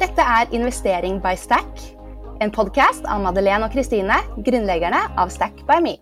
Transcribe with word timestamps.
Dette 0.00 0.24
er 0.24 0.48
Investering 0.56 1.18
by 1.20 1.34
Stack, 1.36 1.82
en 2.40 2.48
podkast 2.48 3.04
av 3.04 3.20
Madeleine 3.20 3.66
og 3.66 3.74
Kristine, 3.74 4.14
grunnleggerne 4.46 4.96
av 5.20 5.28
Stack 5.28 5.60
by 5.68 5.76
Me. 5.84 5.92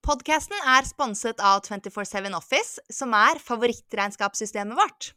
Podkasten 0.00 0.56
er 0.64 0.88
sponset 0.88 1.44
av 1.44 1.60
247 1.68 2.32
Office, 2.32 2.80
som 2.88 3.12
er 3.12 3.44
favorittregnskapssystemet 3.44 4.80
vårt. 4.80 5.12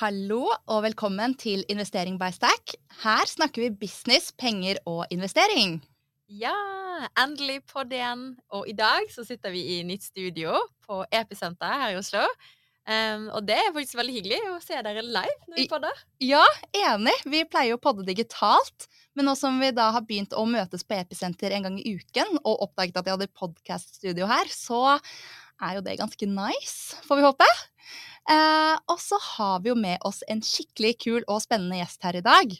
Hallo 0.00 0.46
og 0.48 0.86
velkommen 0.88 1.36
til 1.36 1.68
Investering 1.68 2.16
by 2.16 2.32
Stack. 2.32 2.78
Her 3.04 3.28
snakker 3.28 3.68
vi 3.68 3.74
business, 3.84 4.32
penger 4.32 4.80
og 4.88 5.04
investering. 5.12 5.82
Ja, 6.32 6.56
endelig 7.20 7.60
podd 7.68 7.92
igjen. 7.92 8.32
Og 8.54 8.68
i 8.68 8.74
dag 8.76 9.10
så 9.12 9.26
sitter 9.26 9.52
vi 9.52 9.64
i 9.76 9.80
nytt 9.84 10.06
studio 10.06 10.56
på 10.86 11.02
Episenter 11.12 11.80
her 11.82 11.92
i 11.92 11.98
Oslo. 12.00 12.24
Um, 12.84 13.30
og 13.32 13.46
det 13.48 13.56
er 13.56 13.72
faktisk 13.72 13.96
veldig 13.96 14.12
hyggelig 14.12 14.38
å 14.50 14.58
se 14.60 14.76
dere 14.84 15.04
live 15.04 15.48
når 15.48 15.56
vi 15.56 15.66
podder. 15.68 16.00
Ja, 16.24 16.42
enig. 16.76 17.14
Vi 17.28 17.44
pleier 17.48 17.74
jo 17.74 17.78
å 17.78 17.84
podde 17.84 18.04
digitalt. 18.08 18.88
Men 19.16 19.28
nå 19.28 19.36
som 19.38 19.56
vi 19.60 19.70
da 19.76 19.90
har 19.94 20.04
begynt 20.04 20.36
å 20.36 20.44
møtes 20.48 20.84
på 20.84 20.96
Episenter 20.96 21.54
en 21.54 21.68
gang 21.68 21.78
i 21.80 21.94
uken, 21.96 22.40
og 22.42 22.66
oppdaget 22.68 22.98
at 23.00 23.08
jeg 23.08 23.16
hadde 23.16 23.36
podkaststudio 23.36 24.28
her, 24.28 24.50
så 24.52 24.98
er 25.62 25.78
jo 25.78 25.84
det 25.86 25.98
ganske 26.00 26.28
nice, 26.28 26.98
får 27.06 27.20
vi 27.20 27.26
håpe. 27.28 27.50
Eh, 28.32 28.74
og 28.90 28.98
så 29.00 29.20
har 29.36 29.60
vi 29.62 29.70
jo 29.70 29.76
med 29.78 30.02
oss 30.08 30.22
en 30.32 30.40
skikkelig 30.44 30.96
kul 31.04 31.20
og 31.22 31.44
spennende 31.44 31.78
gjest 31.78 32.04
her 32.04 32.18
i 32.18 32.24
dag. 32.24 32.56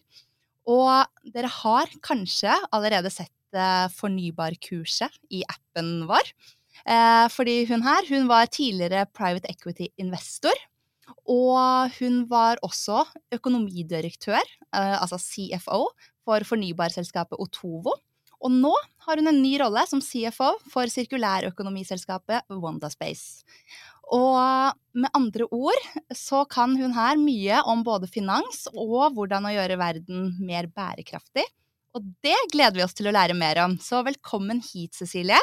Og 0.70 1.32
dere 1.34 1.50
har 1.50 1.90
kanskje 2.04 2.54
allerede 2.72 3.12
sett 3.12 3.32
eh, 3.56 3.88
fornybarkurset 3.94 5.18
i 5.34 5.42
appen 5.48 6.06
vår. 6.10 6.30
Eh, 6.84 7.26
fordi 7.32 7.64
hun 7.70 7.84
her 7.86 8.08
hun 8.10 8.28
var 8.28 8.50
tidligere 8.52 9.06
private 9.16 9.50
equity-investor. 9.50 10.56
Og 11.28 11.92
hun 11.98 12.24
var 12.28 12.60
også 12.64 13.04
økonomidirektør, 13.32 14.40
eh, 14.40 14.96
altså 15.00 15.18
CFO, 15.20 15.86
for 16.24 16.44
fornybarselskapet 16.48 17.40
Otovo. 17.40 17.94
Og 18.44 18.52
nå 18.52 18.72
har 19.06 19.20
hun 19.20 19.28
en 19.30 19.42
ny 19.42 19.56
rolle 19.60 19.84
som 19.88 20.02
CFO 20.04 20.50
for 20.72 20.90
sirkulærøkonomiselskapet 20.92 22.44
Wondaspace. 22.52 23.44
Og 24.12 24.36
med 24.92 25.08
andre 25.16 25.46
ord 25.48 25.86
så 26.12 26.42
kan 26.50 26.76
hun 26.76 26.92
her 26.92 27.16
mye 27.16 27.62
om 27.64 27.84
både 27.86 28.10
finans 28.10 28.66
og 28.74 29.14
hvordan 29.16 29.48
å 29.48 29.54
gjøre 29.54 29.80
verden 29.80 30.34
mer 30.44 30.68
bærekraftig. 30.68 31.46
Og 31.94 32.02
det 32.26 32.36
gleder 32.50 32.74
vi 32.74 32.82
oss 32.84 32.96
til 32.96 33.06
å 33.06 33.14
lære 33.14 33.36
mer 33.38 33.60
om. 33.62 33.76
Så 33.78 34.00
velkommen 34.06 34.58
hit, 34.72 34.96
Cecilie. 34.98 35.38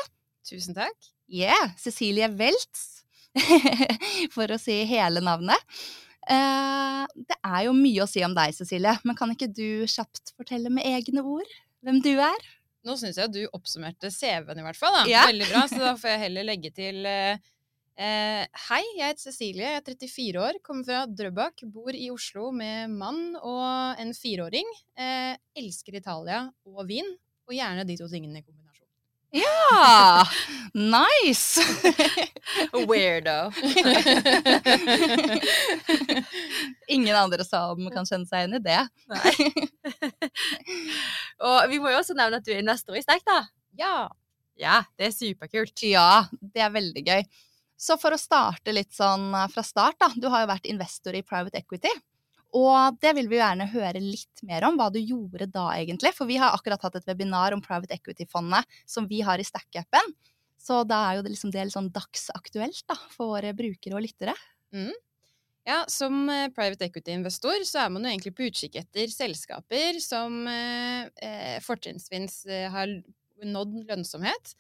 Tusen 0.48 0.76
takk. 0.76 0.98
Yeah, 1.32 1.72
Cecilie 1.80 2.28
Weltz, 2.36 3.06
for 4.36 4.52
å 4.52 4.58
si 4.60 4.82
hele 4.90 5.24
navnet. 5.24 5.80
Uh, 6.28 7.08
det 7.16 7.38
er 7.40 7.62
jo 7.70 7.76
mye 7.76 8.04
å 8.04 8.10
si 8.10 8.24
om 8.28 8.36
deg, 8.36 8.52
Cecilie, 8.58 8.98
men 9.08 9.18
kan 9.18 9.32
ikke 9.32 9.48
du 9.48 9.88
kjapt 9.90 10.34
fortelle 10.36 10.70
med 10.74 10.86
egne 10.86 11.24
ord 11.24 11.56
hvem 11.82 12.02
du 12.04 12.12
er? 12.20 12.50
Nå 12.86 12.98
syns 13.00 13.18
jeg 13.22 13.32
du 13.32 13.42
oppsummerte 13.56 14.12
CV-en 14.12 14.60
i 14.60 14.66
hvert 14.66 14.78
fall. 14.78 15.00
Da. 15.00 15.06
Ja. 15.10 15.24
Veldig 15.32 15.48
bra, 15.54 15.64
så 15.72 15.80
da 15.82 15.96
får 15.98 16.14
jeg 16.14 16.24
heller 16.26 16.48
legge 16.50 16.74
til 16.76 17.08
uh, 18.02 18.44
Hei, 18.68 18.82
jeg 18.98 19.14
heter 19.14 19.26
Cecilie, 19.28 19.68
jeg 19.76 19.82
er 19.82 19.86
34 19.94 20.42
år, 20.42 20.60
kommer 20.66 20.88
fra 20.88 21.04
Drøbak, 21.06 21.62
bor 21.70 21.94
i 21.94 22.10
Oslo 22.14 22.50
med 22.56 22.90
mann 22.96 23.36
og 23.38 24.02
en 24.02 24.16
fireåring. 24.18 24.68
elsker 25.58 26.02
Italia 26.02 26.48
og 26.66 26.88
vin, 26.90 27.08
og 27.48 27.56
gjerne 27.56 27.86
de 27.88 27.98
to 28.00 28.08
tingene 28.10 28.42
i 28.42 28.46
kombinasjon. 28.46 28.62
Ja! 29.32 30.26
Nice! 30.74 31.62
Weirdo. 32.90 33.52
Ingen 36.88 37.16
andre 37.16 37.44
som 37.48 37.90
kan 37.94 38.06
kjenne 38.08 38.26
seg 38.28 38.40
igjen 38.44 38.56
i 38.58 38.60
det. 38.66 38.82
Nei. 39.12 39.34
Og 41.48 41.70
vi 41.72 41.80
må 41.80 41.90
jo 41.94 42.00
også 42.02 42.16
nevne 42.18 42.38
at 42.42 42.48
du 42.48 42.52
er 42.52 42.60
investor 42.60 42.96
i 43.00 43.04
Sterk, 43.04 43.24
da. 43.28 43.40
Ja. 43.80 44.10
Ja, 44.60 44.84
det 45.00 45.06
er 45.10 45.14
superkult. 45.16 45.84
Ja, 45.88 46.26
det 46.42 46.62
er 46.68 46.76
veldig 46.76 47.04
gøy. 47.08 47.24
Så 47.82 47.98
for 47.98 48.14
å 48.14 48.22
starte 48.22 48.74
litt 48.76 48.94
sånn 48.94 49.32
fra 49.50 49.64
start, 49.66 49.98
da. 50.02 50.12
Du 50.14 50.28
har 50.30 50.44
jo 50.44 50.52
vært 50.52 50.70
investor 50.70 51.18
i 51.18 51.24
private 51.26 51.64
equity. 51.64 51.90
Og 52.58 52.98
det 53.00 53.14
vil 53.16 53.30
vi 53.32 53.40
gjerne 53.40 53.70
høre 53.72 54.02
litt 54.04 54.44
mer 54.48 54.66
om, 54.68 54.76
hva 54.80 54.90
du 54.92 55.00
gjorde 55.00 55.48
da 55.50 55.70
egentlig. 55.78 56.12
For 56.18 56.30
vi 56.30 56.38
har 56.42 56.54
akkurat 56.54 56.84
hatt 56.84 57.00
et 57.00 57.08
webinar 57.08 57.56
om 57.56 57.64
private 57.64 57.96
equity-fondet 57.96 58.68
som 58.86 59.08
vi 59.10 59.22
har 59.26 59.40
i 59.40 59.48
Stack-appen. 59.48 60.14
Så 60.62 60.84
da 60.86 61.00
er 61.08 61.18
jo 61.18 61.24
det 61.26 61.34
liksom 61.34 61.54
det 61.54 61.64
litt 61.66 61.78
sånn 61.78 61.90
dagsaktuelt 61.96 62.84
da, 62.92 62.98
for 63.16 63.34
våre 63.34 63.56
brukere 63.58 63.98
og 63.98 64.06
lyttere. 64.06 64.36
Mm. 64.76 64.92
Ja, 65.66 65.84
som 65.90 66.26
eh, 66.30 66.50
private 66.54 66.88
equity-investor 66.90 67.64
så 67.70 67.86
er 67.86 67.94
man 67.94 68.06
jo 68.06 68.12
egentlig 68.12 68.34
på 68.38 68.48
utkikk 68.50 68.80
etter 68.82 69.10
selskaper 69.14 70.00
som 70.02 70.42
eh, 70.50 71.08
eh 71.22 71.58
fortrinnsvis 71.62 72.40
eh, 72.50 72.68
har 72.74 72.94
nådd 73.42 73.84
lønnsomhet 73.90 74.56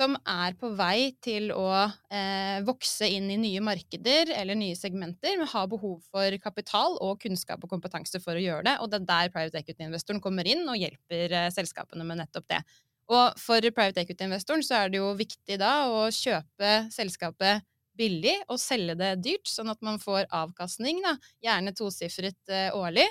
som 0.00 0.16
er 0.24 0.54
på 0.56 0.70
vei 0.78 1.12
til 1.20 1.50
å 1.52 1.68
eh, 1.84 2.60
vokse 2.64 3.08
inn 3.12 3.28
i 3.32 3.38
nye 3.40 3.60
markeder 3.64 4.32
eller 4.32 4.56
nye 4.56 4.76
segmenter, 4.78 5.36
men 5.36 5.50
har 5.50 5.66
behov 5.68 5.98
for 6.08 6.36
kapital 6.40 6.96
og 7.04 7.18
kunnskap 7.20 7.64
og 7.64 7.72
kompetanse 7.74 8.22
for 8.24 8.38
å 8.38 8.44
gjøre 8.44 8.64
det. 8.70 8.76
Og 8.80 8.88
det 8.90 9.02
er 9.02 9.08
der 9.10 9.34
private 9.34 9.60
equity-investoren 9.60 10.22
kommer 10.24 10.48
inn 10.48 10.64
og 10.64 10.80
hjelper 10.80 11.36
eh, 11.36 11.50
selskapene 11.52 12.06
med 12.08 12.22
nettopp 12.22 12.48
det. 12.52 12.62
Og 13.10 13.36
for 13.42 13.72
private 13.74 14.04
equity-investoren 14.04 14.64
så 14.64 14.78
er 14.80 14.92
det 14.92 15.02
jo 15.02 15.12
viktig 15.18 15.60
da 15.60 15.74
å 15.90 16.06
kjøpe 16.14 16.72
selskapet 16.94 17.66
billig 18.00 18.36
og 18.48 18.60
selge 18.62 18.96
det 18.96 19.14
dyrt, 19.20 19.50
sånn 19.50 19.72
at 19.72 19.82
man 19.84 20.00
får 20.00 20.30
avkastning, 20.32 21.02
da, 21.04 21.18
gjerne 21.44 21.76
tosifret 21.76 22.40
eh, 22.48 22.70
årlig, 22.72 23.08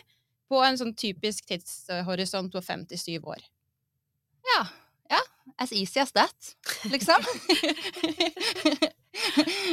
på 0.49 0.63
en 0.65 0.79
sånn 0.79 0.95
typisk 0.97 1.45
tidshorisont 1.51 2.49
på 2.55 2.65
fem 2.65 2.87
til 2.89 2.97
syv 2.97 3.27
år. 3.35 3.43
Ja, 4.55 4.63
ja, 5.09 5.19
as 5.57 5.73
easy 5.73 5.99
as 5.99 6.11
that, 6.15 6.55
liksom. 6.91 7.23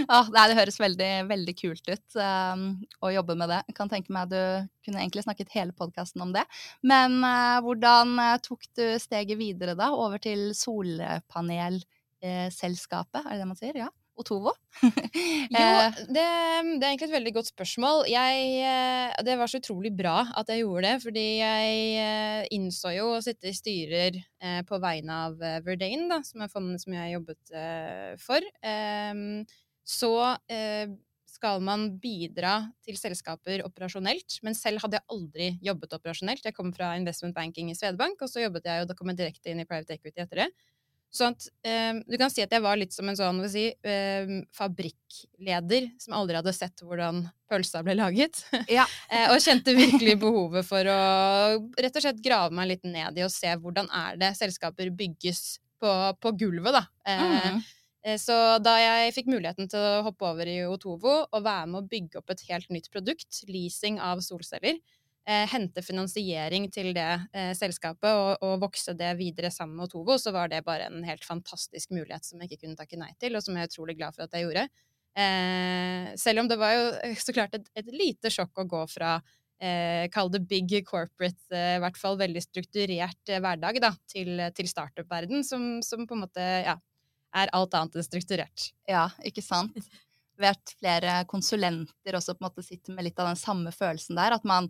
ah, 0.08 0.26
nei, 0.32 0.48
det 0.48 0.56
høres 0.58 0.80
veldig, 0.80 1.28
veldig 1.30 1.54
kult 1.58 1.88
ut 1.90 2.16
um, 2.18 2.84
å 3.04 3.06
jobbe 3.14 3.34
med 3.38 3.48
det. 3.52 3.60
Jeg 3.68 3.76
kan 3.78 3.88
tenke 3.92 4.12
meg 4.14 4.22
at 4.26 4.32
du 4.32 4.42
kunne 4.86 5.00
egentlig 5.02 5.24
snakket 5.26 5.54
hele 5.54 5.72
podkasten 5.76 6.20
om 6.24 6.30
det. 6.34 6.44
Men 6.86 7.10
uh, 7.24 7.58
hvordan 7.64 8.08
uh, 8.18 8.38
tok 8.42 8.62
du 8.78 8.86
steget 9.02 9.38
videre 9.40 9.74
da, 9.78 9.86
over 9.94 10.18
til 10.22 10.40
solpanelselskapet, 10.56 13.20
er 13.22 13.30
det 13.30 13.40
det 13.42 13.50
man 13.52 13.60
sier? 13.60 13.76
Ja. 13.86 13.90
Otovo? 14.16 14.52
jo, 14.82 15.60
eh. 15.60 15.98
det, 16.08 16.24
det, 16.24 16.24
er 16.24 16.88
egentlig 16.88 17.08
et 17.08 17.14
veldig 17.14 17.32
godt 17.36 17.50
spørsmål. 17.50 18.04
Jeg, 18.10 18.46
eh, 18.64 19.14
det 19.26 19.36
var 19.40 19.50
så 19.50 19.60
utrolig 19.60 19.92
bra 19.96 20.18
at 20.40 20.52
jeg 20.52 20.64
gjorde 20.64 20.84
det, 20.88 20.94
fordi 21.04 21.26
jeg 21.40 21.78
eh, 22.02 22.42
innså 22.56 22.94
jo 22.96 23.10
å 23.14 23.22
sitte 23.24 23.50
i 23.50 23.56
styrer 23.56 24.20
på 24.68 24.78
vegne 24.78 25.14
av 25.26 25.40
Verdane, 25.64 26.06
da, 26.10 26.20
som 26.24 26.44
er 26.44 26.52
fondet 26.52 26.82
som 26.82 26.94
jeg 26.94 27.16
jobbet 27.16 27.54
for. 28.22 28.44
Eh, 28.62 29.22
så 29.86 30.12
skal 31.36 31.60
man 31.64 31.88
bidra 32.00 32.54
til 32.86 32.96
selskaper 32.98 33.64
operasjonelt, 33.66 34.38
men 34.46 34.56
selv 34.56 34.80
hadde 34.84 34.98
jeg 34.98 35.12
aldri 35.12 35.48
jobbet 35.64 35.96
operasjonelt. 35.98 36.46
Jeg 36.46 36.56
kom 36.56 36.72
fra 36.74 36.94
investment 36.98 37.36
banking 37.36 37.70
i 37.70 37.76
Svedbank, 37.76 38.22
og 38.22 38.32
så 38.32 38.44
jobbet 38.44 38.68
jeg 38.68 38.86
og 38.86 38.96
kom 38.96 39.12
direkte 39.12 39.52
inn 39.52 39.60
i 39.62 39.68
private 39.68 39.98
equity 39.98 40.24
etter 40.24 40.46
det. 40.46 40.48
Sånn 41.16 41.34
at 41.34 41.46
um, 41.48 42.00
Du 42.06 42.16
kan 42.20 42.32
si 42.32 42.44
at 42.44 42.52
jeg 42.52 42.64
var 42.64 42.78
litt 42.78 42.94
som 42.94 43.08
en 43.08 43.18
sånn 43.18 43.40
si, 43.52 43.68
um, 43.72 44.40
fabrikkleder 44.56 45.90
som 46.02 46.16
aldri 46.18 46.38
hadde 46.38 46.54
sett 46.56 46.84
hvordan 46.84 47.24
pølsa 47.50 47.82
ble 47.86 47.96
laget. 47.98 48.42
Ja. 48.72 48.86
uh, 49.12 49.30
og 49.34 49.40
kjente 49.42 49.76
virkelig 49.76 50.18
behovet 50.22 50.66
for 50.68 50.90
å 50.90 50.98
rett 51.78 51.96
og 51.96 52.04
slett 52.04 52.24
grave 52.24 52.54
meg 52.56 52.74
litt 52.74 52.84
ned 52.88 53.18
i 53.18 53.24
og 53.26 53.32
se 53.32 53.52
hvordan 53.54 53.88
er 53.94 54.20
det 54.20 54.34
selskaper 54.38 54.92
bygges 54.96 55.58
på, 55.80 55.92
på 56.20 56.36
gulvet, 56.40 56.76
da. 56.76 56.84
Uh, 57.06 57.56
mm. 57.56 57.64
Så 58.22 58.34
da 58.62 58.76
jeg 58.78 59.14
fikk 59.16 59.26
muligheten 59.32 59.66
til 59.66 59.82
å 59.82 60.02
hoppe 60.06 60.28
over 60.28 60.46
i 60.46 60.60
Otovo 60.68 61.24
og 61.24 61.40
være 61.42 61.66
med 61.72 61.80
å 61.80 61.88
bygge 61.90 62.20
opp 62.20 62.30
et 62.30 62.44
helt 62.52 62.68
nytt 62.70 62.86
produkt, 62.94 63.40
leasing 63.50 63.98
av 63.98 64.22
solceller, 64.22 64.78
eh, 64.78 64.95
hente 65.26 65.82
finansiering 65.82 66.68
til 66.70 66.92
det 66.94 67.08
eh, 67.34 67.52
selskapet 67.58 68.10
og, 68.14 68.44
og, 68.46 68.60
vokse 68.62 68.94
det 68.94 69.08
videre 69.18 69.50
sammen 69.50 69.74
med 69.78 69.88
Otovo, 69.88 70.14
så 70.22 70.30
var 70.34 70.52
det 70.52 70.62
bare 70.66 70.86
en 70.86 71.02
helt 71.06 71.24
fantastisk 71.26 71.90
mulighet 71.90 72.26
som 72.26 72.42
jeg 72.42 72.52
ikke 72.52 72.66
kunne 72.66 72.78
takke 72.78 73.00
nei 73.00 73.10
til, 73.18 73.34
og 73.34 73.42
som 73.42 73.56
jeg 73.56 73.66
er 73.66 73.72
utrolig 73.72 73.96
glad 73.98 74.14
for 74.14 74.26
at 74.26 74.36
jeg 74.36 74.46
gjorde. 74.46 74.68
Eh, 75.16 76.12
selv 76.20 76.44
om 76.44 76.50
det 76.50 76.60
var 76.60 76.76
jo 76.76 76.86
eh, 77.02 77.18
så 77.18 77.34
klart 77.34 77.56
et, 77.58 77.66
et 77.74 77.90
lite 77.90 78.30
sjokk 78.30 78.62
å 78.62 78.68
gå 78.68 78.82
fra 78.92 79.16
eh, 79.62 80.06
Kall 80.12 80.30
det 80.32 80.42
big 80.48 80.74
corporate, 80.86 81.42
eh, 81.50 81.76
i 81.76 81.82
hvert 81.82 81.98
fall 81.98 82.18
veldig 82.20 82.42
strukturert 82.44 83.32
eh, 83.32 83.40
hverdag, 83.42 83.80
da, 83.82 83.92
til, 84.10 84.40
til 84.56 84.68
startup-verden, 84.70 85.44
som, 85.46 85.78
som, 85.82 86.06
på 86.06 86.16
en 86.16 86.26
måte 86.26 86.44
ja, 86.66 86.76
er 87.36 87.52
alt 87.56 87.76
annet 87.76 87.96
enn 87.98 88.06
strukturert. 88.06 88.70
Ja, 88.88 89.08
ikke 89.26 89.44
sant. 89.44 89.76
Vært 90.46 90.74
flere 90.76 91.22
konsulenter 91.30 92.18
også 92.18 92.36
på 92.36 92.44
en 92.44 92.50
måte 92.50 92.66
sitter 92.66 92.92
med 92.92 93.08
litt 93.08 93.18
av 93.22 93.30
den 93.30 93.40
samme 93.40 93.72
følelsen 93.72 94.18
der. 94.18 94.36
At 94.36 94.44
man 94.44 94.68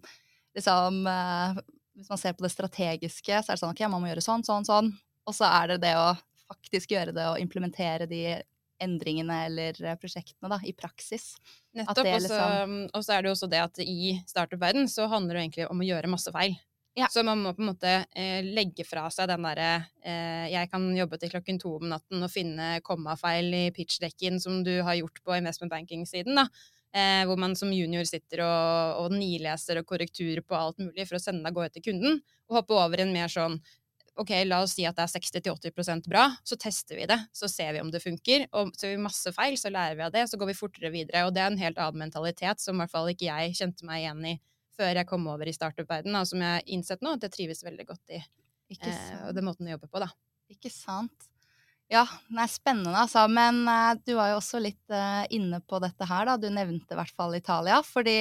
liksom 0.57 1.07
eh, 1.11 1.63
Hvis 1.97 2.11
man 2.13 2.21
ser 2.21 2.35
på 2.37 2.45
det 2.45 2.53
strategiske, 2.53 3.39
så 3.41 3.53
er 3.53 3.57
det 3.57 3.63
sånn 3.63 3.73
ok, 3.73 3.87
man 3.89 4.03
må 4.03 4.11
gjøre 4.11 4.25
sånn, 4.25 4.45
sånn, 4.45 4.67
sånn. 4.69 4.91
Og 5.27 5.35
så 5.37 5.49
er 5.49 5.75
det 5.75 5.79
det 5.87 5.95
å 5.97 6.11
faktisk 6.47 6.93
gjøre 6.93 7.15
det 7.17 7.25
og 7.31 7.41
implementere 7.43 8.07
de 8.11 8.39
endringene 8.83 9.39
eller 9.47 9.79
eh, 9.81 9.97
prosjektene 10.01 10.51
da, 10.53 10.61
i 10.65 10.75
praksis. 10.77 11.35
Nettopp. 11.77 12.05
Liksom... 12.05 12.79
Og 12.93 13.05
så 13.05 13.17
er 13.17 13.25
det 13.25 13.31
jo 13.31 13.37
også 13.39 13.49
det 13.51 13.63
at 13.65 13.81
i 13.83 14.17
startup-verden 14.29 14.89
så 14.93 15.09
handler 15.13 15.39
det 15.39 15.47
egentlig 15.47 15.69
om 15.73 15.81
å 15.81 15.89
gjøre 15.89 16.13
masse 16.13 16.33
feil. 16.35 16.57
Ja. 16.97 17.11
Så 17.13 17.21
man 17.29 17.43
må 17.45 17.53
på 17.53 17.61
en 17.61 17.69
måte 17.75 17.91
eh, 18.17 18.41
legge 18.41 18.87
fra 18.89 19.03
seg 19.13 19.29
den 19.29 19.45
derre 19.45 19.73
eh, 20.01 20.47
Jeg 20.49 20.71
kan 20.73 20.87
jobbe 20.97 21.19
til 21.21 21.29
klokken 21.35 21.59
to 21.61 21.75
om 21.77 21.91
natten 21.91 22.25
og 22.25 22.33
finne 22.33 22.79
kommafeil 22.87 23.53
i 23.53 23.65
pitchdekken 23.77 24.41
som 24.41 24.63
du 24.65 24.79
har 24.81 24.97
gjort 24.97 25.21
på 25.21 25.37
investment 25.37 25.75
banking-siden, 25.75 26.41
da. 26.41 26.47
Eh, 26.97 27.23
hvor 27.29 27.37
man 27.41 27.57
som 27.59 27.73
junior 27.75 28.07
sitter 28.09 28.41
og, 28.47 29.01
og 29.03 29.17
nileser 29.17 29.81
og 29.81 29.89
korrekturer 29.89 30.41
på 30.41 30.57
alt 30.57 30.79
mulig 30.81 31.05
for 31.09 31.19
å 31.19 31.21
sende 31.21 31.43
deg 31.43 31.51
av 31.51 31.59
gårde 31.59 31.75
til 31.75 31.85
kunden, 31.91 32.23
og 32.49 32.61
hoppe 32.61 32.79
over 32.79 33.03
en 33.03 33.13
mer 33.13 33.33
sånn 33.33 33.59
OK, 34.17 34.31
la 34.47 34.63
oss 34.65 34.73
si 34.79 34.87
at 34.89 34.97
det 34.97 35.05
er 35.05 35.13
60-80 35.13 36.07
bra, 36.09 36.31
så 36.41 36.57
tester 36.57 36.97
vi 36.97 37.05
det. 37.11 37.19
Så 37.37 37.51
ser 37.53 37.75
vi 37.77 37.83
om 37.83 37.91
det 37.93 38.01
funker. 38.01 38.47
Og 38.57 38.71
så 38.73 38.89
gjør 38.89 38.95
vi 38.95 39.03
masse 39.05 39.33
feil, 39.37 39.59
så 39.61 39.69
lærer 39.69 39.99
vi 39.99 40.07
av 40.07 40.15
det, 40.15 40.23
så 40.31 40.39
går 40.41 40.55
vi 40.55 40.57
fortere 40.57 40.91
videre. 40.95 41.27
Og 41.29 41.35
det 41.37 41.43
er 41.45 41.51
en 41.51 41.61
helt 41.61 41.77
annen 41.77 42.07
mentalitet 42.07 42.63
som 42.65 42.79
i 42.79 42.81
hvert 42.81 42.95
fall 42.95 43.11
ikke 43.13 43.29
jeg 43.29 43.59
kjente 43.59 43.85
meg 43.85 44.07
igjen 44.07 44.25
i 44.33 44.35
før 44.77 45.01
jeg 45.01 45.09
kom 45.09 45.29
over 45.33 45.49
i 45.49 45.55
startup-verdenen, 45.57 46.29
som 46.29 46.41
jeg 46.41 46.59
har 46.59 46.73
innsett 46.73 47.05
nå 47.05 47.15
at 47.17 47.29
jeg 47.29 47.35
trives 47.37 47.61
veldig 47.65 47.87
godt 47.89 48.17
i. 48.17 48.23
Eh, 48.77 49.15
og 49.29 49.37
den 49.37 49.47
måten 49.47 49.69
å 49.69 49.77
jobbe 49.77 49.89
på, 49.93 50.01
da. 50.03 50.09
Ikke 50.53 50.73
sant. 50.73 51.29
Ja, 51.93 52.03
er 52.35 52.51
spennende, 52.51 52.97
altså. 52.99 53.27
Men 53.31 53.63
uh, 53.69 53.95
du 54.03 54.17
var 54.19 54.33
jo 54.33 54.41
også 54.41 54.59
litt 54.63 54.83
uh, 54.91 55.23
inne 55.31 55.61
på 55.63 55.79
dette 55.83 56.09
her, 56.09 56.27
da. 56.27 56.35
Du 56.41 56.49
nevnte 56.51 56.97
i 56.97 56.99
hvert 56.99 57.15
fall 57.15 57.37
Italia. 57.39 57.79
Fordi 57.87 58.19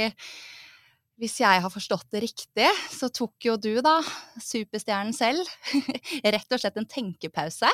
hvis 1.21 1.39
jeg 1.39 1.63
har 1.63 1.71
forstått 1.71 2.09
det 2.13 2.25
riktig, 2.25 2.67
så 2.91 3.09
tok 3.13 3.47
jo 3.47 3.55
du, 3.57 3.73
da, 3.83 3.97
superstjernen 4.43 5.15
selv, 5.15 5.47
rett 6.35 6.51
og 6.51 6.61
slett 6.61 6.79
en 6.81 6.89
tenkepause 6.91 7.71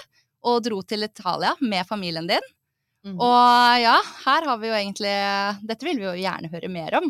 og 0.48 0.64
dro 0.66 0.82
til 0.86 1.06
Italia 1.06 1.54
med 1.62 1.88
familien 1.90 2.30
din. 2.30 2.50
Mm. 3.06 3.18
Og 3.18 3.82
ja, 3.82 3.96
her 4.28 4.46
har 4.46 4.58
vi 4.62 4.70
jo 4.70 4.76
egentlig 4.78 5.12
Dette 5.66 5.86
vil 5.88 5.98
vi 5.98 6.06
jo 6.06 6.18
gjerne 6.22 6.52
høre 6.52 6.70
mer 6.70 7.00
om. 7.00 7.08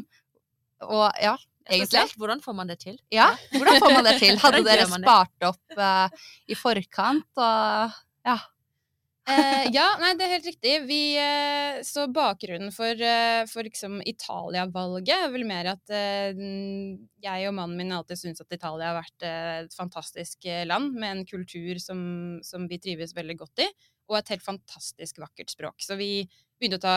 Og 0.88 1.20
ja, 1.20 1.34
egentlig. 1.68 2.06
Hvordan 2.16 2.40
får 2.44 2.56
man 2.56 2.72
det 2.72 2.80
til? 2.80 2.96
Ja, 3.12 3.28
hvordan 3.52 3.82
får 3.84 3.96
man 3.98 4.08
det 4.08 4.16
til? 4.24 4.40
Hadde 4.46 4.64
dere 4.68 4.88
spart 4.88 5.48
opp 5.52 5.78
uh, 5.78 6.32
i 6.48 6.58
forkant 6.58 7.44
og 7.44 8.00
ja. 8.28 8.40
Eh, 9.30 9.68
ja, 9.74 9.86
nei, 10.02 10.12
det 10.18 10.26
er 10.26 10.34
helt 10.36 10.48
riktig. 10.50 10.74
Vi, 10.90 11.00
eh, 11.20 11.82
så 11.88 12.08
bakgrunnen 12.12 12.74
for, 12.74 12.92
eh, 12.92 13.44
for 13.50 13.68
liksom 13.68 14.00
Italia-valget 14.08 15.28
er 15.28 15.32
vel 15.34 15.46
mer 15.50 15.72
at 15.74 15.94
eh, 15.94 16.42
jeg 17.22 17.50
og 17.50 17.56
mannen 17.58 17.78
min 17.78 17.94
alltid 17.96 18.22
syns 18.22 18.44
at 18.44 18.58
Italia 18.58 18.92
har 18.92 19.00
vært 19.02 19.28
eh, 19.28 19.56
et 19.66 19.78
fantastisk 19.78 20.50
land 20.70 20.96
med 20.98 21.12
en 21.12 21.26
kultur 21.30 21.80
som, 21.84 22.04
som, 22.46 22.68
vi 22.72 22.82
trives 22.82 23.16
veldig 23.18 23.38
godt 23.44 23.66
i, 23.66 23.70
og 24.12 24.20
et 24.20 24.34
helt 24.34 24.46
fantastisk 24.46 25.22
vakkert 25.22 25.54
språk. 25.54 25.78
Så 25.84 25.96
vi 26.00 26.26
begynte 26.60 26.82
å 26.82 26.84
ta 26.84 26.96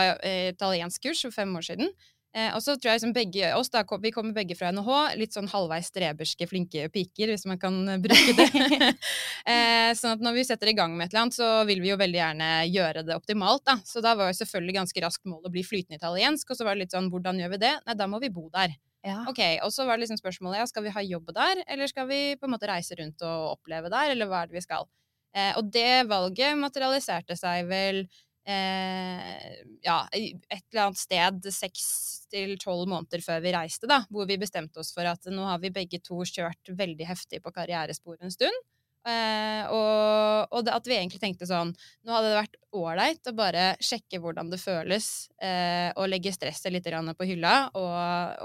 italiensk 0.53 1.07
kurs 1.07 1.23
for 1.25 1.35
fem 1.35 1.53
år 1.57 1.65
siden. 1.65 1.93
Eh, 2.35 2.51
og 2.51 2.59
så 2.65 2.75
tror 2.75 2.91
jeg 2.91 2.99
liksom 2.99 3.13
begge 3.15 3.51
oss, 3.55 3.69
da, 3.71 3.85
vi 4.03 4.11
kommer 4.11 4.35
begge 4.35 4.57
fra 4.59 4.73
NHH, 4.75 5.15
litt 5.21 5.37
sånn 5.37 5.47
halvveis 5.53 5.87
streberske, 5.93 6.49
flinke 6.51 6.89
piker, 6.91 7.31
hvis 7.31 7.47
man 7.47 7.61
kan 7.63 7.77
eh, 7.93 8.01
bruke 8.03 8.35
det. 8.35 8.49
eh, 9.53 9.91
sånn 9.95 10.17
at 10.17 10.25
når 10.25 10.41
vi 10.41 10.47
setter 10.49 10.73
i 10.73 10.75
gang 10.75 10.97
med 10.97 11.07
et 11.07 11.15
eller 11.15 11.29
annet, 11.29 11.37
så 11.39 11.51
vil 11.69 11.85
vi 11.85 11.93
jo 11.93 11.99
veldig 12.01 12.19
gjerne 12.19 12.49
gjøre 12.73 13.05
det 13.07 13.15
optimalt, 13.15 13.63
da. 13.71 13.79
Så 13.87 14.03
da 14.03 14.17
var 14.19 14.33
jo 14.33 14.39
selvfølgelig 14.41 14.81
ganske 14.81 15.05
raskt 15.07 15.31
mål 15.31 15.47
å 15.47 15.55
bli 15.55 15.63
flytende 15.67 16.01
italiensk, 16.01 16.51
og 16.51 16.59
så 16.59 16.67
var 16.67 16.75
det 16.75 16.89
litt 16.89 16.97
sånn 16.97 17.13
hvordan 17.13 17.39
gjør 17.39 17.55
vi 17.55 17.63
det? 17.69 17.73
Nei, 17.87 17.97
da 18.03 18.11
må 18.11 18.19
vi 18.25 18.33
bo 18.35 18.49
der. 18.51 18.75
Ja. 19.05 19.21
Ok, 19.29 19.41
Og 19.63 19.71
så 19.71 19.85
var 19.85 19.99
det 19.99 20.07
liksom 20.07 20.19
spørsmålet 20.19 20.63
ja, 20.63 20.67
skal 20.67 20.87
vi 20.87 20.95
ha 20.97 21.03
jobb 21.05 21.31
der, 21.37 21.63
eller 21.71 21.91
skal 21.91 22.09
vi 22.09 22.21
på 22.41 22.49
en 22.49 22.55
måte 22.57 22.71
reise 22.71 22.97
rundt 22.99 23.23
og 23.23 23.51
oppleve 23.59 23.93
der, 23.93 24.15
eller 24.17 24.31
hva 24.31 24.43
er 24.43 24.51
det 24.51 24.59
vi 24.59 24.65
skal? 24.65 24.89
Eh, 25.35 25.51
og 25.59 25.71
det 25.75 26.07
valget 26.07 26.55
materialiserte 26.59 27.37
seg 27.39 27.67
vel 27.67 28.05
eh, 28.49 29.57
ja, 29.85 29.99
et 30.13 30.65
eller 30.73 30.87
annet 30.87 31.01
sted 31.01 31.49
seks 31.55 31.87
til 32.33 32.57
tolv 32.61 32.89
måneder 32.91 33.23
før 33.25 33.43
vi 33.45 33.55
reiste, 33.55 33.89
da, 33.91 34.03
hvor 34.11 34.29
vi 34.29 34.41
bestemte 34.41 34.83
oss 34.83 34.93
for 34.95 35.07
at 35.09 35.29
nå 35.33 35.47
har 35.49 35.61
vi 35.63 35.73
begge 35.75 36.01
to 36.05 36.21
kjørt 36.29 36.73
veldig 36.77 37.09
heftig 37.09 37.43
på 37.45 37.53
karrieresporet 37.55 38.25
en 38.25 38.35
stund. 38.35 38.65
Eh, 39.05 39.65
og, 39.69 40.53
og 40.57 40.69
at 40.73 40.87
vi 40.89 40.95
egentlig 40.97 41.19
tenkte 41.21 41.45
sånn 41.45 41.75
Nå 42.09 42.13
hadde 42.15 42.31
det 42.31 42.39
vært 42.39 42.55
ålreit 42.73 43.29
å 43.29 43.35
bare 43.37 43.65
sjekke 43.77 44.17
hvordan 44.17 44.49
det 44.49 44.57
føles, 44.63 45.09
eh, 45.45 45.91
og 45.93 46.09
legge 46.09 46.33
stresset 46.33 46.73
litt 46.73 46.89
på 46.89 47.29
hylla, 47.29 47.69
og, 47.77 47.93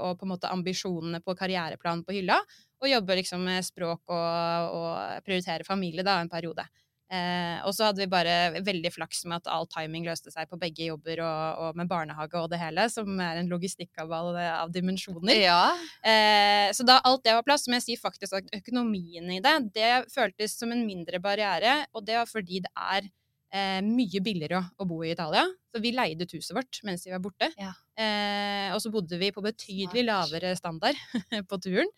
og, 0.04 0.18
på 0.20 0.26
en 0.26 0.32
måte 0.34 0.52
ambisjonene 0.52 1.22
på 1.24 1.34
karriereplan 1.38 2.04
på 2.04 2.18
hylla, 2.18 2.36
og 2.80 2.92
jobbe 2.92 3.16
liksom 3.22 3.40
med 3.48 3.64
språk 3.64 4.04
og, 4.12 4.76
og 4.76 5.24
prioritere 5.24 5.64
familie 5.64 6.04
da 6.04 6.20
en 6.20 6.28
periode. 6.28 6.68
Eh, 7.10 7.58
og 7.66 7.74
så 7.74 7.88
hadde 7.88 8.04
vi 8.04 8.10
bare 8.10 8.62
veldig 8.62 8.92
flaks 8.94 9.24
med 9.26 9.40
at 9.40 9.50
all 9.50 9.66
timing 9.70 10.04
løste 10.06 10.30
seg 10.30 10.46
på 10.50 10.58
begge 10.60 10.86
jobber 10.92 11.22
og, 11.26 11.62
og 11.64 11.80
med 11.80 11.90
barnehage 11.90 12.38
og 12.38 12.52
det 12.52 12.60
hele, 12.62 12.86
som 12.92 13.18
er 13.18 13.40
en 13.40 13.50
logistikkavall 13.50 14.38
av 14.38 14.70
dimensjoner. 14.74 15.34
Ja. 15.40 15.72
Eh, 16.06 16.70
så 16.76 16.86
da 16.86 17.00
alt 17.02 17.24
det 17.26 17.34
var 17.34 17.46
plass, 17.46 17.66
som 17.66 17.74
jeg 17.74 17.86
sier 17.88 18.02
faktisk 18.02 18.38
at 18.38 18.54
økonomien 18.60 19.26
i 19.34 19.40
det, 19.42 19.56
det 19.74 19.92
føltes 20.14 20.54
som 20.60 20.70
en 20.70 20.86
mindre 20.86 21.18
barriere, 21.22 21.80
og 21.90 22.06
det 22.06 22.20
var 22.20 22.30
fordi 22.30 22.62
det 22.62 22.70
er 22.78 23.10
eh, 23.54 23.80
mye 23.84 24.22
billigere 24.24 24.60
å, 24.78 24.86
bo 24.88 25.00
i 25.04 25.12
Italia. 25.12 25.44
Så 25.70 25.80
vi 25.82 25.92
leide 25.94 26.26
ut 26.26 26.34
huset 26.34 26.54
vårt 26.56 26.80
mens 26.86 27.04
vi 27.06 27.12
var 27.12 27.22
borte. 27.22 27.50
Ja. 27.58 27.70
Eh, 28.00 28.72
og 28.74 28.80
så 28.82 28.90
bodde 28.92 29.18
vi 29.20 29.30
på 29.34 29.42
betydelig 29.44 30.04
lavere 30.06 30.52
standard 30.58 30.98
på 31.50 31.58
turen. 31.62 31.90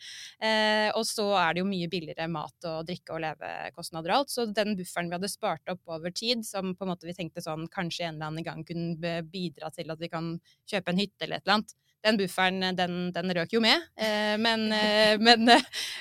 Eh, 0.42 0.88
og 0.96 1.06
så 1.08 1.28
er 1.40 1.54
det 1.54 1.62
jo 1.62 1.68
mye 1.70 1.90
billigere 1.92 2.28
mat 2.32 2.68
og 2.68 2.88
drikke 2.88 3.16
og 3.16 3.22
levekostnader 3.24 4.12
og 4.12 4.22
alt. 4.22 4.34
Så 4.34 4.48
den 4.50 4.76
bufferen 4.78 5.12
vi 5.12 5.18
hadde 5.18 5.32
spart 5.32 5.72
opp 5.72 5.96
over 5.96 6.12
tid, 6.14 6.44
som 6.48 6.74
på 6.76 6.86
en 6.86 6.92
måte 6.94 7.08
vi 7.08 7.16
tenkte 7.16 7.44
sånn 7.44 7.68
kanskje 7.72 8.08
en 8.08 8.18
eller 8.18 8.32
annen 8.32 8.48
gang 8.48 8.66
kunne 8.68 9.20
bidra 9.28 9.72
til 9.74 9.92
at 9.92 10.02
vi 10.02 10.12
kan 10.12 10.34
kjøpe 10.68 10.92
en 10.92 11.00
hytte 11.04 11.26
eller 11.26 11.40
et 11.40 11.46
eller 11.46 11.60
annet, 11.60 11.78
den 12.02 12.18
bufferen, 12.18 12.76
den, 12.76 12.96
den 13.14 13.34
røk 13.36 13.54
jo 13.54 13.62
med. 13.62 13.84
Eh, 13.96 14.34
men, 14.42 14.66
eh, 14.74 15.14
men, 15.22 15.46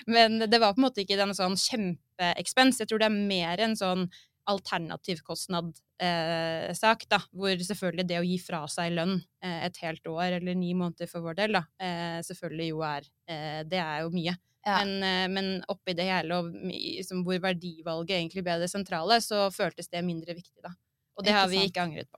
men, 0.10 0.40
det 0.50 0.60
var 0.62 0.74
på 0.74 0.82
en 0.82 0.88
måte 0.88 1.04
ikke 1.04 1.20
den 1.20 1.34
sånn 1.38 1.58
kjempeekspens. 1.60 2.82
Jeg 2.82 2.90
tror 2.90 3.04
det 3.04 3.10
er 3.12 3.20
mer 3.34 3.62
en 3.62 3.78
sånn 3.78 4.08
alternativkostnad-sak, 4.50 7.04
eh, 7.06 7.26
hvor 7.38 7.54
selvfølgelig 7.68 8.06
det 8.10 8.20
å 8.20 8.26
gi 8.26 8.38
fra 8.42 8.62
seg 8.72 8.88
lønn 8.96 9.16
eh, 9.44 9.60
et 9.68 9.78
helt 9.84 10.06
år 10.10 10.30
eller 10.40 10.56
ni 10.58 10.72
måneder 10.78 11.08
for 11.12 11.20
vår 11.26 11.36
del, 11.42 11.52
da, 11.60 11.64
eh, 11.82 12.20
selvfølgelig 12.26 12.68
jo 12.72 12.80
er 12.88 13.04
eh, 13.28 13.62
Det 13.70 13.82
er 13.82 13.98
jo 14.06 14.10
mye. 14.16 14.36
Ja. 14.66 14.84
Men, 14.84 15.04
eh, 15.04 15.28
men 15.34 15.64
oppi 15.74 15.94
det 15.98 16.06
hele, 16.10 16.32
og 16.38 16.46
liksom, 16.70 17.24
hvor 17.26 17.38
verdivalget 17.42 18.18
egentlig 18.20 18.44
ble 18.46 18.56
det 18.62 18.70
sentrale, 18.72 19.16
så 19.22 19.38
føltes 19.54 19.90
det 19.90 20.06
mindre 20.06 20.34
viktig, 20.38 20.62
da. 20.62 20.72
Og 21.18 21.24
det 21.26 21.34
har 21.36 21.48
vi 21.52 21.58
ikke 21.66 21.84
angret 21.84 22.10
på. 22.12 22.18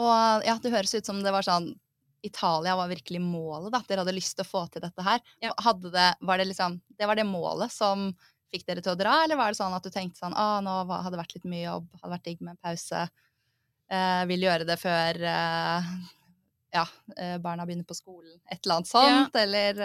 Og 0.00 0.44
ja, 0.46 0.54
det 0.62 0.72
høres 0.72 0.94
ut 0.94 1.06
som 1.06 1.22
det 1.22 1.32
var 1.34 1.42
sånn 1.44 1.74
Italia 2.22 2.74
var 2.76 2.90
virkelig 2.90 3.20
målet, 3.24 3.72
da. 3.72 3.80
Dere 3.88 4.04
hadde 4.04 4.16
lyst 4.16 4.36
til 4.36 4.44
å 4.44 4.50
få 4.50 4.66
til 4.72 4.84
dette 4.84 5.04
her. 5.04 5.22
Ja. 5.40 5.54
Det, 5.80 6.08
var 6.20 6.40
det 6.40 6.50
liksom 6.50 6.80
Det 6.98 7.08
var 7.08 7.16
det 7.16 7.24
målet 7.28 7.72
som 7.72 8.10
fikk 8.50 8.66
dere 8.68 8.84
til 8.84 8.94
å 8.94 8.98
dra, 8.98 9.20
eller 9.24 9.38
var 9.38 9.52
det 9.52 9.60
sånn 9.60 9.74
at 9.76 9.86
du 9.86 9.90
tenkte 9.94 10.20
sånn 10.20 10.36
ah, 10.38 10.58
nå 10.64 10.82
hadde 10.90 11.14
det 11.14 11.22
vært 11.22 11.36
litt 11.38 11.48
mye 11.50 11.64
jobb, 11.64 11.88
hadde 12.00 12.14
vært 12.16 12.28
digg 12.28 12.42
med 12.42 12.54
en 12.54 12.62
pause, 12.68 13.06
eh, 13.90 14.22
vil 14.30 14.46
gjøre 14.46 14.68
det 14.68 14.76
før 14.80 15.24
eh, 15.32 15.88
ja, 16.74 16.84
eh, 17.16 17.38
barna 17.42 17.66
begynner 17.66 17.88
på 17.88 17.98
skolen, 17.98 18.36
et 18.50 18.60
eller 18.64 18.80
annet 18.80 18.90
sånt, 18.90 19.34
ja. 19.34 19.46
eller 19.46 19.82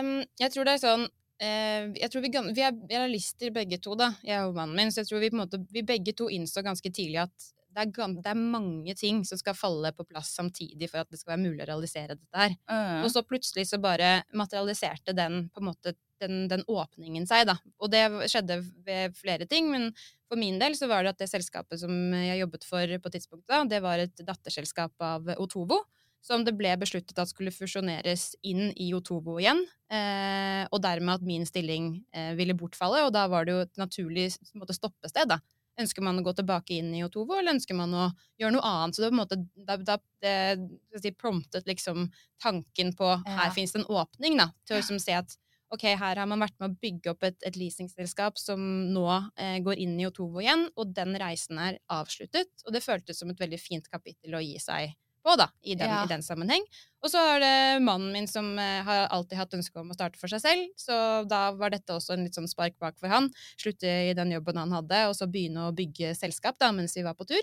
um, 0.00 0.12
Jeg 0.40 0.52
tror 0.54 0.68
det 0.68 0.76
er 0.76 0.82
sånn 0.82 1.06
uh, 1.06 1.84
jeg 1.96 2.12
tror 2.12 2.26
vi, 2.26 2.32
vi, 2.50 2.66
er 2.66 2.82
realister 2.90 3.54
begge 3.54 3.80
to, 3.82 3.96
da, 3.98 4.12
jeg 4.26 4.48
og 4.48 4.58
mannen 4.58 4.76
min, 4.76 4.92
så 4.92 5.02
jeg 5.02 5.12
tror 5.12 5.24
vi 5.24 5.32
på 5.32 5.38
en 5.38 5.44
måte, 5.44 5.64
vi 5.72 5.86
begge 5.86 6.16
to 6.16 6.28
innså 6.32 6.64
ganske 6.66 6.92
tidlig 6.92 7.24
at 7.24 7.50
det 7.70 7.84
er, 7.84 8.14
det 8.18 8.30
er, 8.32 8.38
mange 8.38 8.94
ting 8.98 9.20
som 9.26 9.38
skal 9.38 9.54
falle 9.54 9.92
på 9.94 10.02
plass 10.08 10.32
samtidig 10.34 10.88
for 10.90 11.04
at 11.04 11.10
det 11.10 11.20
skal 11.20 11.36
være 11.36 11.44
mulig 11.44 11.62
å 11.62 11.68
realisere 11.68 12.16
dette 12.16 12.40
her. 12.40 12.56
Mm. 12.66 13.04
Og 13.04 13.12
så 13.14 13.22
plutselig 13.22 13.68
så 13.70 13.78
bare 13.82 14.24
materialiserte 14.34 15.14
den 15.14 15.44
på 15.54 15.62
en 15.62 15.68
måte 15.68 15.94
den, 16.20 16.44
den, 16.50 16.64
åpningen 16.68 17.26
seg, 17.28 17.46
da. 17.48 17.56
Og 17.80 17.90
det 17.92 18.04
skjedde 18.30 18.60
ved 18.86 19.16
flere 19.18 19.48
ting, 19.50 19.70
men 19.72 19.90
for 20.30 20.38
min 20.40 20.60
del 20.60 20.76
så 20.78 20.88
var 20.90 21.02
det 21.02 21.14
at 21.14 21.22
det 21.24 21.30
selskapet 21.32 21.82
som 21.82 21.92
jeg 22.14 22.38
jobbet 22.42 22.66
for 22.66 22.98
på 23.02 23.12
tidspunktet, 23.14 23.70
det 23.72 23.80
var 23.82 24.02
et 24.02 24.22
datterselskap 24.26 24.94
av 25.02 25.32
Otovo. 25.40 25.82
Som 26.20 26.42
det 26.44 26.52
ble 26.52 26.74
besluttet 26.76 27.16
at 27.16 27.30
skulle 27.30 27.48
fusjoneres 27.48 28.34
inn 28.44 28.74
i 28.76 28.90
Otovo 28.92 29.38
igjen. 29.40 29.62
Eh, 29.88 30.66
og 30.68 30.82
dermed 30.84 31.16
at 31.16 31.24
min 31.24 31.46
stilling 31.48 31.94
eh, 32.12 32.34
ville 32.36 32.52
bortfalle, 32.52 33.06
og 33.06 33.14
da 33.16 33.24
var 33.32 33.48
det 33.48 33.54
jo 33.54 33.62
et 33.64 33.80
naturlig 33.80 34.26
måte, 34.52 34.76
stoppested, 34.76 35.32
da. 35.32 35.40
Ønsker 35.80 36.04
man 36.04 36.20
å 36.20 36.24
gå 36.26 36.34
tilbake 36.36 36.76
inn 36.76 36.92
i 36.92 37.00
Otovo, 37.06 37.38
eller 37.38 37.56
ønsker 37.56 37.78
man 37.78 37.94
å 37.96 38.10
gjøre 38.38 38.52
noe 38.52 38.68
annet? 38.68 38.98
Så 38.98 39.06
det, 39.06 39.10
måte, 39.16 39.40
da, 39.56 39.78
da, 39.80 39.96
det 40.20 41.00
si, 41.00 41.14
promptet 41.16 41.66
liksom 41.70 42.10
tanken 42.42 42.92
på 42.98 43.14
ja. 43.14 43.38
her 43.38 43.54
finnes 43.56 43.72
det 43.72 43.80
en 43.80 43.92
åpning, 44.02 44.36
da, 44.42 44.50
til 44.68 44.76
å 44.76 44.82
liksom, 44.82 45.00
se 45.00 45.16
at 45.22 45.38
ok, 45.74 45.84
her 46.00 46.18
har 46.22 46.26
man 46.30 46.42
vært 46.42 46.56
med 46.60 46.70
å 46.72 46.78
bygge 46.82 47.12
opp 47.12 47.26
et, 47.28 47.36
et 47.46 47.56
leasingselskap 47.58 48.38
som 48.40 48.60
nå 48.94 49.06
eh, 49.36 49.58
går 49.64 49.78
inn 49.82 49.98
i 50.00 50.06
Otovo 50.08 50.42
igjen, 50.42 50.68
og 50.76 50.94
den 50.96 51.14
reisen 51.20 51.60
er 51.62 51.78
avsluttet. 51.92 52.50
Og 52.66 52.74
det 52.74 52.82
føltes 52.84 53.20
som 53.22 53.30
et 53.32 53.40
veldig 53.40 53.60
fint 53.62 53.86
kapittel 53.90 54.34
å 54.34 54.42
gi 54.44 54.58
seg 54.62 54.96
på, 55.20 55.34
da, 55.36 55.50
i 55.68 55.74
den, 55.76 55.90
Ja. 55.92 56.02
i 56.04 56.08
den 56.08 56.22
sammenheng. 56.24 56.62
Og 57.04 57.10
så 57.12 57.20
er 57.34 57.42
det 57.44 57.82
mannen 57.84 58.12
min 58.14 58.26
som 58.30 58.54
eh, 58.58 58.80
har 58.86 59.06
alltid 59.12 59.36
hatt 59.38 59.56
ønske 59.58 59.82
om 59.82 59.92
å 59.92 59.96
starte 59.96 60.18
for 60.20 60.32
seg 60.32 60.40
selv, 60.40 60.68
så 60.80 60.96
da 61.28 61.50
var 61.52 61.74
dette 61.74 61.92
også 61.92 62.14
en 62.16 62.24
litt 62.24 62.38
sånn 62.38 62.48
spark 62.48 62.78
bak 62.80 62.96
for 63.00 63.12
han. 63.12 63.28
Slutte 63.60 63.88
i 64.10 64.14
den 64.16 64.32
jobben 64.32 64.56
han 64.60 64.72
hadde, 64.72 65.06
og 65.10 65.16
så 65.18 65.28
begynne 65.30 65.68
å 65.68 65.74
bygge 65.76 66.14
selskap 66.16 66.58
da, 66.60 66.72
mens 66.72 66.96
vi 66.96 67.04
var 67.04 67.14
på 67.18 67.28
tur. 67.28 67.42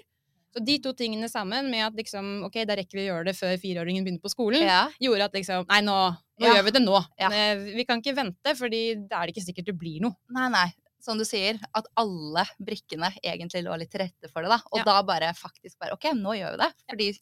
Så 0.56 0.64
de 0.66 0.78
to 0.82 0.94
tingene 0.98 1.28
sammen 1.30 1.68
med 1.70 1.84
at 1.86 1.94
liksom, 2.00 2.44
ok, 2.48 2.62
da 2.66 2.76
rekker 2.80 2.98
vi 2.98 3.04
å 3.06 3.10
gjøre 3.12 3.26
det 3.30 3.36
før 3.38 3.58
fireåringen 3.62 4.06
begynner 4.06 4.24
på 4.24 4.32
skolen, 4.32 4.64
Ja. 4.64 4.88
gjorde 5.04 5.26
at 5.28 5.34
liksom, 5.34 5.66
nei, 5.70 5.82
nå, 5.82 5.98
nå 6.40 6.46
Ja. 6.48 6.56
gjør 6.56 6.64
vi 6.66 6.72
det 6.72 6.82
nå. 6.86 7.06
Ja. 7.20 7.30
Eh, 7.30 7.56
Vi 7.76 7.86
kan 7.86 8.02
ikke 8.02 8.16
vente, 8.16 8.56
fordi 8.56 8.82
da 9.08 9.22
er 9.22 9.28
det 9.28 9.36
ikke 9.36 9.46
sikkert 9.48 9.66
det 9.66 9.78
blir 9.78 10.00
noe. 10.02 10.16
Nei, 10.30 10.48
nei. 10.50 10.68
Som 11.00 11.18
du 11.20 11.24
sier, 11.26 11.60
at 11.76 11.86
alle 11.96 12.44
brikkene 12.60 13.12
egentlig 13.24 13.64
lå 13.64 13.78
litt 13.78 13.92
til 13.92 14.02
rette 14.02 14.32
for 14.32 14.42
det, 14.42 14.50
da. 14.50 14.60
Og 14.72 14.80
Ja. 14.80 14.84
da 14.84 15.04
bare 15.04 15.34
faktisk 15.34 15.78
bare 15.80 15.94
OK, 15.94 16.10
nå 16.16 16.34
gjør 16.40 16.58
vi 16.58 16.64
det. 16.64 16.74
Fordi 16.90 17.20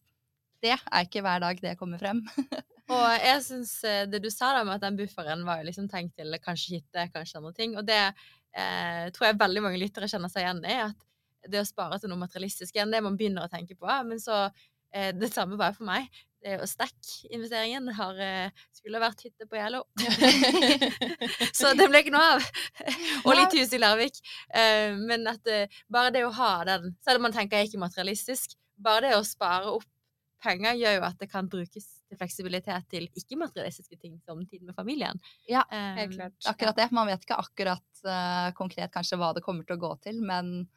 det 0.63 0.79
er 0.91 1.03
ikke 1.03 1.21
hver 1.21 1.39
dag 1.41 1.59
det 1.61 1.77
kommer 1.77 1.99
frem. 1.99 2.21
Og 2.89 3.19
jeg 3.19 3.41
syns 3.41 3.81
det 4.11 4.21
du 4.21 4.29
sa 4.29 4.53
da 4.53 4.63
med 4.63 4.75
at 4.75 4.81
den 4.81 4.95
bufferen 4.97 5.43
var 5.43 5.57
jo 5.57 5.65
liksom 5.71 5.89
tenkt 5.89 6.15
til 6.15 6.31
kanskje 6.37 6.77
hytte, 6.79 7.09
kanskje 7.11 7.37
andre 7.41 7.53
ting, 7.53 7.75
og 7.77 7.83
det 7.85 8.13
eh, 8.53 9.09
tror 9.09 9.25
jeg 9.27 9.39
veldig 9.39 9.61
mange 9.65 9.79
lyttere 9.81 10.05
kjenner 10.07 10.29
seg 10.29 10.43
igjen 10.45 10.61
i. 10.69 10.75
At 10.85 10.95
det 11.51 11.61
å 11.61 11.67
spare 11.67 11.99
til 12.01 12.11
noe 12.11 12.21
materialistisk 12.21 12.75
igjen, 12.75 12.93
det 12.93 13.03
man 13.05 13.17
begynner 13.19 13.45
å 13.45 13.51
tenke 13.51 13.77
på. 13.77 13.89
Men 14.07 14.21
så 14.21 14.45
eh, 14.93 15.11
Det 15.15 15.31
samme 15.33 15.59
var 15.59 15.75
for 15.77 15.87
meg. 15.87 16.09
Det 16.45 16.59
jo 16.59 16.67
Stack-investeringen 16.69 17.89
har 17.97 18.19
eh, 18.21 18.65
skulle 18.75 19.01
vært 19.01 19.25
hytte 19.25 19.47
på 19.49 19.57
Jello. 19.57 19.83
så 21.59 21.73
det 21.77 21.89
ble 21.89 22.03
ikke 22.03 22.13
noe 22.13 22.35
av. 22.35 22.45
Og 23.23 23.33
litt 23.39 23.57
hus 23.57 23.73
i 23.73 23.81
Larvik. 23.81 24.21
Eh, 24.53 24.93
men 24.99 25.25
at 25.31 25.41
bare 25.91 26.13
det 26.13 26.25
å 26.27 26.35
ha 26.37 26.53
den, 26.69 26.93
selv 27.05 27.21
om 27.21 27.29
man 27.29 27.35
tenker 27.35 27.57
jeg 27.57 27.67
er 27.67 27.73
ikke 27.73 27.85
materialistisk, 27.85 28.57
bare 28.75 29.09
det 29.09 29.17
å 29.17 29.25
spare 29.25 29.73
opp 29.73 29.89
penger 30.45 30.77
gjør 30.77 30.99
jo 30.99 31.05
at 31.07 31.19
det 31.21 31.27
kan 31.31 31.47
brukes 31.49 31.87
til 32.05 32.19
fleksibilitet 32.19 32.87
til 32.91 33.07
ikke-materialistiske 33.17 33.97
ting, 33.97 34.17
som 34.27 34.43
tid 34.45 34.61
med 34.67 34.77
familien. 34.77 35.19
Ja, 35.49 35.63
helt 35.71 36.13
klart. 36.13 36.37
Akkurat 36.51 36.77
det. 36.77 36.89
Man 36.93 37.09
vet 37.09 37.25
ikke 37.25 37.39
akkurat 37.41 38.03
uh, 38.05 38.51
konkret 38.57 38.93
kanskje 38.93 39.17
hva 39.17 39.31
det 39.35 39.43
kommer 39.45 39.65
til 39.65 39.77
å 39.77 39.81
gå 39.81 39.93
til, 40.05 40.21
men 40.25 40.67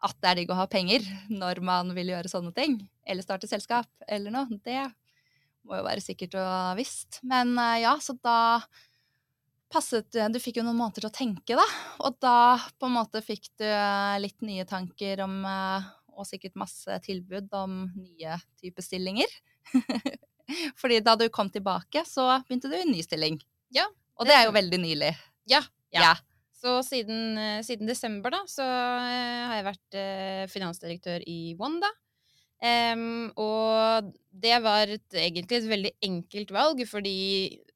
at 0.00 0.16
det 0.22 0.30
er 0.30 0.38
digg 0.40 0.52
å 0.52 0.58
ha 0.58 0.66
penger 0.70 1.04
når 1.28 1.60
man 1.64 1.92
vil 1.96 2.12
gjøre 2.14 2.30
sånne 2.32 2.52
ting, 2.56 2.78
eller 3.04 3.24
starte 3.24 3.48
selskap 3.50 3.88
eller 4.08 4.32
noe, 4.32 4.60
det 4.64 4.82
må 5.68 5.76
jo 5.76 5.84
være 5.84 6.02
sikkert 6.04 6.38
og 6.40 6.78
visst. 6.78 7.20
Men 7.26 7.52
eh, 7.60 7.82
ja, 7.84 7.94
så 8.00 8.16
da 8.24 8.62
passet 9.70 10.08
du. 10.10 10.20
Du 10.34 10.40
fikk 10.42 10.60
jo 10.60 10.66
noen 10.66 10.78
måneder 10.78 11.04
til 11.04 11.10
å 11.10 11.14
tenke, 11.14 11.58
da. 11.58 11.66
Og 12.06 12.16
da 12.22 12.56
på 12.80 12.88
en 12.88 12.96
måte 12.96 13.22
fikk 13.24 13.50
du 13.60 13.66
eh, 13.68 14.16
litt 14.22 14.40
nye 14.46 14.66
tanker 14.68 15.24
om 15.26 15.40
eh, 15.46 15.90
Og 16.20 16.26
sikkert 16.28 16.58
masse 16.58 16.96
tilbud 17.04 17.52
om 17.56 17.84
nye 17.96 18.34
typer 18.60 18.84
stillinger. 18.84 19.30
Fordi 20.80 20.98
da 21.06 21.14
du 21.16 21.28
kom 21.32 21.48
tilbake, 21.52 22.02
så 22.04 22.26
begynte 22.48 22.68
du 22.68 22.74
i 22.76 22.82
en 22.82 22.90
ny 22.92 23.00
stilling. 23.06 23.38
Ja, 23.72 23.86
Og 24.18 24.26
det 24.28 24.34
er 24.36 24.48
jo 24.48 24.56
veldig 24.56 24.80
nylig. 24.82 25.14
Ja. 25.48 25.62
Ja. 25.94 26.12
Så 26.60 26.82
siden, 26.84 27.38
eh, 27.40 27.62
siden 27.64 27.88
desember 27.88 28.34
da, 28.34 28.42
så 28.48 28.64
eh, 28.64 29.48
har 29.48 29.56
jeg 29.56 29.68
vært 29.70 29.96
eh, 29.96 30.44
finansdirektør 30.52 31.24
i 31.24 31.56
Wanda. 31.60 31.88
Um, 32.60 33.30
og 33.40 34.10
det 34.36 34.58
var 34.60 34.90
et, 34.92 35.06
egentlig 35.16 35.62
et 35.62 35.68
veldig 35.70 35.92
enkelt 36.04 36.50
valg, 36.52 36.82
fordi 36.84 37.14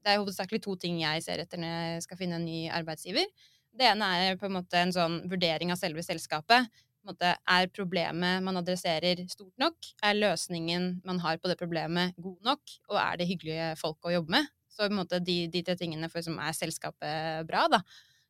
det 0.04 0.12
er 0.12 0.18
hovedsakelig 0.20 0.60
to 0.66 0.74
ting 0.76 0.98
jeg 1.00 1.22
ser 1.24 1.40
etter 1.40 1.62
når 1.62 1.72
jeg 1.72 2.02
skal 2.04 2.20
finne 2.20 2.36
en 2.36 2.44
ny 2.44 2.66
arbeidsgiver. 2.68 3.30
Det 3.72 3.88
ene 3.88 4.10
er 4.20 4.36
på 4.36 4.50
en 4.50 4.58
måte 4.58 4.76
en 4.76 4.92
sånn 4.92 5.22
vurdering 5.32 5.72
av 5.72 5.80
selve 5.80 6.04
selskapet. 6.04 6.68
På 6.68 7.08
en 7.08 7.14
måte, 7.14 7.32
er 7.32 7.72
problemet 7.72 8.44
man 8.44 8.60
adresserer 8.60 9.24
stort 9.32 9.56
nok? 9.60 9.88
Er 10.04 10.20
løsningen 10.20 10.98
man 11.08 11.24
har 11.24 11.40
på 11.40 11.48
det 11.48 11.56
problemet 11.60 12.12
god 12.20 12.52
nok? 12.52 12.76
Og 12.92 13.00
er 13.00 13.22
det 13.22 13.30
hyggelige 13.32 13.72
folk 13.80 14.04
å 14.04 14.12
jobbe 14.18 14.36
med? 14.36 14.52
Så 14.68 14.84
på 14.84 14.92
en 14.92 15.00
måte 15.00 15.22
de, 15.24 15.46
de 15.48 15.64
tre 15.64 15.78
tingene 15.80 16.12
for 16.12 16.24
som 16.26 16.36
er 16.44 16.52
selskapet 16.56 17.48
bra, 17.48 17.70
da. 17.72 17.80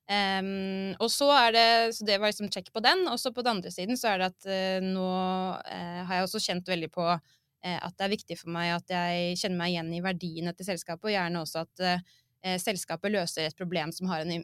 Em, 0.04 0.92
og 1.00 1.08
så 1.08 1.30
er 1.32 1.54
det 1.54 1.68
Så 1.96 2.04
det 2.04 2.18
var 2.20 2.28
liksom 2.28 2.50
check 2.52 2.68
på 2.72 2.82
den. 2.84 3.06
Og 3.08 3.20
så 3.20 3.32
på 3.32 3.44
den 3.44 3.56
andre 3.56 3.72
siden 3.72 3.96
så 3.96 4.12
er 4.12 4.20
det 4.20 4.32
at 4.32 4.48
uh, 4.50 4.84
nå 4.84 5.06
uh, 5.56 6.02
har 6.04 6.18
jeg 6.18 6.26
også 6.28 6.42
kjent 6.44 6.68
veldig 6.68 6.90
på 6.92 7.06
uh, 7.08 7.78
at 7.78 7.96
det 7.96 8.04
er 8.04 8.12
viktig 8.12 8.36
for 8.40 8.52
meg 8.52 8.74
at 8.74 8.92
jeg 8.92 9.40
kjenner 9.40 9.62
meg 9.62 9.72
igjen 9.72 9.94
i 9.96 10.02
verdiene 10.04 10.52
til 10.52 10.68
selskapet, 10.68 11.08
og 11.08 11.16
gjerne 11.16 11.42
også 11.44 11.64
at 11.64 12.04
selskapet 12.60 13.08
løser 13.08 13.46
et 13.46 13.56
problem 13.56 13.88
som 13.88 14.04
har 14.10 14.20
en, 14.20 14.42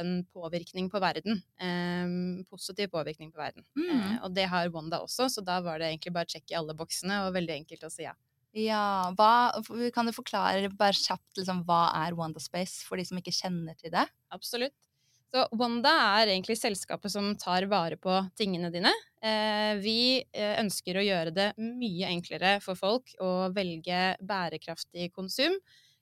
en, 0.00 0.12
påvirkning 0.32 0.86
på 0.88 0.96
verden. 0.96 1.42
Um, 1.60 2.38
positiv 2.48 2.88
påvirkning 2.94 3.28
på 3.34 3.36
verden. 3.36 3.66
Mm. 3.76 4.14
Og 4.24 4.32
det 4.32 4.46
har 4.48 4.70
Wanda 4.72 5.02
også, 5.04 5.26
så 5.28 5.44
da 5.44 5.58
var 5.60 5.76
det 5.76 5.90
egentlig 5.90 6.14
bare 6.16 6.30
check 6.32 6.48
i 6.48 6.56
alle 6.56 6.72
boksene, 6.72 7.18
og 7.26 7.34
veldig 7.36 7.58
enkelt 7.58 7.84
å 7.84 7.92
si 7.92 8.06
ja. 8.06 8.14
Ja, 8.54 9.10
hva, 9.18 9.60
Kan 9.92 10.08
du 10.08 10.14
forklare 10.16 10.72
bare 10.72 10.96
kjapt 10.96 11.42
liksom, 11.42 11.66
hva 11.68 11.90
er 12.06 12.16
Wandaspace, 12.16 12.80
for 12.88 12.96
de 12.96 13.04
som 13.10 13.20
ikke 13.20 13.34
kjenner 13.34 13.76
til 13.76 13.92
det? 13.92 14.06
Absolutt. 14.32 14.72
Så 15.34 15.48
Wanda 15.58 15.90
er 16.20 16.30
egentlig 16.30 16.54
selskapet 16.60 17.10
som 17.10 17.32
tar 17.34 17.64
vare 17.66 17.96
på 17.98 18.12
tingene 18.38 18.68
dine. 18.70 18.92
Eh, 19.18 19.72
vi 19.82 20.22
eh, 20.30 20.60
ønsker 20.60 20.94
å 20.94 21.02
gjøre 21.02 21.32
det 21.34 21.46
mye 21.58 22.06
enklere 22.06 22.52
for 22.62 22.78
folk 22.78 23.10
å 23.18 23.48
velge 23.56 24.12
bærekraftig 24.22 25.08
konsum. 25.10 25.56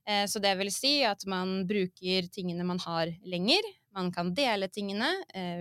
Eh, 0.04 0.26
så 0.28 0.42
det 0.42 0.52
vil 0.60 0.68
si 0.74 0.98
at 1.08 1.24
man 1.24 1.62
bruker 1.64 2.28
tingene 2.28 2.66
man 2.68 2.82
har 2.84 3.14
lenger. 3.24 3.70
Man 3.96 4.12
kan 4.12 4.34
dele 4.36 4.68
tingene, 4.68 5.08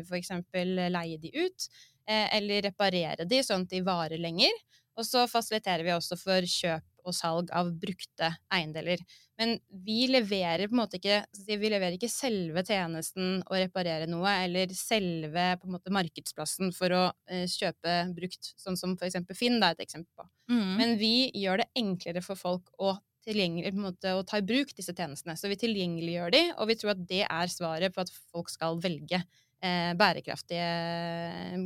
f.eks. 0.04 0.34
leie 0.52 1.18
de 1.20 1.32
ut, 1.36 1.66
eller 2.08 2.64
reparere 2.64 3.26
de 3.28 3.42
sånn 3.44 3.66
at 3.68 3.72
de 3.72 3.82
varer 3.84 4.20
lenger. 4.24 4.56
Og 5.00 5.08
så 5.08 5.26
fasiliterer 5.32 5.84
vi 5.84 5.92
også 5.96 6.16
for 6.20 6.48
kjøp 6.48 6.91
og 7.06 7.16
salg 7.16 7.52
av 7.56 7.72
brukte 7.82 8.32
eiendeler. 8.54 9.02
Men 9.42 9.56
vi 9.86 10.06
leverer 10.12 10.70
på 10.70 10.76
en 10.76 10.82
måte 10.84 11.00
ikke 11.00 11.22
Vi 11.34 11.70
leverer 11.72 11.96
ikke 11.96 12.12
selve 12.12 12.64
tjenesten 12.68 13.42
å 13.50 13.58
reparere 13.58 14.08
noe, 14.10 14.36
eller 14.46 14.74
selve 14.78 15.46
på 15.62 15.70
en 15.70 15.76
måte 15.78 15.94
markedsplassen 15.94 16.74
for 16.76 16.94
å 16.94 17.04
eh, 17.32 17.48
kjøpe 17.50 17.96
brukt, 18.16 18.54
sånn 18.62 18.78
som 18.80 18.98
for 18.98 19.10
eksempel 19.10 19.38
Finn, 19.38 19.60
det 19.62 19.72
er 19.72 19.80
et 19.80 19.86
eksempel 19.88 20.12
på. 20.22 20.28
Mm. 20.54 20.74
Men 20.78 20.98
vi 21.02 21.16
gjør 21.42 21.64
det 21.64 21.72
enklere 21.82 22.24
for 22.26 22.40
folk 22.40 22.70
å, 22.78 22.96
på 23.22 23.38
en 23.38 23.82
måte, 23.82 24.16
å 24.18 24.26
ta 24.26 24.42
i 24.42 24.46
bruk 24.46 24.74
disse 24.78 24.94
tjenestene. 24.98 25.38
Så 25.38 25.50
vi 25.52 25.60
tilgjengeliggjør 25.62 26.34
de, 26.34 26.44
og 26.58 26.72
vi 26.72 26.78
tror 26.80 26.96
at 26.96 27.06
det 27.10 27.24
er 27.28 27.54
svaret 27.54 27.94
på 27.94 28.04
at 28.04 28.14
folk 28.34 28.50
skal 28.50 28.80
velge 28.82 29.22
eh, 29.22 29.92
bærekraftig, 29.98 30.62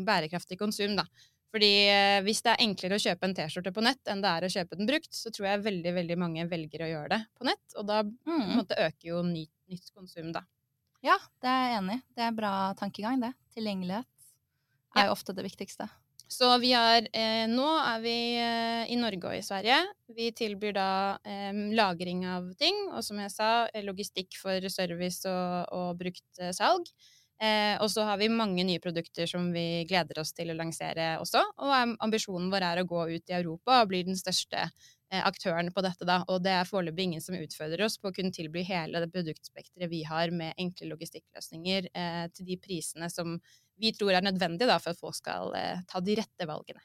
bærekraftig 0.08 0.60
konsum, 0.60 0.96
da. 1.00 1.08
Fordi 1.54 1.72
eh, 1.88 2.22
hvis 2.26 2.42
det 2.44 2.52
er 2.56 2.64
enklere 2.66 2.98
å 2.98 3.04
kjøpe 3.04 3.28
en 3.30 3.36
T-skjorte 3.38 3.72
på 3.76 3.84
nett 3.86 4.12
enn 4.12 4.22
det 4.24 4.32
er 4.32 4.46
å 4.48 4.52
kjøpe 4.52 4.76
den 4.80 4.90
brukt, 4.90 5.12
så 5.16 5.32
tror 5.32 5.48
jeg 5.48 5.64
veldig 5.68 5.94
veldig 5.96 6.18
mange 6.20 6.48
velger 6.52 6.84
å 6.84 6.90
gjøre 6.92 7.10
det 7.16 7.22
på 7.38 7.48
nett. 7.48 7.66
Og 7.80 7.86
da 7.88 8.02
Mm. 8.04 8.66
øker 8.68 9.06
jo 9.08 9.22
ny, 9.24 9.46
nytt 9.72 9.92
konsum, 9.96 10.32
da. 10.36 10.42
Ja, 11.06 11.18
det 11.42 11.48
er 11.52 11.70
jeg 11.70 11.78
enig 11.84 12.00
i. 12.00 12.04
Det 12.18 12.24
er 12.26 12.32
bra 12.32 12.74
tankegang, 12.76 13.22
det. 13.22 13.34
Tilgjengelighet 13.56 14.06
er 14.96 15.02
Ja. 15.04 15.06
jo 15.06 15.12
ofte 15.14 15.34
det 15.36 15.46
viktigste. 15.46 15.88
Så 16.28 16.60
vi 16.60 16.72
har 16.74 17.06
eh, 17.14 17.46
Nå 17.48 17.68
er 17.86 18.00
vi 18.02 18.16
eh, 18.42 18.92
i 18.92 18.96
Norge 18.98 19.30
og 19.30 19.36
i 19.38 19.44
Sverige. 19.46 19.78
Vi 20.10 20.32
tilbyr 20.32 20.74
da 20.74 21.20
eh, 21.24 21.54
lagring 21.78 22.26
av 22.26 22.50
ting, 22.58 22.90
og 22.92 23.04
som 23.04 23.18
jeg 23.22 23.30
sa, 23.32 23.68
eh, 23.74 23.84
logistikk 23.86 24.34
for 24.36 24.60
service 24.68 25.24
og, 25.30 25.68
og 25.72 25.98
brukt 26.00 26.40
eh, 26.42 26.50
salg. 26.52 26.90
Eh, 27.44 27.76
og 27.84 27.90
så 27.92 28.06
har 28.08 28.20
vi 28.22 28.30
mange 28.32 28.64
nye 28.64 28.80
produkter 28.80 29.28
som 29.28 29.50
vi 29.52 29.84
gleder 29.90 30.22
oss 30.22 30.32
til 30.34 30.54
å 30.54 30.56
lansere 30.56 31.16
også. 31.20 31.42
Og 31.60 31.96
ambisjonen 32.06 32.48
vår 32.54 32.68
er 32.70 32.82
å 32.82 32.88
gå 32.88 33.02
ut 33.12 33.34
i 33.34 33.36
Europa 33.36 33.82
og 33.82 33.92
bli 33.92 34.06
den 34.08 34.16
største 34.16 34.62
eh, 34.64 35.20
aktøren 35.20 35.74
på 35.76 35.84
dette. 35.84 36.08
da. 36.08 36.22
Og 36.32 36.42
det 36.46 36.56
er 36.56 36.70
foreløpig 36.70 37.10
ingen 37.10 37.26
som 37.26 37.36
utfordrer 37.36 37.86
oss 37.88 38.00
på 38.00 38.12
å 38.12 38.16
kunne 38.16 38.36
tilby 38.36 38.64
hele 38.68 39.04
det 39.04 39.12
produktspekteret 39.12 39.92
vi 39.92 40.06
har 40.08 40.32
med 40.32 40.56
enkle 40.62 40.94
logistikkløsninger 40.94 41.92
eh, 41.92 42.26
til 42.32 42.52
de 42.54 42.60
prisene 42.64 43.12
som 43.12 43.38
vi 43.76 43.92
tror 43.92 44.16
er 44.16 44.24
nødvendige 44.24 44.72
da, 44.72 44.80
for 44.80 44.96
at 44.96 45.02
folk 45.02 45.18
skal 45.18 45.52
eh, 45.60 45.84
ta 45.92 46.00
de 46.00 46.16
rette 46.22 46.48
valgene. 46.48 46.84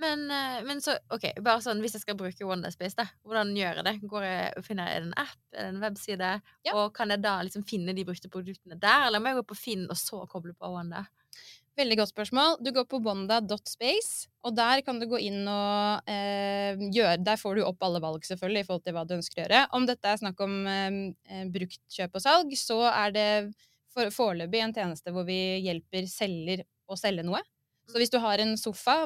Men, 0.00 0.24
eh, 0.32 0.60
men 0.64 0.80
så, 0.80 0.94
ok, 1.12 1.26
bare 1.44 1.60
sånn, 1.64 1.82
hvis 1.84 1.98
jeg 1.98 2.04
skal 2.06 2.16
bruke 2.16 2.46
Wonderspace, 2.48 2.96
da, 2.96 3.04
hvordan 3.26 3.52
gjør 3.58 3.80
jeg 3.80 3.86
det? 3.86 3.94
Går 4.08 4.26
jeg 4.26 4.50
og 4.56 4.64
finner 4.64 4.88
jeg 4.88 5.02
en 5.02 5.14
app, 5.20 5.40
er 5.52 5.66
det 5.66 5.70
en 5.74 5.82
webside? 5.84 6.30
Ja. 6.66 6.76
Og 6.80 6.94
kan 6.96 7.12
jeg 7.12 7.20
da 7.24 7.34
liksom 7.44 7.66
finne 7.68 7.92
de 7.96 8.06
brukte 8.08 8.32
produktene 8.32 8.78
der, 8.80 9.08
eller 9.08 9.20
må 9.20 9.32
jeg 9.32 9.42
gå 9.42 9.48
på 9.50 9.58
Finn 9.60 9.84
og 9.90 9.98
så 10.00 10.22
koble 10.30 10.56
på 10.56 10.72
Wanda? 10.72 11.04
Veldig 11.78 11.96
godt 12.00 12.10
spørsmål. 12.10 12.56
Du 12.64 12.72
går 12.74 12.86
på 12.90 12.98
wanda.space, 13.04 14.26
og 14.44 14.56
der 14.56 14.82
kan 14.84 14.98
du 15.00 15.06
gå 15.08 15.20
inn 15.22 15.46
og 15.48 16.08
eh, 16.10 16.80
gjøre 16.92 17.20
Der 17.22 17.38
får 17.40 17.56
du 17.56 17.62
opp 17.64 17.86
alle 17.86 18.02
valg, 18.02 18.24
selvfølgelig, 18.26 18.64
i 18.64 18.68
forhold 18.68 18.84
til 18.84 18.96
hva 18.96 19.04
du 19.06 19.14
ønsker 19.16 19.38
å 19.38 19.44
gjøre. 19.44 19.62
Om 19.78 19.86
dette 19.88 20.10
er 20.10 20.20
snakk 20.20 20.42
om 20.44 20.58
eh, 20.68 20.98
eh, 21.30 21.46
brukt 21.52 21.80
kjøp 21.94 22.18
og 22.18 22.24
salg, 22.24 22.52
så 22.58 22.82
er 22.90 23.14
det 23.14 23.28
for, 23.94 24.10
foreløpig 24.14 24.64
en 24.64 24.76
tjeneste 24.76 25.14
hvor 25.14 25.28
vi 25.28 25.38
hjelper 25.64 26.10
selger 26.10 26.66
å 26.90 26.98
selge 26.98 27.24
noe. 27.26 27.40
Så 27.90 27.98
hvis 27.98 28.12
du 28.12 28.20
har 28.22 28.38
en 28.38 28.54
sofa 28.58 29.00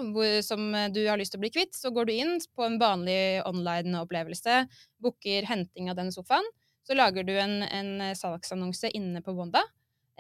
som 0.45 0.75
eh, 0.75 0.91
du 0.93 1.01
har 1.09 1.21
lyst 1.21 1.33
til 1.33 1.41
å 1.41 1.45
bli 1.45 1.53
kvitt, 1.55 1.73
så 1.77 1.93
går 1.95 2.09
du 2.09 2.13
inn 2.13 2.37
på 2.55 2.67
en 2.67 2.77
vanlig 2.81 3.41
online-opplevelse, 3.49 4.65
booker 5.01 5.49
henting 5.49 5.89
av 5.91 5.97
den 5.97 6.13
sofaen. 6.13 6.45
Så 6.85 6.97
lager 6.97 7.25
du 7.25 7.33
en, 7.41 7.63
en 7.65 8.13
salgsannonse 8.17 8.91
inne 8.93 9.25
på 9.25 9.33
Wanda. 9.33 9.63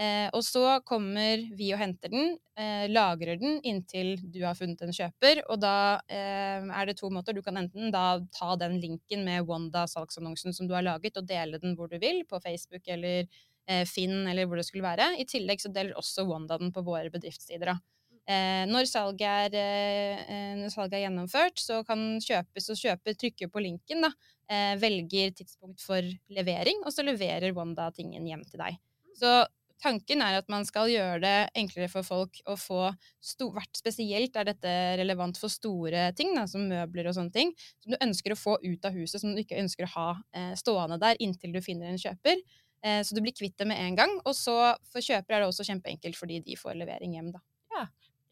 Eh, 0.01 0.27
og 0.35 0.43
så 0.43 0.81
kommer 0.83 1.45
vi 1.55 1.69
og 1.75 1.79
henter 1.79 2.11
den, 2.11 2.33
eh, 2.59 2.89
lagrer 2.91 3.39
den 3.39 3.61
inntil 3.63 4.17
du 4.19 4.41
har 4.43 4.57
funnet 4.59 4.83
en 4.83 4.95
kjøper. 4.95 5.45
Og 5.53 5.61
da 5.63 6.01
eh, 6.09 6.65
er 6.65 6.89
det 6.89 6.97
to 6.99 7.11
måter. 7.15 7.37
Du 7.37 7.45
kan 7.47 7.61
enten 7.61 7.93
da 7.95 8.19
ta 8.35 8.55
den 8.59 8.81
linken 8.83 9.23
med 9.29 9.47
Wanda-salgsannonsen 9.47 10.57
som 10.57 10.67
du 10.71 10.75
har 10.75 10.87
laget, 10.87 11.21
og 11.21 11.29
dele 11.29 11.61
den 11.63 11.77
hvor 11.79 11.93
du 11.93 12.01
vil, 12.03 12.25
på 12.27 12.41
Facebook 12.43 12.89
eller 12.91 13.29
eh, 13.69 13.85
Finn 13.87 14.25
eller 14.27 14.49
hvor 14.49 14.59
det 14.59 14.67
skulle 14.67 14.89
være. 14.89 15.13
I 15.21 15.29
tillegg 15.31 15.63
så 15.63 15.71
deler 15.71 16.01
også 16.01 16.27
Wanda 16.27 16.59
den 16.59 16.75
på 16.75 16.83
våre 16.83 17.13
bedriftssider. 17.15 17.75
da. 17.75 17.79
Eh, 18.25 18.65
når, 18.71 18.89
salget 18.89 19.53
er, 19.53 20.23
eh, 20.25 20.55
når 20.57 20.73
salget 20.73 20.97
er 20.97 21.05
gjennomført, 21.07 21.61
så 21.61 21.83
kan 21.85 22.15
kjøpes 22.25 22.71
og 22.73 22.81
kjøper 22.81 23.19
trykke 23.21 23.51
på 23.53 23.65
linken, 23.65 24.07
da, 24.07 24.11
eh, 24.49 24.77
velger 24.81 25.35
tidspunkt 25.37 25.85
for 25.85 26.01
levering, 26.33 26.81
og 26.85 26.95
så 26.95 27.05
leverer 27.05 27.53
Wanda 27.57 27.91
tingen 27.93 28.25
hjem 28.27 28.47
til 28.49 28.63
deg. 28.65 28.81
Så 29.19 29.45
tanken 29.85 30.23
er 30.25 30.39
at 30.39 30.49
man 30.49 30.65
skal 30.65 30.89
gjøre 30.89 31.21
det 31.21 31.37
enklere 31.61 31.91
for 31.93 32.07
folk 32.07 32.41
å 32.49 32.57
få 32.57 32.81
hvert 32.95 33.77
Spesielt 33.77 34.37
er 34.41 34.49
dette 34.49 34.75
relevant 35.01 35.37
for 35.37 35.53
store 35.53 36.09
ting, 36.17 36.33
da, 36.37 36.47
som 36.49 36.65
møbler 36.71 37.11
og 37.11 37.17
sånne 37.19 37.35
ting, 37.35 37.53
som 37.85 37.93
du 37.93 38.01
ønsker 38.01 38.33
å 38.33 38.41
få 38.41 38.57
ut 38.65 38.89
av 38.89 38.97
huset, 38.97 39.21
som 39.21 39.35
du 39.35 39.43
ikke 39.43 39.61
ønsker 39.61 39.85
å 39.85 39.95
ha 39.99 40.11
eh, 40.33 40.55
stående 40.57 40.99
der 41.03 41.21
inntil 41.21 41.53
du 41.53 41.61
finner 41.65 41.93
en 41.93 42.01
kjøper. 42.01 42.41
Eh, 42.85 43.03
så 43.05 43.17
du 43.17 43.21
blir 43.25 43.37
kvitt 43.37 43.59
det 43.61 43.69
med 43.69 43.81
en 43.81 43.99
gang. 43.99 44.15
Og 44.25 44.37
så 44.39 44.57
for 44.89 45.05
kjøper 45.05 45.37
er 45.37 45.45
det 45.45 45.51
også 45.51 45.69
kjempeenkelt 45.69 46.17
fordi 46.17 46.41
de 46.47 46.57
får 46.57 46.79
levering 46.81 47.19
hjem, 47.19 47.35
da. 47.35 47.45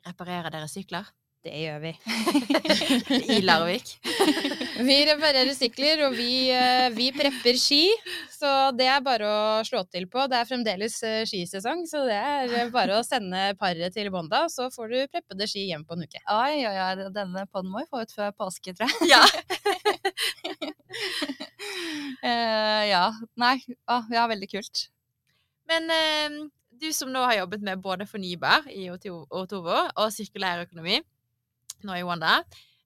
Reparerer 0.07 0.51
dere 0.51 0.71
sykler? 0.71 1.11
Det 1.43 1.57
gjør 1.59 1.81
vi. 1.83 1.91
I 3.35 3.41
Larvik. 3.43 3.89
vi 4.87 4.97
reparerer 5.09 5.51
sykler, 5.57 6.05
og 6.07 6.15
vi, 6.15 6.53
eh, 6.55 6.87
vi, 6.95 7.09
prepper 7.17 7.59
ski. 7.59 7.89
Så 8.31 8.71
det 8.79 8.87
er 8.87 9.03
bare 9.03 9.27
å 9.27 9.41
slå 9.67 9.83
til 9.91 10.07
på. 10.11 10.29
Det 10.31 10.39
er 10.39 10.47
fremdeles 10.47 11.01
eh, 11.07 11.25
skisesong, 11.27 11.83
så 11.91 12.05
det 12.07 12.21
er 12.21 12.71
bare 12.75 13.01
å 13.01 13.03
sende 13.07 13.57
paret 13.59 13.95
til 13.95 14.13
Bonda, 14.15 14.45
så 14.55 14.69
får 14.71 14.95
du 14.95 14.99
preppede 15.11 15.51
ski 15.51 15.67
hjem 15.67 15.83
på 15.83 15.99
en 15.99 16.07
uke. 16.07 16.23
Oi, 16.31 16.63
oi, 16.63 16.77
oi. 16.79 17.11
Denne 17.11 17.47
podden 17.51 17.75
må 17.75 17.83
vi 17.83 17.91
få 17.91 18.07
ut 18.07 18.15
før 18.15 18.31
påske, 18.39 18.79
tror 18.79 18.95
jeg. 18.95 19.11
Ja. 19.11 19.23
uh, 22.23 22.83
ja. 22.95 23.05
Nei. 23.43 23.57
Å, 23.91 24.05
ja, 24.15 24.31
veldig 24.31 24.53
kult. 24.55 24.87
Men 25.71 25.91
uh, 25.91 26.43
du 26.83 26.91
som 26.95 27.11
nå 27.13 27.23
har 27.25 27.39
jobbet 27.43 27.65
med 27.65 27.83
både 27.83 28.07
fornybar 28.11 28.67
i 28.73 28.89
Otovo 28.91 29.79
og 29.87 30.13
sirkulær 30.15 30.65
økonomi, 30.67 30.99
nå 31.87 31.99
i 31.99 32.05
Wanda. 32.07 32.41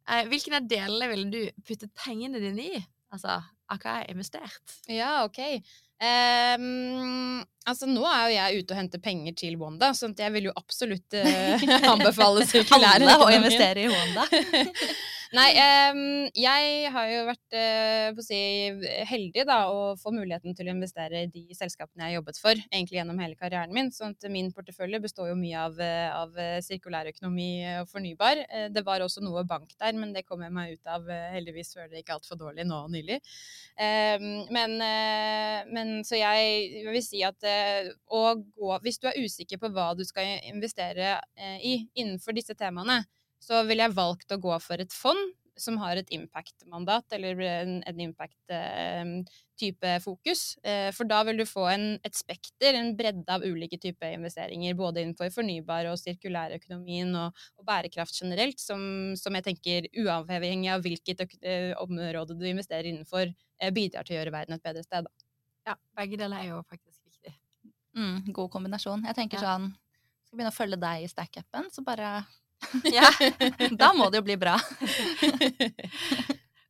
Eh, 0.07 0.29
hvilken 0.31 0.59
av 0.61 0.69
delene 0.71 1.11
ville 1.11 1.27
du 1.33 1.65
puttet 1.67 1.93
pengene 1.99 2.41
dine 2.43 2.69
i? 2.77 2.85
Altså, 3.15 3.41
hva 3.73 3.99
er 4.01 4.13
investert? 4.13 4.77
Ja, 4.93 5.25
OK. 5.25 5.41
Um, 5.97 7.41
altså, 7.65 7.89
nå 7.89 8.05
er 8.05 8.23
jo 8.27 8.35
jeg 8.35 8.63
ute 8.63 8.75
og 8.75 8.81
henter 8.83 9.01
penger 9.03 9.37
til 9.41 9.57
Wanda, 9.61 9.95
så 9.97 10.11
jeg 10.13 10.35
vil 10.35 10.51
jo 10.51 10.57
absolutt 10.61 11.17
uh, 11.17 11.67
anbefale 11.95 12.45
sirkulær 12.47 13.01
Alle 13.01 13.17
å 13.25 13.31
investere 13.33 13.87
i 13.87 13.93
Wanda. 13.93 14.27
Nei, 15.35 15.49
um, 15.59 16.01
jeg 16.39 16.91
har 16.95 17.07
jo 17.11 17.23
vært 17.27 17.55
uh, 17.59 18.21
si, 18.23 18.39
heldig 19.11 19.43
da, 19.49 19.57
å 19.75 19.97
få 19.99 20.13
muligheten 20.15 20.55
til 20.55 20.69
å 20.69 20.75
investere 20.77 21.25
i 21.25 21.31
de 21.33 21.57
selskapene 21.57 22.05
jeg 22.05 22.13
har 22.13 22.21
jobbet 22.21 22.39
for, 22.39 22.61
egentlig 22.71 23.01
gjennom 23.01 23.19
hele 23.19 23.39
karrieren 23.39 23.75
min. 23.75 23.91
sånn 23.91 24.15
at 24.15 24.29
min 24.31 24.53
portefølje 24.55 25.01
består 25.03 25.33
jo 25.33 25.39
mye 25.39 25.65
av, 25.65 25.81
eh, 25.83 26.11
av 26.15 26.39
eh, 26.39 26.61
sirkulærøkonomi 26.63 27.49
og 27.81 27.91
fornybar. 27.91 28.45
Det 28.71 28.85
var 28.87 29.03
også 29.03 29.25
noe 29.25 29.43
bank 29.49 29.75
der, 29.81 29.97
men 29.99 30.13
det 30.15 30.23
kom 30.29 30.45
jeg 30.45 30.55
meg 30.55 30.77
ut 30.77 30.93
av 30.95 31.11
heldigvis 31.35 31.75
før 31.75 31.91
det 31.91 32.03
gikk 32.03 32.15
altfor 32.15 32.39
dårlig 32.41 32.67
nå 32.69 32.79
nylig. 32.93 33.19
Um, 33.77 34.47
men, 34.55 34.79
men, 35.73 35.93
så 36.07 36.21
jeg 36.21 36.87
vil 36.87 37.03
si 37.05 37.21
at 37.27 37.43
gå 37.43 38.79
Hvis 38.83 39.01
du 39.03 39.11
er 39.11 39.19
usikker 39.21 39.61
på 39.61 39.71
hva 39.75 39.91
du 39.99 40.05
skal 40.07 40.39
investere 40.49 41.19
i 41.61 41.79
innenfor 41.99 42.37
disse 42.37 42.57
temaene, 42.57 43.03
så 43.43 43.63
ville 43.69 43.87
jeg 43.87 43.97
valgt 43.97 44.33
å 44.33 44.41
gå 44.43 44.57
for 44.65 44.83
et 44.83 44.95
fond 44.95 45.35
som 45.57 45.79
har 45.81 45.97
et 45.97 46.11
impact-mandat, 46.13 47.07
eller 47.17 47.41
en, 47.41 47.73
en 47.89 48.01
impact-type 48.05 49.89
eh, 49.89 50.01
fokus. 50.05 50.43
Eh, 50.61 50.91
for 50.95 51.09
da 51.09 51.23
vil 51.27 51.41
du 51.41 51.47
få 51.49 51.65
en, 51.71 51.87
et 52.05 52.17
spekter, 52.17 52.77
en 52.77 52.93
bredde 52.97 53.33
av 53.33 53.45
ulike 53.45 53.79
typer 53.81 54.13
investeringer, 54.19 54.77
både 54.77 55.03
innenfor 55.03 55.33
fornybar 55.33 55.89
og 55.91 55.99
sirkulærøkonomien 56.03 57.15
og, 57.23 57.47
og 57.57 57.69
bærekraft 57.69 58.21
generelt, 58.21 58.61
som, 58.61 58.83
som, 59.19 59.41
jeg 59.41 59.49
tenker, 59.49 59.89
uavhengig 60.05 60.73
av 60.75 60.85
hvilket 60.85 61.25
eh, 61.41 61.73
område 61.81 62.37
du 62.37 62.47
investerer 62.51 62.93
innenfor, 62.93 63.33
eh, 63.33 63.75
bidrar 63.75 64.07
til 64.07 64.17
å 64.17 64.21
gjøre 64.21 64.37
verden 64.37 64.59
et 64.59 64.67
bedre 64.67 64.85
sted. 64.85 65.09
Da. 65.09 65.31
Ja, 65.73 65.81
begge 65.99 66.21
deler 66.21 66.45
er 66.45 66.53
jo 66.53 66.63
faktisk 66.69 67.01
viktig. 67.09 67.33
Mm, 67.97 68.29
god 68.37 68.53
kombinasjon. 68.53 69.09
Jeg 69.09 69.17
tenker 69.17 69.41
ja. 69.41 69.57
sånn 69.57 69.73
Skal 70.27 70.37
begynne 70.37 70.53
å 70.53 70.57
følge 70.59 70.77
deg 70.83 71.05
i 71.07 71.09
stack-appen, 71.09 71.71
så 71.73 71.85
bare 71.87 72.19
ja. 72.99 73.11
da 73.81 73.93
må 73.97 74.11
det 74.11 74.23
jo 74.23 74.27
bli 74.27 74.39
bra. 74.41 74.57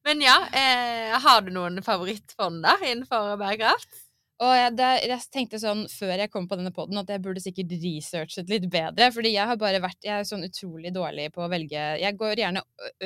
Men 0.07 0.23
ja, 0.23 0.37
eh, 0.55 1.15
har 1.19 1.41
du 1.43 1.51
noen 1.55 1.83
favorittfond 1.83 2.63
da, 2.63 2.77
innenfor 2.85 3.35
bærekraft? 3.41 4.03
Og 4.45 4.53
jeg, 4.53 4.73
det, 4.77 4.89
jeg, 5.09 5.25
tenkte 5.33 5.59
sånn 5.59 5.87
før 5.89 6.21
jeg 6.21 6.31
kom 6.31 6.45
på 6.49 6.59
denne 6.61 6.73
poden 6.77 7.01
at 7.01 7.09
jeg 7.09 7.23
burde 7.25 7.41
sikkert 7.41 7.73
researchet 7.81 8.51
litt 8.53 8.67
bedre. 8.71 9.09
Fordi 9.15 9.33
jeg 9.33 9.49
har 9.49 9.59
bare 9.61 9.81
vært 9.81 10.05
Jeg 10.05 10.21
er 10.21 10.29
sånn 10.29 10.45
utrolig 10.45 10.93
dårlig 10.93 11.31
på 11.33 11.45
å 11.45 11.49
velge 11.51 11.85
Jeg 12.03 12.19
går 12.21 12.43
gjerne 12.43 12.63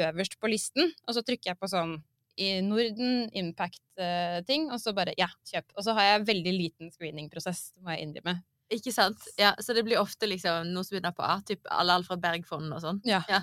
øverst 0.08 0.40
på 0.42 0.50
listen, 0.50 0.90
og 1.06 1.14
så 1.14 1.22
trykker 1.22 1.52
jeg 1.52 1.60
på 1.60 1.70
sånn 1.70 2.00
i 2.40 2.50
Norden, 2.64 3.26
Impact-ting, 3.36 4.68
uh, 4.70 4.74
og 4.74 4.80
så 4.80 4.94
bare 4.96 5.12
ja, 5.18 5.28
kjøp. 5.50 5.74
Og 5.76 5.84
så 5.84 5.92
har 5.98 6.06
jeg 6.06 6.28
veldig 6.30 6.54
liten 6.56 6.92
screening-prosess, 6.94 7.74
må 7.84 7.92
jeg 7.92 8.06
innrømme. 8.06 8.38
Ikke 8.70 8.92
sant? 8.94 9.24
Ja, 9.38 9.50
Så 9.58 9.74
det 9.74 9.82
blir 9.86 9.98
ofte 9.98 10.28
liksom 10.30 10.68
noe 10.70 10.86
som 10.86 10.94
begynner 10.94 11.14
på 11.16 11.24
A, 11.26 11.40
typ 11.46 11.66
alle 11.74 11.96
Alfred 11.98 12.20
Berg-fond 12.22 12.70
og 12.70 12.82
sånn. 12.84 13.00
Ja. 13.08 13.18
ja. 13.30 13.40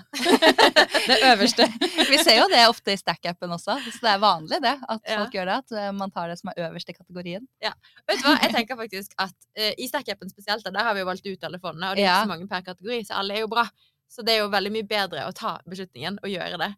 det 1.10 1.18
øverste. 1.28 1.66
Vi 2.08 2.20
ser 2.22 2.38
jo 2.40 2.46
det 2.48 2.62
ofte 2.70 2.94
i 2.94 3.00
Stack-appen 3.00 3.52
også, 3.52 3.76
så 3.84 4.00
det 4.06 4.14
er 4.14 4.22
vanlig 4.22 4.60
det, 4.64 4.74
at 4.80 5.02
ja. 5.04 5.20
folk 5.20 5.36
gjør 5.36 5.50
det. 5.50 5.58
At 5.64 5.76
eh, 5.76 5.90
man 5.98 6.14
tar 6.14 6.32
det 6.32 6.38
som 6.40 6.52
er 6.52 6.62
øverste 6.70 6.96
kategorien. 6.96 7.44
Ja. 7.64 7.74
Vet 8.08 8.22
du 8.22 8.28
hva, 8.30 8.38
jeg 8.40 8.56
tenker 8.56 8.80
faktisk 8.80 9.16
at 9.20 9.36
uh, 9.36 9.72
i 9.76 9.88
Stack-appen 9.90 10.32
spesielt, 10.32 10.64
der 10.64 10.88
har 10.88 10.96
vi 10.96 11.04
jo 11.04 11.10
valgt 11.10 11.28
ut 11.28 11.48
alle 11.48 11.60
fondene, 11.60 11.92
og 11.92 12.00
det 12.00 12.06
er 12.06 12.12
ikke 12.14 12.28
så 12.28 12.32
mange 12.32 12.48
per 12.48 12.68
kategori, 12.72 13.00
så 13.08 13.20
alle 13.20 13.36
er 13.36 13.44
jo 13.44 13.52
bra. 13.52 13.66
Så 14.08 14.24
det 14.24 14.38
er 14.38 14.46
jo 14.46 14.52
veldig 14.52 14.72
mye 14.72 14.88
bedre 14.88 15.26
å 15.28 15.34
ta 15.36 15.58
beslutningen 15.68 16.22
og 16.22 16.32
gjøre 16.32 16.60
det 16.62 16.72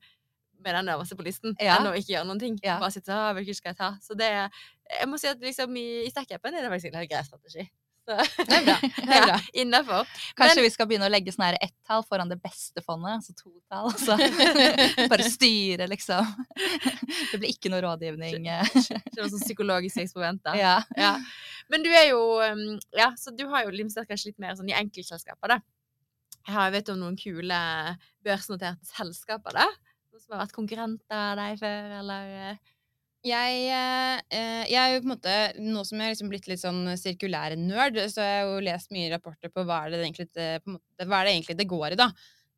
med 0.61 0.75
den 0.75 0.91
øverste 0.93 1.17
på 1.17 1.25
listen, 1.25 1.55
ja. 1.61 1.79
enn 1.79 1.89
å 1.89 1.95
ikke 1.97 2.17
gjøre 2.17 2.29
noen 2.29 2.41
ting. 2.43 2.57
Bare 2.65 2.91
sitte 2.93 3.15
og 3.17 3.39
hvilken 3.39 3.57
skal 3.57 3.73
jeg 3.73 3.79
ta? 3.81 3.95
Så 4.05 4.17
det 4.19 4.29
Jeg 4.31 5.07
må 5.07 5.21
si 5.23 5.31
at 5.31 5.39
liksom 5.39 5.77
i, 5.79 6.03
i 6.05 6.11
Stack-appen 6.11 6.57
er 6.57 6.67
det 6.67 6.73
faktisk 6.73 6.91
en 6.91 6.99
helt 6.99 7.13
grei 7.13 7.23
strategi. 7.25 7.65
Det 8.19 8.57
er 8.57 8.65
bra. 8.67 8.77
Det 8.83 9.17
er 9.17 9.27
bra. 9.31 9.39
Innafor. 9.63 10.09
Kanskje 10.39 10.61
Men, 10.61 10.67
vi 10.67 10.73
skal 10.75 10.89
begynne 10.91 11.09
å 11.09 11.13
legge 11.13 11.35
sånn 11.35 11.57
ett-tall 11.57 12.05
foran 12.09 12.33
det 12.33 12.39
beste 12.43 12.83
fondet, 12.85 13.19
altså 13.19 13.35
to-tall. 13.39 13.91
Altså. 13.93 14.17
bare 15.13 15.29
styre, 15.31 15.89
liksom. 15.91 16.31
Det 17.31 17.41
blir 17.41 17.53
ikke 17.53 17.73
noe 17.73 17.83
rådgivning. 17.87 18.49
Det 18.49 19.19
var 19.19 19.31
sånn 19.33 19.45
psykologisk 19.45 20.03
eksperiment, 20.05 20.43
da. 20.47 20.57
Ja. 20.59 20.77
ja. 20.99 21.13
Men 21.71 21.87
du 21.87 21.91
er 21.93 22.09
jo 22.11 22.23
um, 22.43 22.65
Ja, 22.97 23.13
så 23.19 23.35
du 23.35 23.47
har 23.53 23.67
jo 23.67 23.75
limstert 23.75 24.11
kanskje 24.11 24.33
litt 24.33 24.43
mer 24.43 24.57
sånn 24.59 24.71
i 24.73 24.77
enkeltselskaper, 24.77 25.57
da. 25.57 25.61
Jeg 26.41 26.57
har, 26.57 26.73
vet 26.73 26.89
om 26.91 26.99
noen 27.03 27.19
kule 27.21 27.61
børsnoterte 28.25 28.89
selskaper, 28.89 29.55
da? 29.61 29.69
Som 30.21 30.35
har 30.35 30.45
vært 30.45 30.57
konkurrenter 30.57 31.17
av 31.17 31.39
deg 31.39 31.61
før, 31.61 31.97
eller 32.01 32.37
eh? 32.51 32.77
Jeg, 33.21 33.57
eh, 33.69 34.63
jeg 34.71 34.81
er 34.81 34.95
jo 34.95 35.01
på 35.03 35.09
en 35.11 35.13
måte, 35.13 35.33
Nå 35.61 35.83
som 35.85 35.99
jeg 36.01 36.09
har 36.09 36.15
liksom 36.15 36.31
blitt 36.33 36.47
litt 36.49 36.63
sånn 36.63 36.87
sirkulær 36.97 37.53
nerd, 37.61 37.99
så 38.09 38.23
har 38.25 38.31
jeg 38.31 38.47
jo 38.49 38.63
lest 38.65 38.95
mye 38.97 39.11
rapporter 39.13 39.53
på 39.53 39.65
hva 39.69 39.83
er 39.85 39.93
det 39.93 40.01
egentlig, 40.07 40.29
måte, 40.65 41.05
hva 41.05 41.21
er 41.21 41.29
det, 41.29 41.35
egentlig 41.35 41.59
det 41.59 41.69
går 41.69 41.97
i, 41.97 41.99
da. 42.01 42.09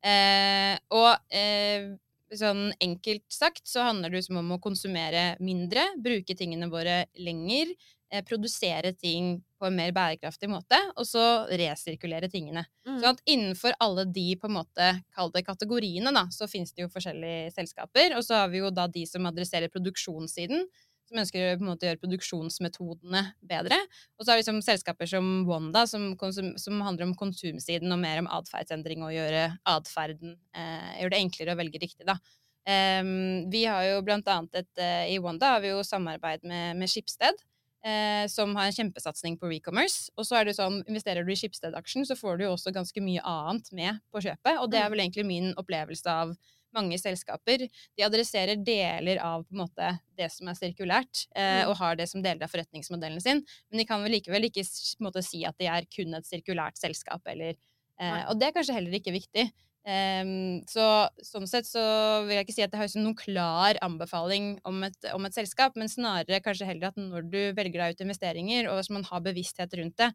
Eh, 0.03 0.77
og 0.95 1.35
eh, 1.35 1.89
sånn 2.33 2.69
enkelt 2.81 3.25
sagt 3.31 3.67
så 3.69 3.89
handler 3.89 4.15
det 4.15 4.23
om 4.31 4.55
å 4.55 4.61
konsumere 4.63 5.33
mindre, 5.43 5.83
bruke 6.01 6.35
tingene 6.39 6.71
våre 6.71 7.03
lenger, 7.19 7.75
Eh, 7.75 7.92
produsere 8.21 8.93
ting 8.93 9.39
på 9.59 9.67
en 9.67 9.77
mer 9.77 9.93
bærekraftig 9.95 10.49
måte, 10.51 10.77
og 10.99 11.07
så 11.07 11.23
resirkulere 11.49 12.29
tingene. 12.29 12.65
Mm. 12.85 12.97
Så 12.99 13.11
at 13.13 13.21
innenfor 13.25 13.75
alle 13.83 14.05
de 14.05 14.27
på 14.39 14.49
en 14.49 14.57
måte, 14.59 14.89
kall 15.15 15.31
det 15.33 15.45
kategoriene, 15.47 16.13
da, 16.13 16.27
så 16.35 16.49
finnes 16.51 16.75
det 16.75 16.85
jo 16.85 16.91
forskjellige 16.93 17.53
selskaper. 17.55 18.17
Og 18.17 18.25
så 18.27 18.43
har 18.43 18.51
vi 18.53 18.61
jo 18.61 18.73
da 18.73 18.89
de 18.91 19.05
som 19.09 19.25
adresserer 19.29 19.71
produksjonssiden, 19.73 20.67
som 21.09 21.19
ønsker 21.19 21.53
å 21.53 21.63
måte, 21.63 21.87
gjøre 21.87 22.01
produksjonsmetodene 22.01 23.23
bedre. 23.47 23.79
Og 24.17 24.23
så 24.23 24.31
har 24.31 24.37
vi 24.37 24.43
liksom 24.43 24.61
selskaper 24.65 25.09
som 25.09 25.31
Wanda, 25.47 25.85
som, 25.89 26.13
som, 26.21 26.83
handler 26.85 27.09
om 27.09 27.17
konsumsiden 27.19 27.91
og 27.91 28.01
mer 28.03 28.23
om 28.23 28.29
atferdsendring 28.31 29.03
og 29.05 29.15
gjøre 29.15 29.49
atferden 29.69 30.37
eh, 30.55 30.93
Gjøre 31.01 31.15
det 31.15 31.21
enklere 31.25 31.55
å 31.55 31.59
velge 31.59 31.83
riktig, 31.83 32.07
da. 32.07 32.17
Um, 32.63 33.49
vi 33.51 33.65
har 33.67 33.83
jo 33.83 34.03
blant 34.07 34.29
annet 34.31 34.61
et, 34.61 34.69
uh, 34.79 35.03
I 35.11 35.17
Wanda 35.19 35.49
har 35.57 35.63
vi 35.65 35.73
jo 35.73 35.81
samarbeid 35.83 36.45
med, 36.47 36.77
med 36.79 36.87
Skipsted 36.87 37.41
eh, 37.85 38.25
som 38.31 38.55
har 38.55 38.69
en 38.69 38.75
kjempesatsing 38.75 39.37
på 39.39 39.51
recommerce. 39.51 40.09
Og 40.17 40.27
så 40.27 40.39
er 40.39 40.47
det 40.47 40.57
sånn, 40.57 40.81
investerer 40.87 41.25
du 41.25 41.31
i 41.33 41.37
Schibsted-aksjen, 41.39 42.07
så 42.07 42.17
får 42.19 42.39
du 42.39 42.47
jo 42.47 42.55
også 42.55 42.73
ganske 42.75 43.03
mye 43.03 43.23
annet 43.27 43.71
med 43.75 44.01
på 44.13 44.23
kjøpet. 44.23 44.57
Og 44.59 44.69
det 44.71 44.81
er 44.81 44.89
mm. 44.89 44.95
vel 44.95 45.05
egentlig 45.05 45.27
min 45.29 45.53
opplevelse 45.59 46.17
av 46.23 46.35
mange 46.73 46.97
selskaper. 46.97 47.67
De 47.69 48.05
adresserer 48.05 48.57
deler 48.65 49.19
av 49.21 49.45
måte, 49.53 49.91
det 50.17 50.29
som 50.33 50.49
er 50.49 50.57
sirkulært, 50.57 51.27
eh, 51.35 51.63
Mm. 51.63 51.69
og 51.69 51.77
har 51.77 51.95
det 51.95 52.09
som 52.09 52.21
deler 52.21 52.43
av 52.43 52.49
forretningsmodellen 52.49 53.21
sin. 53.21 53.45
Men 53.69 53.77
de 53.77 53.85
kan 53.85 54.01
vel 54.01 54.11
likevel 54.11 54.49
ikke 54.49 54.65
måte, 54.99 55.23
si 55.23 55.45
at 55.45 55.57
de 55.57 55.67
er 55.67 55.85
kun 55.85 56.13
et 56.15 56.25
sirkulært 56.25 56.77
selskap. 56.77 57.21
Eller, 57.27 57.55
eh, 57.99 58.25
og 58.27 58.39
det 58.39 58.47
er 58.47 58.57
kanskje 58.57 58.73
heller 58.73 58.91
ikke 58.91 59.13
viktig. 59.13 59.51
Ehm, 59.83 60.61
så 60.69 60.85
sånn 61.19 61.47
sett 61.49 61.67
så 61.67 61.81
vil 62.23 62.37
jeg 62.37 62.47
ikke 62.47 62.55
si 62.55 62.63
at 62.63 62.71
jeg 62.71 62.79
har 62.79 62.87
liksom 62.87 63.03
noen 63.03 63.19
klar 63.19 63.79
anbefaling 63.83 64.53
om 64.69 64.85
et, 64.87 65.09
om 65.11 65.27
et 65.27 65.35
selskap, 65.35 65.75
men 65.79 65.91
snarere 65.91 66.39
kanskje 66.43 66.69
heller 66.69 66.93
at 66.93 66.99
når 66.99 67.27
du 67.27 67.41
velger 67.57 67.81
deg 67.81 67.97
ut 67.97 68.05
investeringer, 68.05 68.69
og 68.71 68.79
hvis 68.79 68.93
man 68.95 69.03
har 69.09 69.25
bevissthet 69.25 69.75
rundt 69.79 69.97
det, 69.99 70.13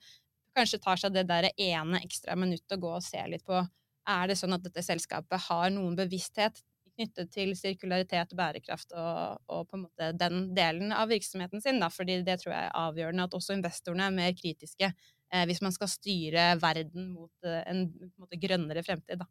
kanskje 0.57 0.81
tar 0.83 1.01
seg 1.01 1.13
det 1.15 1.27
der 1.29 1.51
ene 1.53 2.01
ekstra 2.01 2.37
minuttet 2.39 2.79
å 2.79 2.81
gå 2.81 2.95
og 2.97 3.05
se 3.05 3.21
litt 3.29 3.45
på 3.47 3.61
er 4.09 4.31
det 4.31 4.39
sånn 4.41 4.57
at 4.57 4.65
dette 4.65 4.83
selskapet 4.85 5.49
har 5.49 5.71
noen 5.75 5.97
bevissthet 5.99 6.63
knyttet 6.99 7.31
til 7.31 7.53
sirkularitet, 7.55 8.33
bærekraft 8.35 8.95
og, 8.99 9.43
og 9.53 9.69
på 9.69 9.79
en 9.79 9.85
måte 9.85 10.09
den 10.19 10.49
delen 10.57 10.91
av 10.95 11.13
virksomheten 11.13 11.63
sin. 11.63 11.79
Da. 11.83 11.91
Fordi 11.95 12.19
det 12.27 12.41
tror 12.41 12.55
jeg 12.55 12.71
er 12.71 12.81
avgjørende 12.81 13.29
at 13.29 13.37
også 13.39 13.55
investorene 13.55 14.09
er 14.09 14.17
mer 14.17 14.35
kritiske 14.39 14.89
eh, 14.89 15.45
hvis 15.47 15.63
man 15.63 15.75
skal 15.77 15.93
styre 15.93 16.49
verden 16.63 17.13
mot 17.13 17.47
eh, 17.47 17.63
en, 17.71 17.85
en 17.93 18.15
måte, 18.19 18.41
grønnere 18.43 18.83
fremtid. 18.87 19.23
Da. 19.23 19.29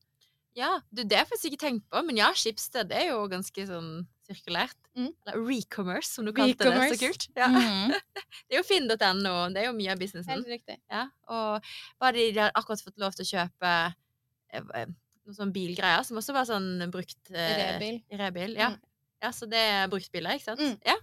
Ja, 0.57 0.71
du, 0.89 1.03
det 1.03 1.13
har 1.13 1.25
jeg 1.25 1.29
faktisk 1.29 1.51
ikke 1.51 1.63
tenkt 1.67 1.85
på, 1.91 2.01
men 2.07 2.17
ja, 2.17 2.31
Schibsted 2.33 2.93
er 2.95 3.11
jo 3.11 3.19
ganske 3.29 3.65
sånn 3.69 3.91
sirkulært. 4.25 4.77
Mm. 4.97 5.11
Eller 5.27 5.43
recommerce, 5.45 6.09
som 6.15 6.25
du 6.25 6.33
kalte 6.35 6.65
det. 6.65 6.87
Så 6.95 6.97
kult. 7.03 7.27
Ja. 7.37 7.49
Mm. 7.53 7.93
Det 8.47 8.55
er 8.55 8.61
jo 8.61 8.65
finn.no, 8.65 9.33
det 9.51 9.61
er 9.61 9.65
jo 9.67 9.73
mye 9.75 9.91
av 9.91 9.99
businessen. 9.99 10.31
Helt 10.31 10.49
riktig. 10.49 10.77
Ja, 10.91 11.07
og 11.33 11.65
bare 11.99 12.15
de, 12.15 12.25
de 12.35 12.41
har 12.45 12.53
akkurat 12.55 12.83
fått 12.83 12.99
lov 13.01 13.15
til 13.17 13.25
å 13.25 13.29
kjøpe 13.29 13.71
eh, 13.75 14.61
eh, 14.61 14.91
noen 15.27 15.37
sånne 15.37 15.55
bilgreier, 15.55 16.05
som 16.07 16.19
også 16.21 16.35
var 16.35 16.47
sånn 16.47 16.85
brukt 16.93 17.31
eh, 17.33 17.57
Rebil. 17.59 17.99
Rebil, 18.21 18.55
ja. 18.59 18.69
Mm. 18.73 18.79
ja. 19.25 19.31
Så 19.35 19.49
det 19.51 19.59
er 19.59 19.91
bruktbiler, 19.91 20.39
ikke 20.39 20.47
sant? 20.53 20.63
Mm. 20.63 20.77
Ja. 20.87 20.95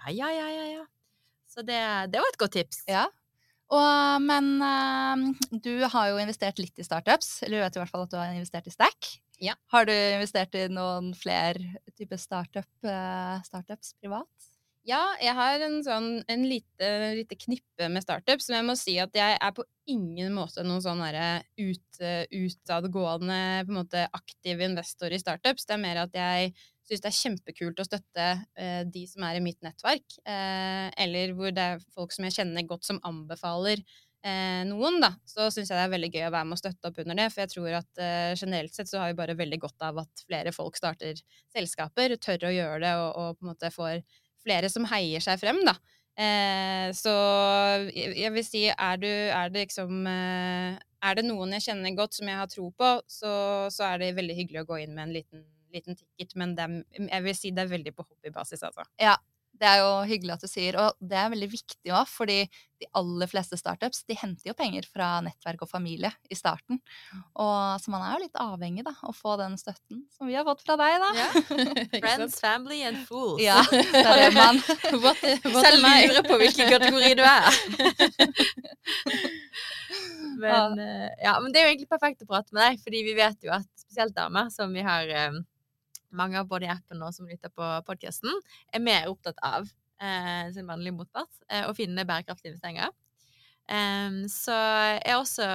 ja, 0.00 0.14
ja, 0.18 0.30
ja, 0.34 0.48
ja, 0.56 0.66
ja. 0.80 0.86
Så 1.52 1.64
det, 1.68 1.78
det 2.10 2.22
var 2.24 2.32
et 2.32 2.40
godt 2.42 2.56
tips. 2.58 2.82
Ja. 2.90 3.06
Og, 3.72 4.22
men 4.24 4.54
uh, 4.60 5.48
du 5.64 5.74
har 5.88 6.10
jo 6.10 6.20
investert 6.20 6.60
litt 6.60 6.78
i 6.78 6.86
startups, 6.86 7.40
eller 7.46 7.58
du 7.58 7.64
vet 7.64 7.78
i 7.78 7.82
hvert 7.82 7.92
fall 7.92 8.06
at 8.06 8.12
du 8.12 8.18
har 8.20 8.32
investert 8.34 8.68
i 8.68 8.74
Stack. 8.74 9.12
Ja. 9.42 9.56
Har 9.72 9.88
du 9.88 9.94
investert 9.94 10.54
i 10.58 10.68
noen 10.70 11.12
flere 11.18 11.80
typer 11.96 12.20
startup, 12.20 12.72
uh, 12.84 13.40
startups 13.46 13.94
privat? 14.02 14.28
Ja, 14.82 15.00
jeg 15.22 15.36
har 15.38 15.62
en 15.62 15.76
sånn 15.86 16.06
en 16.30 16.44
lite, 16.50 16.88
lite 17.14 17.36
knippe 17.38 17.86
med 17.86 18.02
startups, 18.02 18.48
men 18.50 18.58
jeg 18.58 18.66
må 18.66 18.74
si 18.78 18.96
at 18.98 19.14
jeg 19.14 19.36
er 19.38 19.52
på 19.54 19.64
ingen 19.86 20.34
måte 20.34 20.64
noen 20.66 20.82
sånn 20.82 21.02
ut, 21.02 22.00
utadgående, 22.02 23.38
på 23.62 23.72
en 23.72 23.78
måte 23.78 24.02
aktiv 24.10 24.64
investor 24.66 25.14
i 25.14 25.20
startups. 25.22 25.68
Det 25.68 25.76
er 25.76 25.84
mer 25.84 26.02
at 26.02 26.18
jeg 26.18 26.50
syns 26.92 27.02
det 27.04 27.10
er 27.10 27.18
kjempekult 27.18 27.80
å 27.80 27.88
støtte 27.88 28.28
eh, 28.60 28.82
de 28.92 29.04
som 29.08 29.24
er 29.26 29.38
i 29.38 29.44
mitt 29.44 29.60
nettverk, 29.64 30.18
eh, 30.28 30.88
eller 31.04 31.32
hvor 31.36 31.52
det 31.54 31.68
er 31.74 31.84
folk 31.96 32.12
som 32.14 32.28
jeg 32.28 32.36
kjenner 32.36 32.68
godt 32.68 32.84
som 32.88 33.00
anbefaler 33.08 33.80
eh, 33.80 34.62
noen, 34.68 35.00
da. 35.02 35.14
Så 35.28 35.48
syns 35.54 35.72
jeg 35.72 35.78
det 35.78 35.86
er 35.86 35.94
veldig 35.94 36.10
gøy 36.12 36.26
å 36.28 36.34
være 36.34 36.48
med 36.50 36.58
og 36.58 36.62
støtte 36.62 36.90
opp 36.90 37.00
under 37.02 37.18
det, 37.18 37.28
for 37.32 37.44
jeg 37.44 37.52
tror 37.54 37.78
at 37.80 38.02
eh, 38.04 38.34
generelt 38.36 38.76
sett 38.76 38.92
så 38.92 39.02
har 39.02 39.12
vi 39.12 39.18
bare 39.22 39.38
veldig 39.38 39.60
godt 39.64 39.88
av 39.88 40.02
at 40.04 40.26
flere 40.26 40.52
folk 40.54 40.76
starter 40.78 41.24
selskaper, 41.54 42.18
tør 42.20 42.50
å 42.50 42.54
gjøre 42.54 42.84
det, 42.84 42.92
og, 43.00 43.10
og 43.16 43.40
på 43.40 43.46
en 43.46 43.52
måte 43.54 43.72
får 43.74 44.04
flere 44.42 44.70
som 44.72 44.86
heier 44.90 45.22
seg 45.24 45.40
frem, 45.40 45.62
da. 45.66 45.76
Eh, 46.20 46.90
så 46.92 47.12
jeg, 47.88 48.32
vil 48.34 48.44
si, 48.44 48.66
er, 48.68 48.98
du, 49.00 49.08
er 49.08 49.48
det 49.48 49.62
liksom 49.62 50.02
eh, 50.04 50.74
Er 51.08 51.16
det 51.16 51.22
noen 51.24 51.54
jeg 51.56 51.64
kjenner 51.70 51.94
godt 51.96 52.18
som 52.18 52.28
jeg 52.28 52.36
har 52.36 52.50
tro 52.52 52.66
på, 52.76 52.90
så, 53.08 53.32
så 53.72 53.86
er 53.88 54.02
det 54.02 54.10
veldig 54.18 54.36
hyggelig 54.36 54.60
å 54.60 54.68
gå 54.68 54.82
inn 54.82 54.92
med 54.92 55.06
en 55.06 55.14
liten, 55.16 55.46
liten 55.74 55.98
ticket, 55.98 56.34
men 56.40 56.56
det 56.58 56.68
er, 56.68 56.80
jeg 57.08 57.26
vil 57.26 57.38
si 57.38 57.52
det 57.54 57.66
er 57.66 57.74
veldig 57.74 57.94
på 57.96 58.06
hobbybasis, 58.06 58.64
altså. 58.68 58.86
Det 59.62 59.68
er 59.68 59.82
jo 59.82 59.90
hyggelig 60.08 60.32
at 60.34 60.42
du 60.42 60.48
sier, 60.48 60.76
og 60.80 60.96
det 60.98 61.16
er 61.18 61.28
veldig 61.30 61.46
viktig 61.52 61.92
òg, 61.92 62.08
fordi 62.08 62.38
de 62.82 62.86
aller 62.98 63.28
fleste 63.30 63.54
startups 63.60 64.00
de 64.08 64.16
henter 64.18 64.48
jo 64.48 64.54
penger 64.58 64.88
fra 64.88 65.20
nettverk 65.22 65.62
og 65.62 65.70
familie 65.70 66.08
i 66.32 66.38
starten. 66.38 66.80
Og, 67.36 67.76
så 67.78 67.92
man 67.92 68.02
er 68.06 68.16
jo 68.16 68.22
litt 68.24 68.40
avhengig 68.42 68.82
da, 68.86 68.94
å 69.06 69.12
få 69.14 69.36
den 69.38 69.54
støtten 69.60 70.02
som 70.16 70.30
vi 70.30 70.38
har 70.38 70.48
fått 70.48 70.64
fra 70.64 70.78
deg, 70.80 70.96
da. 71.04 71.10
Yeah. 71.18 71.92
Friends, 72.02 72.40
family 72.42 72.80
and 72.88 73.04
fools. 73.06 73.38
Ja, 73.44 73.60
det 73.70 74.02
er 74.02 74.24
det 74.24 74.32
man 74.38 74.58
What, 75.04 75.22
what 75.52 75.62
Selv 75.68 75.84
lurer 75.84 76.26
på 76.26 76.40
hvilken 76.42 76.72
kategori 76.72 77.14
du 77.20 77.24
er. 77.28 77.62
men, 80.42 80.80
eh, 80.80 81.08
ja, 81.22 81.36
men 81.38 81.52
det 81.52 81.60
er 81.60 81.68
jo 81.68 81.76
egentlig 81.76 81.92
perfekt 81.92 82.24
å 82.24 82.32
prate 82.32 82.50
med 82.56 82.64
deg, 82.64 82.82
fordi 82.82 83.06
vi 83.06 83.16
vet 83.20 83.46
jo 83.46 83.54
at 83.54 83.68
spesielt 83.78 84.16
damer, 84.16 84.50
som 84.50 84.72
vi 84.74 84.82
har 84.82 85.06
eh, 85.06 85.42
mange 86.16 86.40
av 86.40 86.48
både 86.50 86.68
i 86.68 86.72
appen 86.72 87.02
og 87.04 87.14
som 87.16 87.28
lytter 87.28 87.52
på 87.54 87.68
podkasten, 87.86 88.32
er 88.72 88.84
mer 88.84 89.08
opptatt 89.10 89.40
av 89.44 89.68
eh, 90.02 90.50
sin 90.54 90.68
mannlige 90.68 90.96
motpart, 90.96 91.32
eh, 91.48 91.64
å 91.68 91.74
finne 91.76 92.06
bærekraftige 92.08 92.54
investeringer. 92.54 92.92
Um, 93.70 94.24
så 94.26 94.54
jeg 94.56 95.02
er 95.06 95.16
også 95.20 95.46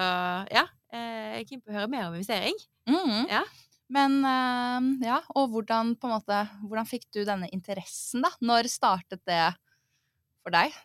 ja, 0.56 0.64
eh, 0.96 1.24
jeg 1.36 1.42
er 1.42 1.48
keen 1.50 1.62
på 1.62 1.74
å 1.74 1.76
høre 1.76 1.92
mer 1.92 2.08
om 2.08 2.16
investering. 2.16 2.56
Mm. 2.88 3.28
Ja. 3.30 3.44
Men 3.94 4.20
eh, 4.28 5.08
ja, 5.08 5.22
og 5.40 5.54
hvordan 5.54 5.94
på 5.96 6.10
en 6.10 6.18
måte 6.18 6.42
Hvordan 6.68 6.88
fikk 6.90 7.06
du 7.16 7.22
denne 7.28 7.48
interessen, 7.56 8.24
da? 8.26 8.34
Når 8.44 8.68
startet 8.72 9.24
det 9.28 9.44
for 10.44 10.56
deg? 10.56 10.76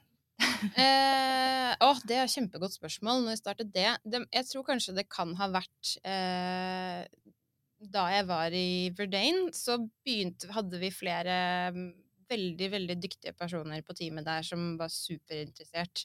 Eh, 0.63 1.73
åh, 1.83 1.99
det 2.07 2.17
er 2.17 2.25
et 2.25 2.33
kjempegodt 2.33 2.75
spørsmål. 2.75 3.23
Når 3.23 3.35
jeg 3.35 3.41
startet 3.41 3.73
det, 3.75 3.89
det 4.07 4.23
Jeg 4.33 4.49
tror 4.49 4.67
kanskje 4.67 4.95
det 4.97 5.07
kan 5.11 5.35
ha 5.39 5.49
vært 5.53 5.93
eh, 6.07 7.03
Da 7.83 8.07
jeg 8.13 8.27
var 8.29 8.55
i 8.55 8.93
Verdane, 8.95 9.51
så 9.57 9.79
begynte, 10.05 10.51
hadde 10.55 10.79
vi 10.79 10.93
flere 10.95 11.35
mm, 11.75 11.89
veldig, 12.31 12.69
veldig 12.77 12.97
dyktige 13.03 13.35
personer 13.35 13.83
på 13.83 13.97
teamet 13.99 14.27
der 14.27 14.47
som 14.47 14.77
var 14.79 14.93
superinteressert 14.93 16.05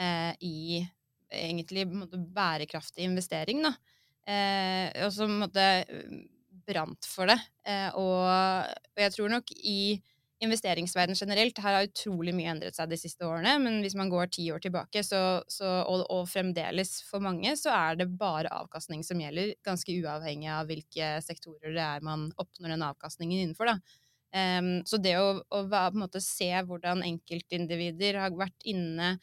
eh, 0.00 0.32
i 0.44 0.82
egentlig 1.32 1.86
måtte, 1.88 2.20
bærekraftig 2.20 3.06
investering, 3.08 3.64
da. 3.64 3.72
Eh, 4.26 5.06
og 5.06 5.12
som 5.14 5.38
måtte 5.40 5.64
brant 6.66 7.08
for 7.08 7.30
det. 7.30 7.38
Eh, 7.66 7.88
og, 7.96 8.26
og 8.92 9.02
jeg 9.02 9.14
tror 9.16 9.32
nok 9.32 9.52
i 9.56 9.78
investeringsverden 10.44 11.16
generelt, 11.16 11.58
her 11.64 11.78
har 11.78 11.86
utrolig 11.88 12.34
mye 12.36 12.50
endret 12.52 12.76
seg 12.76 12.90
de 12.90 12.98
siste 13.00 13.24
årene, 13.24 13.54
men 13.62 13.78
hvis 13.84 13.96
man 13.96 14.10
går 14.12 14.28
ti 14.36 14.44
år 14.52 14.60
tilbake, 14.64 15.00
så, 15.06 15.20
så, 15.48 15.70
og, 15.88 16.04
og 16.12 16.26
fremdeles 16.28 16.98
for 17.08 17.24
mange, 17.24 17.54
så 17.56 17.72
er 17.72 18.00
det 18.02 18.10
bare 18.20 18.52
avkastning 18.52 19.04
som 19.06 19.20
gjelder, 19.22 19.54
ganske 19.64 19.96
uavhengig 20.02 20.50
av 20.52 20.68
hvilke 20.68 21.14
sektorer 21.24 21.72
det 21.72 21.86
er 21.86 22.04
man 22.04 22.28
oppnår 22.36 22.74
den 22.74 22.84
avkastningen 22.84 23.46
innenfor. 23.46 23.72
Da. 23.72 23.78
Um, 24.36 24.70
så 24.84 25.00
det 25.00 25.16
å, 25.16 25.38
å 25.40 25.64
på 25.64 25.82
en 25.86 26.02
måte 26.02 26.20
se 26.20 26.50
hvordan 26.68 27.04
enkeltindivider 27.06 28.20
har 28.20 28.36
vært 28.36 28.68
inne 28.68 29.14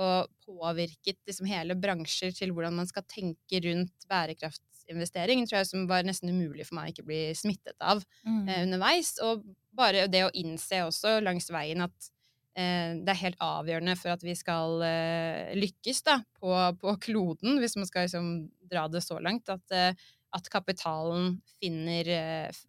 og 0.00 0.30
påvirket 0.46 1.18
liksom 1.28 1.48
hele 1.50 1.74
bransjer 1.76 2.32
til 2.36 2.54
hvordan 2.54 2.78
man 2.78 2.88
skal 2.88 3.04
tenke 3.10 3.60
rundt 3.66 4.06
bærekraftsinvestering, 4.08 5.42
tror 5.48 5.60
jeg 5.60 5.70
som 5.72 5.88
var 5.90 6.06
nesten 6.06 6.30
umulig 6.32 6.68
for 6.68 6.78
meg 6.78 6.88
å 6.88 6.94
ikke 6.94 7.08
bli 7.10 7.20
smittet 7.36 7.76
av 7.82 8.00
eh, 8.46 8.62
underveis. 8.62 9.16
Og 9.26 9.42
bare 9.80 10.06
det 10.10 10.24
å 10.26 10.32
innse 10.36 10.84
også 10.86 11.18
langs 11.24 11.50
veien 11.52 11.84
at 11.84 12.10
eh, 12.58 12.96
det 13.00 13.12
er 13.12 13.22
helt 13.24 13.42
avgjørende 13.44 13.96
for 13.98 14.14
at 14.14 14.24
vi 14.24 14.36
skal 14.38 14.80
eh, 14.86 15.52
lykkes 15.58 16.04
da, 16.06 16.20
på, 16.40 16.54
på 16.80 16.96
kloden, 17.06 17.60
hvis 17.62 17.76
man 17.80 17.88
skal 17.88 18.08
liksom, 18.08 18.32
dra 18.70 18.86
det 18.92 19.04
så 19.06 19.18
langt, 19.22 19.50
at, 19.52 19.76
eh, 19.76 20.08
at 20.30 20.46
kapitalen 20.46 21.40
finner 21.58 22.06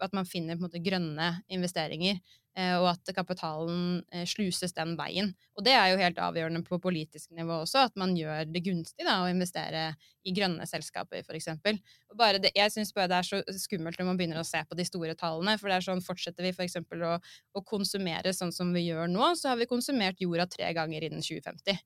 At 0.02 0.16
man 0.18 0.26
finner 0.26 0.58
måte 0.58 0.82
grønne 0.82 1.28
investeringer. 1.54 2.18
Eh, 2.58 2.76
Og 2.80 2.88
at 2.92 3.12
kapitalen 3.16 4.02
eh, 4.12 4.26
sluses 4.30 4.74
den 4.78 4.96
veien. 5.00 5.32
Og 5.58 5.64
det 5.66 5.74
er 5.78 5.92
jo 5.92 6.00
helt 6.02 6.20
avgjørende 6.22 6.64
på 6.68 6.80
politisk 6.82 7.32
nivå 7.38 7.62
også, 7.64 7.86
at 7.90 7.98
man 8.00 8.16
gjør 8.18 8.50
det 8.52 8.64
gunstig 8.66 9.06
da, 9.08 9.20
å 9.24 9.30
investere 9.32 9.92
i 10.24 10.34
grønne 10.36 10.66
selskaper, 10.70 11.24
f.eks. 11.26 11.48
Jeg 11.52 12.74
syns 12.74 12.94
bare 12.94 13.10
det 13.12 13.20
er 13.20 13.30
så 13.30 13.42
skummelt 13.58 14.00
når 14.00 14.10
man 14.12 14.20
begynner 14.20 14.42
å 14.42 14.48
se 14.48 14.62
på 14.68 14.78
de 14.78 14.86
store 14.88 15.16
tallene. 15.18 15.58
For 15.62 15.72
det 15.72 15.80
er 15.80 15.88
sånn, 15.88 16.04
fortsetter 16.06 16.46
vi 16.46 16.54
f.eks. 16.56 16.80
Å, 16.82 17.16
å 17.58 17.64
konsumere 17.68 18.34
sånn 18.36 18.54
som 18.56 18.74
vi 18.76 18.88
gjør 18.88 19.10
nå, 19.12 19.34
så 19.40 19.54
har 19.54 19.62
vi 19.62 19.70
konsumert 19.70 20.22
jorda 20.22 20.48
tre 20.52 20.70
ganger 20.78 21.08
innen 21.08 21.24
2050. 21.26 21.82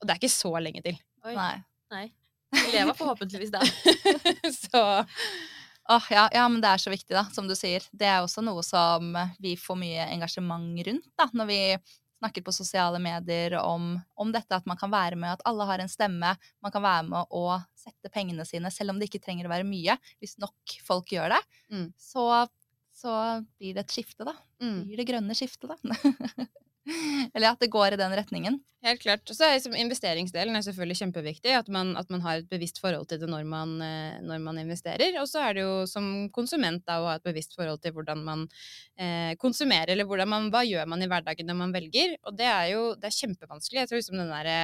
Og 0.00 0.08
det 0.08 0.14
er 0.14 0.22
ikke 0.22 0.32
så 0.32 0.52
lenge 0.60 0.82
til. 0.84 1.00
Oi, 1.28 1.34
Nei. 1.36 1.54
nei. 1.92 2.06
Vi 2.50 2.70
lever 2.74 2.96
forhåpentligvis 2.98 3.52
da. 3.54 3.60
så 4.64 4.80
Åh, 5.90 6.06
ja, 6.14 6.28
ja, 6.32 6.44
men 6.48 6.60
det 6.62 6.68
er 6.70 6.78
så 6.82 6.90
viktig, 6.92 7.10
da, 7.16 7.24
som 7.34 7.48
du 7.50 7.54
sier. 7.58 7.82
Det 7.90 8.06
er 8.06 8.20
også 8.22 8.44
noe 8.46 8.62
som 8.62 9.10
vi 9.42 9.56
får 9.58 9.78
mye 9.80 10.04
engasjement 10.14 10.78
rundt, 10.86 11.08
da, 11.18 11.26
når 11.34 11.48
vi 11.50 11.58
snakker 12.20 12.44
på 12.44 12.52
sosiale 12.52 12.98
medier 13.02 13.56
om, 13.58 13.94
om 14.20 14.30
dette, 14.30 14.52
at 14.54 14.66
man 14.68 14.76
kan 14.78 14.92
være 14.92 15.16
med, 15.18 15.32
at 15.38 15.42
alle 15.48 15.64
har 15.66 15.80
en 15.82 15.88
stemme. 15.90 16.34
Man 16.62 16.72
kan 16.74 16.84
være 16.84 17.06
med 17.08 17.32
å 17.34 17.56
sette 17.80 18.12
pengene 18.12 18.44
sine, 18.46 18.70
selv 18.70 18.92
om 18.92 19.00
det 19.00 19.08
ikke 19.08 19.22
trenger 19.24 19.48
å 19.48 19.52
være 19.54 19.66
mye. 19.66 19.96
Hvis 20.20 20.36
nok 20.38 20.76
folk 20.86 21.10
gjør 21.16 21.34
det, 21.34 21.42
Mm. 21.72 21.88
så, 21.98 22.26
så 22.94 23.16
blir 23.58 23.74
det 23.74 23.86
et 23.86 23.94
skifte, 23.96 24.26
da. 24.28 24.34
mm. 24.62 24.80
Blir 24.86 25.00
det 25.00 25.08
grønne 25.10 25.34
skiftet, 25.38 25.72
da. 25.72 25.80
Eller 27.34 27.52
at 27.52 27.60
det 27.60 27.70
går 27.72 27.94
i 27.94 28.00
den 28.00 28.14
retningen. 28.16 28.58
Helt 28.80 29.02
klart. 29.02 29.28
Og 29.28 29.36
så 29.36 29.44
er 29.44 29.58
liksom 29.58 29.74
investeringsdelen 29.76 30.56
er 30.56 30.64
selvfølgelig 30.64 30.96
kjempeviktig. 31.02 31.52
At 31.52 31.68
man, 31.68 31.92
at 32.00 32.08
man, 32.12 32.22
har 32.24 32.40
et 32.40 32.48
bevisst 32.48 32.80
forhold 32.80 33.10
til 33.10 33.20
det 33.20 33.28
når 33.28 33.44
man, 33.48 33.74
eh, 33.84 34.20
når 34.24 34.40
man 34.40 34.60
investerer. 34.62 35.18
Og 35.20 35.28
så 35.28 35.42
er 35.44 35.58
det 35.58 35.66
jo 35.66 35.74
som 35.90 36.30
konsument 36.32 36.80
da, 36.88 36.96
å 37.00 37.10
ha 37.10 37.18
et 37.18 37.26
bevisst 37.26 37.52
forhold 37.58 37.82
til 37.84 37.92
hvordan 37.96 38.24
man 38.24 38.46
eh, 38.96 39.36
konsumerer, 39.42 39.92
eller 39.92 40.24
man, 40.24 40.48
hva 40.54 40.64
gjør 40.64 40.88
man 40.88 41.04
i 41.04 41.10
hverdagen 41.12 41.50
når 41.52 41.60
man 41.60 41.76
velger. 41.76 42.16
Og 42.24 42.38
det 42.40 42.48
er 42.48 42.72
jo 42.72 42.86
det 42.96 43.10
er 43.10 43.18
kjempevanskelig. 43.18 43.82
Jeg 43.82 43.92
tror 43.92 44.00
liksom 44.00 44.22
den 44.22 44.32
derre 44.32 44.58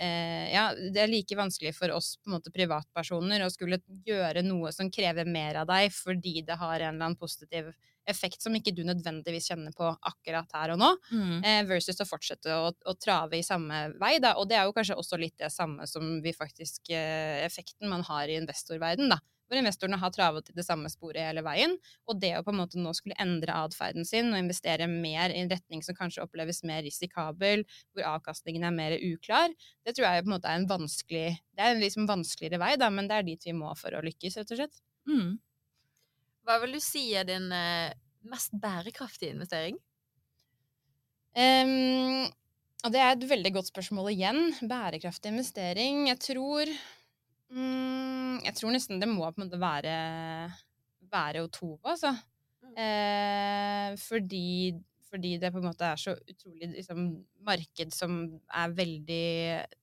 eh, 0.00 0.52
ja, 0.52 0.68
det 0.76 1.02
er 1.02 1.10
like 1.10 1.38
vanskelig 1.38 1.74
for 1.76 1.92
oss 1.96 2.14
på 2.20 2.30
en 2.30 2.36
måte 2.36 2.52
privatpersoner 2.54 3.44
å 3.44 3.50
skulle 3.52 3.80
gjøre 4.06 4.44
noe 4.46 4.72
som 4.74 4.90
krever 4.92 5.28
mer 5.28 5.62
av 5.62 5.68
deg 5.70 5.92
fordi 5.94 6.40
det 6.46 6.58
har 6.60 6.78
en 6.78 6.94
eller 6.94 7.10
annen 7.10 7.20
positiv 7.20 7.72
effekt 8.06 8.42
som 8.42 8.54
ikke 8.54 8.74
du 8.74 8.82
nødvendigvis 8.86 9.48
kjenner 9.50 9.74
på 9.76 9.88
akkurat 9.90 10.52
her 10.54 10.74
og 10.74 10.80
nå, 10.80 10.90
mm. 11.10 11.38
eh, 11.42 11.62
versus 11.68 11.98
å 12.02 12.08
fortsette 12.08 12.54
å, 12.54 12.70
å, 12.70 12.94
trave 13.02 13.40
i 13.40 13.46
samme 13.46 13.88
vei. 14.00 14.16
Da. 14.22 14.36
Og 14.40 14.48
det 14.50 14.58
er 14.58 14.68
jo 14.68 14.74
kanskje 14.76 14.98
også 14.98 15.18
litt 15.20 15.36
det 15.42 15.50
samme 15.54 15.88
som 15.90 16.20
vi 16.22 16.34
faktisk 16.36 16.92
eh, 16.94 17.42
effekten 17.46 17.90
man 17.90 18.06
har 18.06 18.30
i 18.30 18.38
investorverden, 18.38 19.10
da. 19.10 19.20
Hvor 19.46 19.60
investorene 19.60 19.98
har 20.02 20.12
travet 20.14 20.50
i 20.50 20.56
det 20.56 20.64
samme 20.66 20.90
sporet 20.90 21.22
hele 21.28 21.44
veien. 21.46 21.76
Og 22.10 22.18
det 22.20 22.32
å 22.38 22.42
på 22.46 22.52
en 22.54 22.60
måte 22.60 22.80
nå 22.82 22.92
skulle 22.96 23.18
endre 23.22 23.54
atferden 23.54 24.06
sin 24.08 24.32
og 24.32 24.40
investere 24.40 24.88
mer 24.90 25.34
i 25.34 25.42
en 25.42 25.50
retning 25.52 25.84
som 25.86 25.96
kanskje 25.98 26.24
oppleves 26.24 26.64
mer 26.66 26.82
risikabel, 26.86 27.62
hvor 27.94 28.08
avkastningen 28.16 28.66
er 28.66 28.74
mer 28.74 28.96
uklar, 28.98 29.54
det 29.86 29.94
tror 29.96 30.08
jeg 30.08 30.24
på 30.24 30.30
en 30.30 30.36
måte 30.36 30.50
er 30.50 30.60
en 30.60 30.70
vanskelig 30.70 31.26
Det 31.56 31.62
er 31.64 31.74
en 31.74 31.82
liksom 31.82 32.08
vanskeligere 32.08 32.60
vei, 32.60 32.74
da, 32.80 32.90
men 32.92 33.08
det 33.08 33.16
er 33.16 33.28
dit 33.28 33.46
vi 33.46 33.54
må 33.56 33.70
for 33.78 33.94
å 33.96 34.02
lykkes, 34.04 34.36
rett 34.40 34.52
og 34.52 34.60
slett. 34.60 34.82
Mm. 35.08 35.36
Hva 36.46 36.58
vil 36.62 36.76
du 36.76 36.80
si 36.82 37.08
er 37.16 37.26
din 37.26 37.48
eh, 37.54 37.94
mest 38.30 38.54
bærekraftige 38.60 39.34
investering? 39.34 39.78
Um, 41.36 42.26
og 42.86 42.92
det 42.94 43.00
er 43.02 43.10
et 43.12 43.26
veldig 43.28 43.52
godt 43.56 43.70
spørsmål 43.72 44.12
igjen. 44.12 44.38
Bærekraftig 44.68 45.32
investering. 45.32 46.06
Jeg 46.10 46.20
tror 46.22 46.70
um, 47.52 48.36
Jeg 48.44 48.56
tror 48.58 48.74
nesten 48.74 49.02
det 49.02 49.08
må 49.10 49.26
på 49.26 49.40
en 49.40 49.46
måte 49.46 49.60
være, 49.60 49.94
være 51.12 51.46
Otova, 51.46 51.94
altså. 51.94 52.12
Mm. 52.66 52.76
Eh, 52.82 53.96
fordi, 54.02 54.74
fordi, 55.10 55.36
det 55.38 55.52
på 55.54 55.62
en 55.62 55.68
måte 55.68 55.86
er 55.86 56.00
så 56.00 56.16
utrolig 56.16 56.72
liksom, 56.74 57.06
marked 57.46 57.94
som 57.94 58.18
er 58.50 58.74
veldig 58.74 59.26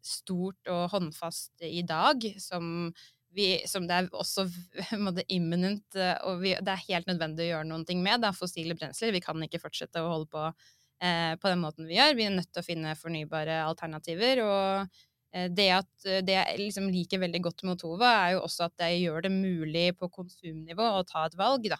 stort 0.04 0.72
og 0.72 0.90
håndfast 0.94 1.64
i 1.70 1.82
dag, 1.88 2.28
som 2.44 2.92
vi, 3.34 3.48
som 3.68 3.88
det 3.90 3.98
er 3.98 4.10
også 4.14 4.46
måte, 5.06 5.26
imminent, 5.34 5.88
eh, 5.98 6.16
og 6.28 6.44
vi, 6.44 6.54
det 6.60 6.76
er 6.76 6.88
helt 6.90 7.10
nødvendig 7.10 7.48
å 7.48 7.52
gjøre 7.54 7.70
noe 7.72 7.98
med. 7.98 8.22
Det 8.22 8.30
er 8.30 8.38
fossile 8.38 8.78
brensler. 8.78 9.16
Vi 9.16 9.24
kan 9.24 9.42
ikke 9.46 9.62
fortsette 9.64 10.04
å 10.04 10.12
holde 10.12 10.30
på 10.34 10.46
eh, 10.46 11.34
på 11.40 11.50
den 11.50 11.64
måten 11.64 11.90
vi 11.90 11.98
gjør. 11.98 12.18
Vi 12.20 12.28
er 12.28 12.38
nødt 12.38 12.52
til 12.54 12.64
å 12.64 12.68
finne 12.68 12.98
fornybare 13.00 13.64
alternativer. 13.66 14.44
og 14.46 15.02
det 15.34 15.70
at 15.74 16.06
det 16.28 16.36
jeg 16.36 16.60
liksom 16.60 16.92
liker 16.94 17.22
veldig 17.24 17.40
godt 17.48 17.64
med 17.66 17.74
Otova, 17.74 18.12
er 18.26 18.36
jo 18.36 18.44
også 18.44 18.68
at 18.68 18.76
det 18.84 18.92
gjør 19.00 19.26
det 19.26 19.32
mulig 19.34 19.88
på 19.98 20.12
konsumnivå 20.14 20.90
å 21.00 21.06
ta 21.10 21.26
et 21.26 21.38
valg. 21.40 21.72
da. 21.74 21.80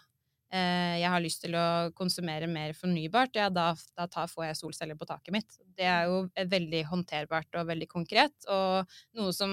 Eh, 0.54 1.00
jeg 1.00 1.10
har 1.10 1.22
lyst 1.22 1.40
til 1.42 1.56
å 1.58 1.90
konsumere 1.98 2.46
mer 2.50 2.76
fornybart, 2.78 3.34
ja, 3.40 3.48
da, 3.50 3.72
da 3.98 4.06
tar, 4.10 4.28
får 4.30 4.46
jeg 4.50 4.58
solceller 4.60 4.98
på 4.98 5.08
taket 5.08 5.34
mitt. 5.34 5.56
Det 5.74 5.86
er 5.88 6.06
jo 6.06 6.20
veldig 6.36 6.84
håndterbart 6.92 7.58
og 7.58 7.66
veldig 7.72 7.88
konkret, 7.90 8.36
og 8.52 8.94
noe 9.18 9.34
som 9.34 9.50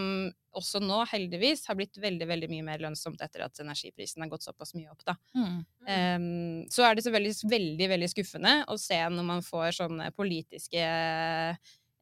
også 0.57 0.81
nå, 0.83 0.99
heldigvis, 1.09 1.63
har 1.69 1.77
blitt 1.79 1.97
veldig 2.03 2.27
veldig 2.27 2.49
mye 2.51 2.65
mer 2.67 2.83
lønnsomt 2.83 3.21
etter 3.23 3.45
at 3.47 3.63
energiprisen 3.63 4.21
har 4.21 4.29
gått 4.29 4.45
såpass 4.45 4.75
mye 4.75 4.91
opp. 4.91 5.01
da. 5.07 5.15
Mm. 5.33 5.59
Um, 5.87 6.25
så 6.69 6.85
er 6.85 6.97
det 6.97 7.05
så 7.07 7.13
veldig, 7.15 7.33
veldig, 7.49 7.87
veldig 7.95 8.09
skuffende 8.11 8.55
å 8.69 8.77
se 8.77 8.99
når 8.99 9.29
man 9.31 9.45
får 9.47 9.79
sånne 9.79 10.11
politiske 10.13 10.83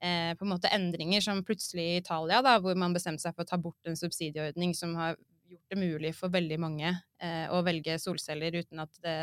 eh, 0.03 0.31
på 0.37 0.45
en 0.45 0.53
måte 0.53 0.71
endringer 0.75 1.23
som 1.23 1.43
plutselig 1.45 1.85
i 1.85 1.97
Italia, 2.01 2.41
da, 2.45 2.57
hvor 2.63 2.77
man 2.79 2.95
bestemte 2.95 3.23
seg 3.25 3.35
for 3.35 3.45
å 3.45 3.51
ta 3.51 3.59
bort 3.61 3.89
en 3.89 3.99
subsidieordning 3.99 4.75
som 4.77 4.95
har 4.99 5.17
gjort 5.49 5.73
det 5.73 5.79
mulig 5.81 6.13
for 6.17 6.33
veldig 6.33 6.59
mange 6.61 6.91
eh, 6.91 7.45
å 7.51 7.61
velge 7.65 7.97
solceller 8.01 8.59
uten 8.61 8.83
at 8.83 9.01
det, 9.03 9.15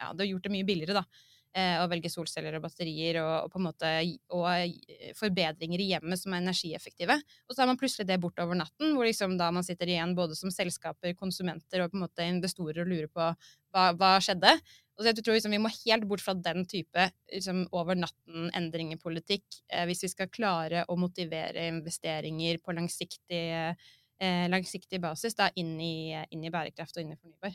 ja, 0.00 0.10
det 0.12 0.26
har 0.26 0.30
gjort 0.32 0.48
det 0.48 0.52
mye 0.54 0.68
billigere, 0.68 1.00
da. 1.00 1.04
Eh, 1.54 1.76
å 1.78 1.86
velge 1.86 2.10
solceller 2.10 2.56
og 2.58 2.64
batterier 2.64 3.20
og, 3.20 3.44
og, 3.44 3.50
på 3.52 3.60
en 3.60 3.66
måte, 3.68 3.90
og 4.34 4.46
eh, 4.50 5.12
forbedringer 5.14 5.78
i 5.78 5.86
hjemmet 5.92 6.18
som 6.18 6.32
er 6.34 6.42
energieffektive. 6.42 7.14
Og 7.46 7.54
så 7.54 7.62
har 7.62 7.68
man 7.70 7.78
plutselig 7.78 8.08
det 8.08 8.16
borte 8.24 8.42
over 8.42 8.58
natten, 8.58 8.90
hvor 8.96 9.06
liksom 9.06 9.36
da 9.38 9.52
man 9.54 9.62
sitter 9.62 9.92
igjen 9.92 10.16
både 10.18 10.34
som 10.34 10.50
selskaper, 10.50 11.14
konsumenter 11.14 11.84
og 11.84 11.92
på 11.92 12.00
en 12.00 12.02
måte 12.08 12.26
investorer 12.26 12.82
og 12.82 12.90
lurer 12.90 13.06
på 13.06 13.28
hva, 13.28 13.84
hva 13.94 14.10
skjedde. 14.26 14.50
Og 14.94 15.04
så 15.04 15.12
jeg 15.12 15.20
tror 15.20 15.38
liksom 15.38 15.54
Vi 15.54 15.62
må 15.62 15.70
helt 15.76 16.08
bort 16.10 16.26
fra 16.26 16.34
den 16.34 16.66
type 16.70 17.06
liksom, 17.30 17.64
over 17.70 18.02
natten-endring 18.02 18.90
i 18.96 18.98
politikk 18.98 19.46
eh, 19.70 19.86
hvis 19.86 20.02
vi 20.08 20.10
skal 20.10 20.34
klare 20.34 20.82
å 20.90 20.98
motivere 20.98 21.68
investeringer 21.70 22.58
på 22.66 22.74
langsiktig 22.74 23.46
eh, 23.54 24.44
langsiktig 24.50 24.98
basis 25.06 25.38
da, 25.38 25.52
inn 25.54 25.74
i, 25.78 26.18
inn 26.34 26.42
i, 26.42 26.50
bærekraft 26.50 26.98
og 26.98 27.06
inn 27.06 27.14
i 27.14 27.22
fornybar. 27.22 27.54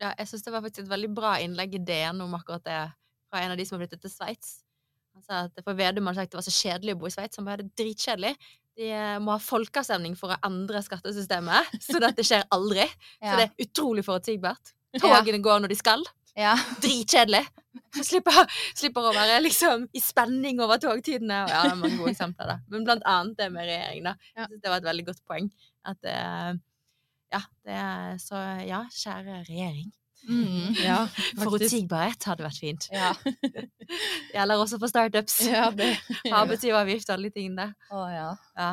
Ja, 0.00 0.16
jeg 0.16 0.32
syns 0.32 0.48
det 0.48 0.56
var 0.56 0.64
faktisk 0.64 0.86
et 0.86 0.92
veldig 0.96 1.12
bra 1.12 1.38
innlegg 1.44 1.76
i 1.76 1.86
DN 1.92 2.24
om 2.24 2.40
akkurat 2.40 2.64
det, 2.64 2.82
fra 3.34 3.42
en 3.42 3.54
av 3.54 3.58
de 3.58 3.66
som 3.66 3.76
har 3.76 3.84
flyttet 3.84 4.04
til 4.04 4.12
Sveits. 4.12 4.60
Han 5.14 5.22
sa 5.26 5.44
at 5.48 5.62
for 5.62 5.78
Vedum 5.78 6.06
hadde 6.10 6.22
sagt 6.22 6.34
det 6.34 6.40
var 6.40 6.46
så 6.46 6.54
kjedelig 6.54 6.94
å 6.94 7.00
bo 7.00 7.10
i 7.10 7.14
Sveits. 7.14 7.38
Han 7.38 7.46
bare 7.46 7.62
det 7.62 7.70
er 7.72 7.82
dritkjedelig. 7.82 8.34
De 8.74 8.90
eh, 8.90 9.18
må 9.22 9.34
ha 9.34 9.42
folkeavstemning 9.42 10.16
for 10.18 10.34
å 10.34 10.40
endre 10.46 10.82
skattesystemet, 10.82 11.74
så 11.86 12.00
dette 12.02 12.26
skjer 12.26 12.46
aldri. 12.54 12.86
ja. 13.20 13.30
Så 13.30 13.38
det 13.38 13.46
er 13.46 13.66
utrolig 13.66 14.06
forutsigbart. 14.06 14.74
Togene 14.98 15.42
går 15.42 15.62
når 15.62 15.74
de 15.74 15.78
skal. 15.78 16.02
Ja. 16.38 16.54
Dritkjedelig. 16.82 17.44
Slipper, 17.94 18.40
slipper, 18.74 19.06
å 19.06 19.14
være 19.14 19.38
liksom 19.42 19.86
i 19.94 20.02
spenning 20.02 20.58
over 20.62 20.80
togtidene. 20.82 21.44
Og 21.44 21.52
ja, 21.52 21.62
det 21.62 21.72
er 21.72 21.78
mange 21.78 21.98
gode 21.98 22.14
eksempler, 22.14 22.50
da. 22.50 22.56
Men 22.70 22.86
blant 22.86 23.06
annet 23.10 23.38
det 23.38 23.50
med 23.54 23.68
regjering, 23.70 24.06
da. 24.08 24.14
Jeg 24.34 24.48
synes 24.50 24.62
det 24.64 24.72
var 24.72 24.82
et 24.82 24.88
veldig 24.90 25.04
godt 25.10 25.22
poeng. 25.30 25.50
At 25.86 26.10
uh, 26.10 26.50
ja, 27.34 27.42
det 27.66 27.78
er 27.84 28.18
så 28.22 28.40
Ja, 28.66 28.82
kjære 28.90 29.44
regjering. 29.46 29.92
Mm, 30.28 30.72
ja, 30.80 31.04
Forutsigbarhet 31.42 32.24
hadde 32.28 32.46
vært 32.46 32.60
fint. 32.62 32.88
Ja. 32.94 33.12
Gjelder 34.34 34.62
også 34.62 34.80
for 34.80 34.90
startups. 34.90 35.38
Ja, 35.48 35.68
det. 35.74 35.92
Arbeidsgiveravgift 36.40 37.10
og 37.10 37.18
alle 37.18 37.30
de 37.30 37.38
tingene. 37.38 37.70
Å 37.92 38.04
ja. 38.12 38.28
ja. 38.58 38.72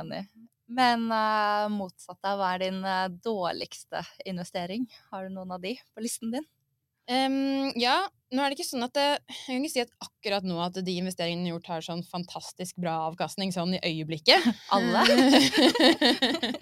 Enig. 0.00 0.26
Men 0.70 1.08
uh, 1.10 1.66
motsatt 1.72 2.20
av, 2.22 2.38
hva 2.38 2.52
er 2.54 2.66
din 2.66 2.78
uh, 2.84 3.08
dårligste 3.24 4.04
investering? 4.28 4.86
Har 5.10 5.26
du 5.26 5.34
noen 5.34 5.56
av 5.56 5.64
de 5.64 5.74
på 5.90 6.04
listen 6.04 6.30
din? 6.36 6.46
Um, 7.10 7.72
ja, 7.74 7.96
nå 8.30 8.42
er 8.42 8.52
det 8.52 8.60
ikke 8.60 8.68
sånn 8.68 8.86
at 8.86 8.94
det, 8.94 9.04
Jeg 9.26 9.40
kan 9.48 9.64
ikke 9.66 9.72
si 9.72 9.82
at 9.82 9.94
akkurat 10.04 10.44
nå 10.46 10.60
at 10.62 10.76
de 10.86 10.92
investeringene 11.00 11.50
gjort, 11.50 11.70
har 11.72 11.82
sånn 11.82 12.04
fantastisk 12.06 12.76
bra 12.78 12.92
avkastning 13.08 13.50
sånn 13.54 13.74
i 13.74 13.80
øyeblikket. 13.82 14.46
Alle? 14.76 15.02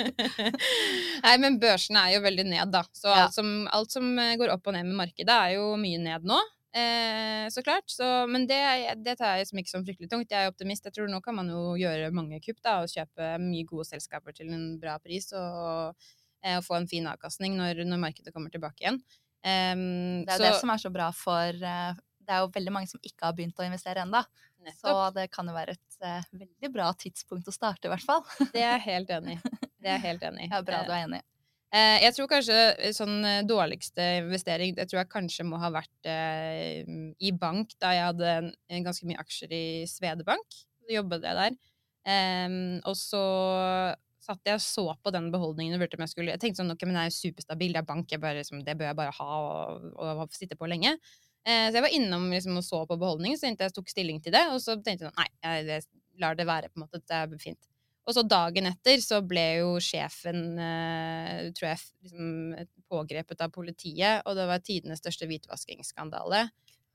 Nei, 1.26 1.34
men 1.42 1.58
børsene 1.60 2.06
er 2.06 2.16
jo 2.16 2.22
veldig 2.24 2.46
ned, 2.48 2.72
da. 2.72 2.86
Så 2.96 3.12
ja. 3.12 3.26
alt, 3.26 3.36
som, 3.36 3.50
alt, 3.76 3.92
som, 3.92 4.08
går 4.16 4.54
opp 4.54 4.70
og 4.70 4.78
ned 4.78 4.88
med 4.88 5.02
markedet, 5.02 5.36
er 5.36 5.58
jo 5.58 5.74
mye 5.80 6.00
ned 6.00 6.24
nå. 6.32 6.40
Eh, 6.78 7.44
så 7.52 7.60
klart. 7.66 7.84
Så, 7.92 8.08
men 8.32 8.48
det, 8.48 8.62
det, 9.04 9.18
tar 9.20 9.36
jeg 9.36 9.52
som 9.52 9.60
ikke 9.60 9.74
som 9.74 9.84
fryktelig 9.84 10.08
tungt. 10.08 10.32
Jeg 10.32 10.48
er 10.48 10.54
optimist. 10.54 10.88
Jeg 10.88 10.96
tror 10.96 11.12
nå 11.12 11.20
kan 11.24 11.36
man 11.36 11.52
jo 11.52 11.76
gjøre 11.76 12.08
mange 12.16 12.40
kupp 12.44 12.64
da, 12.64 12.80
og 12.80 12.92
kjøpe 12.92 13.34
mye 13.44 13.68
gode 13.68 13.90
selskaper 13.92 14.40
til 14.40 14.56
en 14.56 14.68
bra 14.80 14.96
pris 15.04 15.28
og, 15.36 15.62
og, 15.68 16.10
og 16.56 16.64
få 16.64 16.80
en 16.80 16.88
fin 16.88 17.12
avkastning 17.12 17.60
når, 17.60 17.84
når 17.84 18.06
markedet 18.08 18.32
kommer 18.32 18.48
tilbake 18.54 18.86
igjen. 18.86 19.02
Um, 19.46 20.24
det 20.26 20.34
er 20.34 20.40
jo 20.40 20.44
det 20.48 20.58
som 20.60 20.72
er 20.72 20.82
så 20.82 20.90
bra 20.90 21.08
for 21.14 21.60
uh, 21.62 21.92
Det 21.94 22.34
er 22.34 22.42
jo 22.42 22.50
veldig 22.56 22.72
mange 22.74 22.90
som 22.90 23.00
ikke 23.00 23.28
har 23.28 23.36
begynt 23.36 23.60
å 23.60 23.66
investere 23.66 24.02
ennå. 24.02 24.22
Så 24.74 24.92
det 25.14 25.28
kan 25.32 25.46
jo 25.48 25.54
være 25.54 25.76
et 25.78 25.98
uh, 26.02 26.24
veldig 26.34 26.70
bra 26.74 26.90
tidspunkt 26.98 27.48
å 27.48 27.54
starte, 27.54 27.88
i 27.88 27.92
hvert 27.92 28.04
fall. 28.04 28.24
det 28.54 28.64
er 28.64 28.74
jeg 28.74 28.86
helt 28.88 29.12
enig 29.14 29.38
i. 29.38 29.58
Det 29.78 29.92
er 29.94 30.02
helt 30.04 30.24
enig. 30.26 30.48
Ja, 30.52 30.62
bra 30.66 30.82
du 30.84 30.92
er 30.92 31.06
enig. 31.06 31.22
Uh, 31.68 31.96
jeg 32.00 32.16
tror 32.16 32.30
kanskje 32.30 32.92
sånn 32.96 33.16
dårligste 33.44 34.04
investering 34.22 34.72
det 34.76 34.86
tror 34.88 35.02
jeg 35.02 35.10
kanskje 35.12 35.44
må 35.44 35.60
ha 35.60 35.68
vært 35.72 36.08
i 36.08 37.32
bank, 37.36 37.74
da 37.80 37.92
jeg 37.94 38.06
hadde 38.10 38.34
en, 38.42 38.84
ganske 38.84 39.08
mye 39.08 39.20
aksjer 39.22 39.54
i 39.54 39.66
Svedebank. 39.88 40.60
Så 40.82 40.96
jobbet 40.96 41.26
jeg 41.28 41.38
der. 41.38 41.58
Um, 42.08 42.78
og 42.88 42.94
så 42.96 43.22
satt 44.28 44.50
jeg 44.50 44.58
og 44.58 44.64
så 44.64 44.84
på 45.02 45.12
den 45.14 45.30
beholdningen 45.32 45.76
og 45.76 45.82
vurderte 45.82 45.98
om 45.98 46.04
jeg 46.04 46.12
skulle 46.12 46.34
Jeg 46.34 46.42
tenkte 46.42 46.62
sånn, 46.62 46.74
ok, 46.74 46.84
men 46.86 46.98
det 46.98 47.04
er 47.04 47.08
jo 47.10 47.16
superstabil, 47.16 47.72
det 47.74 47.80
er 47.80 47.88
bank, 47.88 48.12
bare, 48.20 48.42
liksom, 48.42 48.60
det 48.66 48.76
bør 48.78 48.90
jeg 48.90 48.98
bare 49.00 49.16
ha 49.16 49.38
og, 49.38 49.88
og, 49.96 50.22
sitte 50.36 50.58
på 50.58 50.68
lenge. 50.70 50.94
Eh, 51.46 51.68
så 51.70 51.78
jeg 51.78 51.86
var 51.86 51.96
innom 51.96 52.28
liksom, 52.34 52.60
og 52.60 52.66
så 52.66 52.84
på 52.88 52.98
beholdningen, 53.00 53.40
så 53.40 53.50
jeg 53.50 53.74
tok 53.74 53.90
stilling 53.92 54.20
til 54.24 54.36
det. 54.36 54.44
Og 54.52 54.60
så 54.64 54.76
tenkte 54.76 55.08
jeg 55.08 55.10
sånn, 55.10 55.18
nei, 55.18 55.28
jeg 55.64 55.82
lar 56.22 56.38
det 56.38 56.48
være, 56.48 56.70
på 56.72 56.80
en 56.80 56.86
måte, 56.86 57.02
det 57.02 57.18
er 57.18 57.42
fint. 57.42 57.70
Og 58.08 58.14
så 58.16 58.24
dagen 58.24 58.70
etter 58.70 59.02
så 59.04 59.18
ble 59.20 59.44
jo 59.58 59.74
sjefen, 59.84 60.56
eh, 60.64 61.48
tror 61.56 61.70
jeg, 61.74 61.82
liksom, 62.06 62.56
pågrepet 62.88 63.44
av 63.44 63.52
politiet, 63.52 64.24
og 64.24 64.38
det 64.38 64.46
var 64.48 64.64
tidenes 64.64 65.02
største 65.02 65.28
hvitvaskingsskandale. 65.28 66.46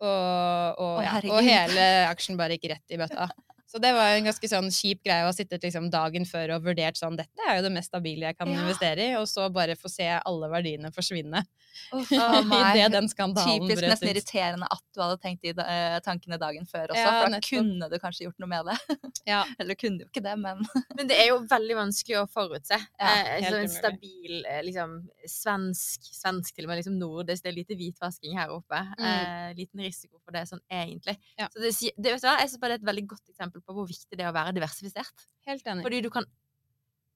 Og, 0.04 0.80
og, 0.82 0.98
ja, 1.06 1.20
og 1.32 1.46
hele 1.46 1.84
aksjen 2.10 2.40
bare 2.40 2.58
gikk 2.58 2.72
rett 2.74 2.96
i 2.96 3.00
bøtta. 3.00 3.30
Så 3.74 3.80
det 3.82 3.90
var 3.98 4.14
en 4.14 4.28
ganske 4.28 4.50
sånn 4.52 4.68
kjip 4.70 5.00
greie 5.02 5.24
å 5.26 5.32
ha 5.32 5.34
sittet 5.34 5.64
liksom 5.66 5.88
dagen 5.90 6.28
før 6.30 6.52
og 6.60 6.68
vurdert 6.68 7.00
sånn 7.00 7.18
Dette 7.18 7.48
er 7.50 7.58
jo 7.58 7.64
det 7.66 7.72
mest 7.74 7.90
stabile 7.90 8.30
jeg 8.30 8.38
kan 8.38 8.52
Ja. 8.54 8.60
investere 8.62 9.08
i, 9.10 9.16
og 9.18 9.26
så 9.32 9.48
bare 9.50 9.74
få 9.80 9.90
se 9.90 10.06
alle 10.22 10.50
verdiene 10.54 10.94
forsvinne 10.94 11.42
Oh, 11.90 12.04
det 12.06 12.58
idet 12.78 12.92
den 12.94 13.08
skandalen 13.10 13.64
Typisk 13.66 13.82
nesten 13.82 14.06
ut. 14.06 14.12
irriterende 14.12 14.68
at 14.70 14.84
du 14.94 15.00
hadde 15.02 15.16
tenkt 15.24 15.48
i 15.50 15.54
uh, 15.58 15.96
tankene 16.06 16.38
dagen 16.38 16.68
før 16.70 16.92
også, 16.94 17.00
Ja, 17.02 17.08
for 17.16 17.26
da 17.26 17.32
nettopp. 17.34 17.50
kunne 17.50 17.88
du 17.90 17.96
kanskje 17.98 18.28
gjort 18.28 18.44
noe 18.44 18.52
med 18.52 18.70
det. 18.70 18.78
Ja, 19.32 19.40
Eller 19.58 19.74
kunne 19.80 20.04
jo 20.04 20.10
ikke 20.12 20.22
det, 20.22 20.36
men 20.38 20.62
Men 21.00 21.10
det 21.10 21.18
er 21.18 21.32
jo 21.32 21.40
veldig 21.50 21.78
vanskelig 21.80 22.20
å 22.22 22.28
forutse. 22.30 22.78
Ja, 22.78 23.14
eh, 23.24 23.48
så 23.48 23.56
en 23.58 23.72
stabil, 23.74 24.44
eh, 24.46 24.62
liksom 24.68 24.94
svensk, 25.26 26.12
svensk 26.14 26.54
til 26.54 26.68
og 26.68 26.74
med 26.74 26.82
liksom 26.84 27.00
nordisk, 27.02 27.42
det 27.42 27.50
er 27.54 27.58
lite 27.58 27.78
hvitvasking 27.80 28.38
her 28.38 28.54
oppe. 28.54 28.82
Mm. 29.00 29.08
Eh, 29.10 29.50
liten 29.58 29.82
risiko 29.82 30.20
for 30.22 30.36
det 30.36 30.44
sånn 30.52 30.62
egentlig. 30.70 31.18
Ja. 31.40 31.50
Så 31.50 31.64
det, 31.64 31.74
det, 31.98 32.14
vet 32.14 32.22
du 32.22 32.28
hva, 32.30 32.36
jeg 32.44 32.52
synes 32.54 32.62
bare 32.62 32.76
det 32.76 32.82
er 32.82 32.84
et 32.84 32.90
veldig 32.92 33.06
godt 33.16 33.34
eksempel 33.34 33.63
på 33.66 33.74
hvor 33.78 33.88
viktig 33.90 34.18
det 34.20 34.26
er 34.26 34.32
å 34.32 34.36
være 34.36 34.54
diversifisert. 34.58 35.26
helt 35.48 35.68
enig. 35.68 35.84
Fordi 35.88 36.02
du 36.06 36.10
kan 36.14 36.26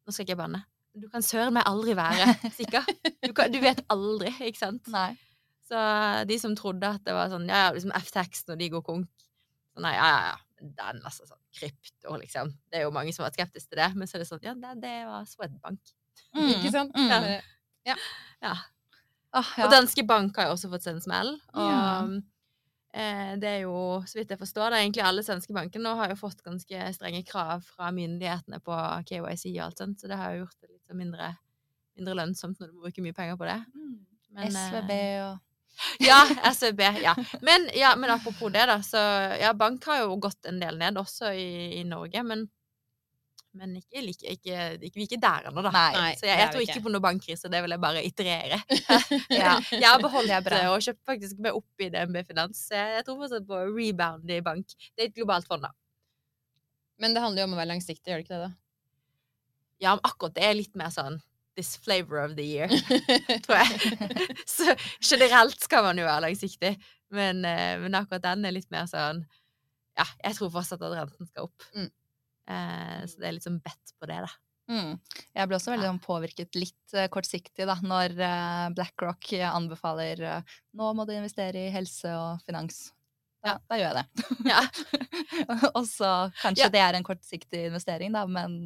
Nå 0.07 0.13
skal 0.15 0.23
ikke 0.23 0.31
jeg 0.37 0.39
banne. 0.39 0.61
Du 0.95 1.09
kan 1.11 1.21
søren 1.25 1.51
meg 1.53 1.65
aldri 1.67 1.91
være 1.97 2.29
sikker. 2.59 2.85
Du, 3.25 3.33
kan, 3.35 3.51
du 3.51 3.57
vet 3.59 3.81
aldri, 3.91 4.31
ikke 4.47 4.61
sant? 4.61 4.87
nei. 4.87 5.09
Så 5.67 5.75
de 6.29 6.37
som 6.39 6.53
trodde 6.55 6.87
at 6.87 7.03
det 7.03 7.11
var 7.11 7.27
sånn, 7.27 7.43
ja, 7.51 7.65
ja, 7.65 7.71
liksom 7.75 7.91
FTX 7.91 8.45
når 8.47 8.59
de 8.61 8.69
går 8.71 8.83
konk 8.87 9.25
så 9.75 9.83
Nei, 9.83 9.91
ja, 9.97 10.05
ja, 10.07 10.21
ja. 10.31 10.37
Den, 10.63 11.01
altså 11.05 11.27
sånn 11.27 11.41
krypto, 11.53 12.15
liksom. 12.17 12.53
Det 12.71 12.79
er 12.79 12.85
jo 12.87 12.93
mange 12.95 13.11
som 13.13 13.21
har 13.25 13.27
vært 13.29 13.41
skeptiske 13.41 13.69
til 13.75 13.81
det, 13.83 13.89
men 13.99 14.07
så 14.09 14.15
er 14.17 14.23
det 14.23 14.29
sånn 14.31 14.45
Ja, 14.47 14.53
det, 14.57 14.71
det 14.81 14.93
var 15.05 15.27
Swedbank. 15.29 15.91
Mm, 16.33 16.47
Ikke 16.55 16.71
sant? 16.73 16.95
mm. 16.95 17.11
Ja. 17.91 17.97
Ja. 18.47 18.55
Åh, 19.37 19.51
ja. 19.59 19.67
Og 19.67 19.75
danske 19.75 20.07
bank 20.07 20.39
har 20.39 20.47
jo 20.49 20.55
også 20.55 20.71
fått 20.71 20.87
seg 20.87 20.95
en 20.97 21.03
smell. 21.03 21.29
Og 21.51 21.67
Ja. 21.67 21.83
eh, 22.07 22.15
det 22.91 23.49
er 23.49 23.59
jo, 23.65 24.01
så 24.09 24.17
vidt 24.17 24.31
jeg 24.33 24.39
forstår 24.39 24.71
det, 24.73 24.79
egentlig 24.81 25.03
alle 25.05 25.23
svenske 25.25 25.53
banker 25.53 25.81
nå 25.83 25.91
har 25.99 26.13
jo 26.13 26.19
fått 26.19 26.39
ganske 26.45 26.91
strenge 26.95 27.21
krav 27.27 27.65
fra 27.67 27.91
myndighetene 27.93 28.61
på 28.63 28.77
KYC 29.09 29.51
og 29.51 29.65
alt 29.67 29.83
sånt, 29.83 29.99
så 30.01 30.09
det 30.09 30.17
har 30.17 30.33
jo 30.33 30.45
gjort 30.45 30.57
det 30.63 30.71
litt 30.71 30.97
mindre, 30.97 31.33
mindre 31.99 32.15
lønnsomt 32.21 32.61
når 32.61 32.71
du 32.71 32.79
bruker 32.85 33.05
mye 33.05 33.17
penger 33.17 33.37
på 33.37 33.49
det. 33.49 33.59
Mm. 33.75 33.97
Men, 34.37 34.47
eh, 34.47 34.71
SVB 34.71 34.95
og 35.25 35.43
Ja, 35.99 36.23
SVB. 36.53 36.81
Ja. 37.03 37.15
Men, 37.41 37.69
ja, 37.73 37.95
men 37.95 38.09
apropos 38.09 38.49
det, 38.49 38.65
da. 38.65 38.79
Så 38.81 38.97
ja, 39.37 39.53
bank 39.53 39.85
har 39.85 40.01
jo 40.01 40.15
gått 40.21 40.49
en 40.49 40.59
del 40.61 40.79
ned, 40.79 40.97
også 40.97 41.31
i, 41.37 41.77
i 41.77 41.83
Norge. 41.85 42.23
Men, 42.25 42.47
men 43.57 43.75
ikke, 43.79 44.01
like, 44.05 44.33
ikke, 44.37 44.57
ikke, 44.77 44.95
vi 44.97 45.03
er 45.03 45.07
ikke 45.07 45.19
der 45.23 45.49
ennå, 45.49 45.63
da. 45.65 45.71
Nei. 45.75 46.11
Så 46.19 46.27
jeg, 46.29 46.39
jeg 46.41 46.51
tror 46.53 46.63
ikke 46.65 46.75
ikke. 46.75 46.85
på 46.87 46.93
noe 46.93 47.03
bankkrise, 47.05 47.51
det 47.53 47.61
vil 47.65 47.75
jeg 47.75 47.83
bare 47.83 48.03
iterere. 48.05 48.61
Ja. 49.41 49.57
Jeg 49.71 49.85
har 49.87 50.01
beholdt 50.01 50.31
Det 50.31 50.43
bra. 50.47 50.61
og 50.71 50.83
kjøpt 50.85 51.03
faktisk 51.07 51.41
meg 51.43 51.57
opp 51.57 51.83
i 51.83 51.89
DNB 51.93 52.21
Finans. 52.27 52.67
Så 52.69 52.77
Jeg, 52.77 52.93
jeg 52.99 53.07
tror 53.07 53.19
fortsatt 53.23 53.47
på 53.49 53.59
rebound 53.73 54.31
i 54.33 54.39
bank. 54.45 54.77
Det 54.93 55.03
er 55.05 55.09
et 55.11 55.17
globalt 55.17 55.49
fond, 55.49 55.65
da. 55.65 55.73
Men 57.01 57.13
det 57.13 57.21
handler 57.21 57.43
jo 57.43 57.49
om 57.51 57.57
å 57.57 57.59
være 57.59 57.73
langsiktig, 57.75 58.09
gjør 58.09 58.21
det 58.21 58.25
ikke 58.27 58.37
det, 58.37 58.47
da? 58.47 58.53
Ja, 59.83 59.95
men 59.97 60.05
akkurat 60.09 60.37
det 60.37 60.45
er 60.47 60.55
litt 60.57 60.77
mer 60.79 60.93
sånn 60.93 61.19
this 61.57 61.75
flavor 61.81 62.21
of 62.21 62.35
the 62.37 62.45
year, 62.45 62.69
tror 63.45 63.57
jeg. 63.57 63.97
Så 64.45 64.75
generelt 65.01 65.59
skal 65.61 65.83
man 65.87 65.97
jo 65.97 66.05
være 66.05 66.27
langsiktig, 66.27 66.75
men, 67.13 67.41
eh, 67.45 67.75
men 67.81 67.97
akkurat 67.97 68.23
den 68.29 68.45
er 68.45 68.55
litt 68.55 68.69
mer 68.73 68.85
sånn 68.89 69.23
Ja, 69.97 70.05
jeg 70.21 70.37
tror 70.37 70.51
fortsatt 70.53 70.83
at 70.85 70.93
renten 70.93 71.25
skal 71.25 71.47
opp. 71.47 71.65
Mm. 71.73 71.89
Eh, 72.47 72.99
så 73.07 73.19
det 73.19 73.29
er 73.29 73.35
litt 73.35 73.47
sånn 73.47 73.61
bedt 73.63 73.95
på 73.99 74.09
det, 74.09 74.19
da. 74.23 74.31
Mm. 74.67 74.97
Jeg 75.31 75.47
ble 75.47 75.55
også 75.55 75.71
veldig 75.71 75.87
ja. 75.87 75.97
påvirket 76.03 76.57
litt 76.59 76.95
eh, 76.95 77.07
kortsiktig 77.11 77.67
da, 77.69 77.77
når 77.83 78.17
eh, 78.19 78.65
BlackRock 78.75 79.29
anbefaler 79.47 80.25
nå 80.75 80.89
må 80.95 81.05
du 81.07 81.13
investere 81.15 81.67
i 81.67 81.73
helse 81.73 82.11
og 82.11 82.43
finans. 82.47 82.89
Ja, 83.45 83.55
da 83.69 83.77
gjør 83.79 83.93
jeg 83.93 84.01
det. 84.01 84.25
Ja. 84.51 84.63
og 85.77 85.85
så 85.87 86.11
kanskje 86.41 86.71
det 86.73 86.83
er 86.83 86.97
en 86.97 87.07
kortsiktig 87.07 87.67
investering, 87.69 88.11
da, 88.15 88.25
men 88.27 88.65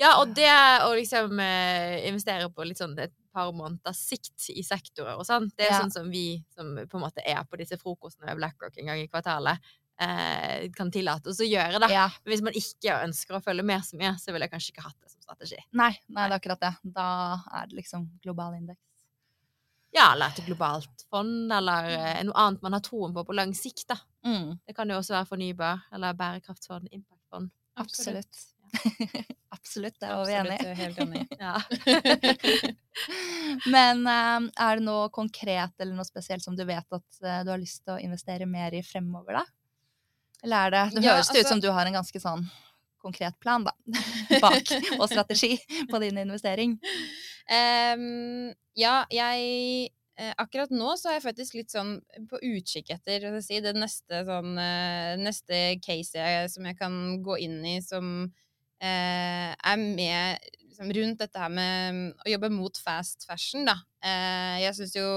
Ja, 0.00 0.16
og 0.22 0.32
det 0.36 0.48
å 0.86 0.94
liksom 0.96 1.36
investere 1.36 2.48
på 2.52 2.64
litt 2.64 2.80
sånn 2.80 2.96
et 3.02 3.12
par 3.32 3.52
måneders 3.56 4.00
sikt 4.08 4.48
i 4.52 4.64
sektorer 4.64 5.20
og 5.20 5.26
sånn, 5.28 5.50
det 5.56 5.68
er 5.68 5.76
sånn 5.80 5.92
som 5.92 6.08
vi 6.12 6.42
som 6.52 6.74
på 6.76 6.98
en 6.98 7.04
måte 7.04 7.24
er 7.28 7.40
på 7.48 7.60
disse 7.60 7.78
frokostene 7.80 8.28
med 8.28 8.40
BlackRock 8.40 8.76
en 8.80 8.92
gang 8.92 9.02
i 9.02 9.08
kvartalet, 9.08 9.72
eh, 10.00 10.70
kan 10.76 10.90
tillate 10.94 11.28
oss 11.32 11.40
å 11.42 11.48
gjøre, 11.48 11.80
da. 11.82 11.88
ja. 11.92 12.06
Men 12.24 12.32
hvis 12.34 12.44
man 12.46 12.56
ikke 12.58 13.00
ønsker 13.08 13.36
å 13.38 13.42
følge 13.44 13.64
med 13.66 13.84
så 13.84 13.98
mye, 14.00 14.14
så 14.20 14.32
ville 14.32 14.46
jeg 14.48 14.54
kanskje 14.54 14.72
ikke 14.74 14.86
hatt 14.86 14.98
det 15.02 15.10
som 15.12 15.20
strategi. 15.26 15.58
Nei, 15.72 15.92
nei, 16.08 16.24
det 16.28 16.32
er 16.32 16.38
akkurat 16.40 16.64
det. 16.64 16.72
Da 16.96 17.08
er 17.60 17.68
det 17.70 17.78
liksom 17.82 18.08
global 18.24 18.56
indeks. 18.58 18.80
Ja, 19.92 20.06
eller 20.14 20.32
et 20.32 20.46
globalt 20.46 21.02
fond, 21.12 21.52
eller 21.52 21.90
eh, 21.92 22.22
noe 22.24 22.38
annet 22.46 22.62
man 22.64 22.72
har 22.78 22.80
troen 22.86 23.12
på 23.12 23.26
på 23.28 23.34
lang 23.36 23.52
sikt, 23.56 23.90
da. 23.92 23.98
Mm, 24.24 24.54
Det 24.64 24.72
kan 24.76 24.88
jo 24.88 24.96
også 25.02 25.12
være 25.18 25.28
fornybar, 25.28 25.82
eller 25.92 26.16
bærekraftsfond, 26.16 26.88
impactfond. 26.96 27.50
absolutt. 27.76 28.40
absolutt, 29.52 29.98
det 30.00 30.08
er 30.08 30.22
vi 30.24 30.36
enig 30.38 30.56
i. 30.64 30.74
Helt 30.80 30.98
enig. 31.04 31.26
Ja. 31.42 31.60
Men 33.74 34.06
eh, 34.08 34.48
er 34.64 34.78
det 34.80 34.84
noe 34.86 35.10
konkret 35.12 35.74
eller 35.80 35.92
noe 35.96 36.08
spesielt 36.08 36.44
som 36.44 36.56
du 36.56 36.64
vet 36.64 36.86
at 36.96 37.20
eh, 37.22 37.42
du 37.44 37.52
har 37.52 37.60
lyst 37.60 37.82
til 37.84 37.96
å 37.96 38.00
investere 38.00 38.48
mer 38.48 38.72
i 38.72 38.82
fremover, 38.86 39.42
da? 39.42 39.44
Eller 40.42 40.66
er 40.66 40.70
det 40.74 40.84
Det 40.96 41.04
Ja, 41.04 41.14
høres 41.16 41.28
det 41.28 41.38
ut 41.38 41.44
altså- 41.44 41.48
som 41.54 41.60
du 41.60 41.70
har 41.70 41.86
en 41.86 41.98
ganske 42.00 42.20
sånn 42.20 42.44
konkret 43.02 43.34
plan, 43.40 43.64
da, 43.66 43.72
bak, 44.44 44.68
og 45.00 45.08
strategi 45.10 45.56
på 45.90 45.98
din 45.98 46.18
investering. 46.22 46.76
Um, 47.50 48.52
ja, 48.78 49.04
jeg 49.10 49.90
eh, 50.16 50.34
Akkurat 50.38 50.70
nå 50.70 50.92
så 51.00 51.10
er 51.10 51.16
jeg 51.18 51.24
faktisk 51.24 51.56
litt 51.58 51.72
sånn 51.74 51.96
på 52.30 52.38
utkikk 52.38 52.92
etter 52.94 53.26
si, 53.42 53.58
det 53.64 53.74
neste, 53.74 54.22
sånn, 54.28 54.54
eh, 54.54 55.16
neste 55.18 55.80
case 55.82 56.14
jeg, 56.14 56.50
som 56.52 56.68
jeg 56.68 56.78
kan 56.78 56.94
gå 57.26 57.40
inn 57.42 57.58
i, 57.66 57.80
som 57.82 58.30
eh, 58.78 59.50
er 59.50 59.76
med 59.82 60.38
liksom, 60.68 60.92
rundt 60.94 61.18
dette 61.24 61.42
her 61.42 61.50
med 61.50 62.14
å 62.22 62.30
jobbe 62.36 62.52
mot 62.54 62.78
fast 62.78 63.26
fashion. 63.26 63.66
Da. 63.66 63.80
Eh, 64.04 64.62
jeg 64.62 64.78
syns 64.78 64.94
jo 64.96 65.08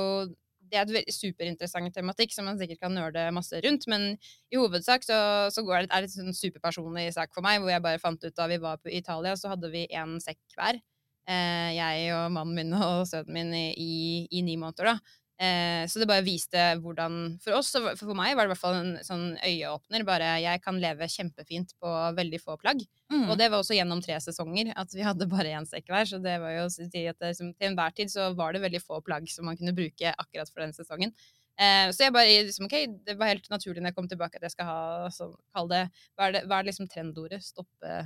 det 0.71 0.79
er 0.79 0.97
et 1.01 1.13
superinteressant 1.13 1.93
tematikk 1.95 2.33
som 2.35 2.47
man 2.49 2.59
sikkert 2.59 2.81
kan 2.85 2.95
nøle 2.95 3.27
masse 3.35 3.59
rundt, 3.65 3.87
men 3.91 4.13
i 4.53 4.59
hovedsak 4.59 5.05
så, 5.05 5.19
så 5.53 5.63
går 5.65 5.85
det, 5.85 5.91
er 5.91 6.05
det 6.05 6.25
en 6.25 6.35
superpersonlig 6.35 7.07
sak 7.15 7.33
for 7.35 7.45
meg, 7.45 7.61
hvor 7.61 7.73
jeg 7.73 7.83
bare 7.85 8.01
fant 8.01 8.25
ut 8.25 8.35
da 8.35 8.49
vi 8.51 8.59
var 8.61 8.81
på 8.81 8.93
Italia, 8.93 9.35
så 9.39 9.53
hadde 9.53 9.71
vi 9.73 9.85
én 9.87 10.17
sekk 10.23 10.41
hver. 10.57 10.81
Eh, 11.25 11.69
jeg 11.73 12.09
og 12.13 12.33
mannen 12.35 12.57
min 12.57 12.73
og 12.77 13.05
sønnen 13.09 13.33
min 13.33 13.53
i, 13.57 13.67
i, 13.81 13.93
i 14.37 14.43
ni 14.45 14.57
måneder, 14.61 14.93
da. 14.93 15.21
Eh, 15.35 15.83
så 15.91 15.99
det 15.99 16.07
bare 16.07 16.23
viste 16.23 16.61
hvordan 16.79 17.35
For 17.43 17.57
oss, 17.57 17.73
og 17.75 17.89
for 17.99 18.15
meg, 18.15 18.37
var 18.37 18.45
det 18.45 18.49
i 18.49 18.53
hvert 18.53 18.61
fall 18.61 18.77
en 18.79 18.91
sånn 19.03 19.25
øyeåpner. 19.43 20.05
Bare 20.07 20.29
jeg 20.43 20.61
kan 20.63 20.79
leve 20.79 21.09
kjempefint 21.11 21.73
på 21.81 21.93
veldig 22.15 22.39
få 22.43 22.55
plagg. 22.61 22.83
Mm. 23.11 23.27
Og 23.27 23.35
det 23.39 23.49
var 23.51 23.59
også 23.59 23.75
gjennom 23.77 24.03
tre 24.05 24.19
sesonger 24.23 24.71
at 24.79 24.95
vi 24.95 25.03
hadde 25.05 25.29
bare 25.31 25.55
én 25.59 25.67
sekk 25.67 25.91
hver. 25.91 26.07
Så 26.07 26.21
det 26.23 26.37
var 26.43 26.55
jo 26.55 26.67
si 26.71 26.87
at 26.87 27.19
det, 27.19 27.33
som, 27.39 27.51
til 27.53 27.71
enhver 27.71 27.95
tid 27.97 28.13
så 28.13 28.31
var 28.37 28.55
det 28.55 28.63
veldig 28.63 28.83
få 28.83 29.01
plagg 29.05 29.27
som 29.31 29.49
man 29.49 29.59
kunne 29.59 29.75
bruke 29.75 30.15
akkurat 30.15 30.51
for 30.51 30.63
den 30.63 30.75
sesongen. 30.75 31.11
Eh, 31.55 31.87
så 31.95 32.07
jeg 32.07 32.15
bare 32.15 32.43
liksom, 32.47 32.67
ok, 32.67 32.77
det 33.07 33.15
var 33.19 33.31
helt 33.31 33.47
naturlig 33.51 33.79
når 33.79 33.93
jeg 33.93 33.95
kom 33.99 34.09
tilbake 34.11 34.39
at 34.39 34.43
jeg 34.43 34.55
skal 34.57 34.67
ha 34.67 34.79
så, 35.15 35.29
kall 35.55 35.69
det 35.71 35.85
Hva 36.17 36.27
er 36.27 36.33
det, 36.35 36.41
hva 36.49 36.57
er 36.57 36.65
det 36.65 36.73
liksom 36.73 36.89
trendordet? 36.91 37.39
Stoppe 37.45 38.01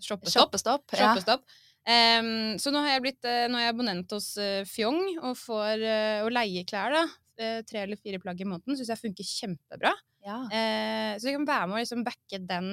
Shoppestopp? 0.00 0.32
Shoppestopp. 0.40 0.94
Ja. 0.96 1.12
Shoppestopp. 1.12 1.44
Em, 1.84 2.56
så 2.60 2.72
nå 2.72 2.80
har 2.80 2.94
jeg 2.94 3.02
blitt 3.04 3.26
eh, 3.28 3.44
nå 3.52 3.58
er 3.60 3.66
jeg 3.66 3.74
abonnent 3.74 4.14
hos 4.16 4.30
eh, 4.40 4.62
Fjong 4.68 5.02
og 5.20 5.34
får 5.36 5.82
uh, 5.84 6.30
leie 6.32 6.64
klær. 6.68 6.94
da. 6.96 7.04
Eh, 7.36 7.60
tre 7.66 7.82
eller 7.84 7.98
fire 8.00 8.20
plagg 8.22 8.40
i 8.40 8.46
måneden. 8.48 8.76
Syns 8.78 8.92
jeg 8.92 9.00
funker 9.02 9.26
kjempebra. 9.26 9.90
Ja. 10.24 10.42
Eh, 10.48 11.14
så 11.18 11.28
jeg 11.28 11.36
kan 11.40 11.48
være 11.48 11.66
med 11.68 11.76
og 11.76 11.82
liksom 11.82 12.04
backe 12.06 12.38
den, 12.48 12.68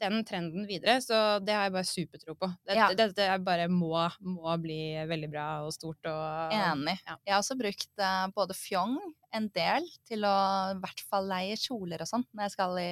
den 0.00 0.20
trenden 0.24 0.68
videre. 0.70 0.96
Så 1.04 1.18
det 1.44 1.52
har 1.56 1.66
jeg 1.66 1.74
bare 1.74 1.88
supertro 1.90 2.36
på. 2.38 2.48
Dette, 2.64 2.78
Ja. 2.78 2.88
dette 2.96 3.26
bare 3.44 3.66
må, 3.68 3.92
må 4.22 4.54
bli 4.62 4.78
veldig 5.10 5.30
bra 5.34 5.48
og 5.66 5.74
stort. 5.76 6.00
Og, 6.08 6.54
Enig. 6.54 6.96
Ja. 7.04 7.18
Jeg 7.26 7.34
har 7.34 7.42
også 7.42 7.58
brukt 7.60 7.90
eh, 8.06 8.24
både 8.38 8.56
Fjong 8.56 8.96
en 9.34 9.50
del 9.52 9.90
til 10.06 10.24
å 10.24 10.34
i 10.76 10.78
hvert 10.78 11.04
fall 11.10 11.26
leie 11.28 11.58
kjoler 11.58 12.06
og 12.06 12.08
sånn 12.08 12.24
når 12.32 12.46
jeg 12.46 12.54
skal 12.54 12.78
i 12.78 12.90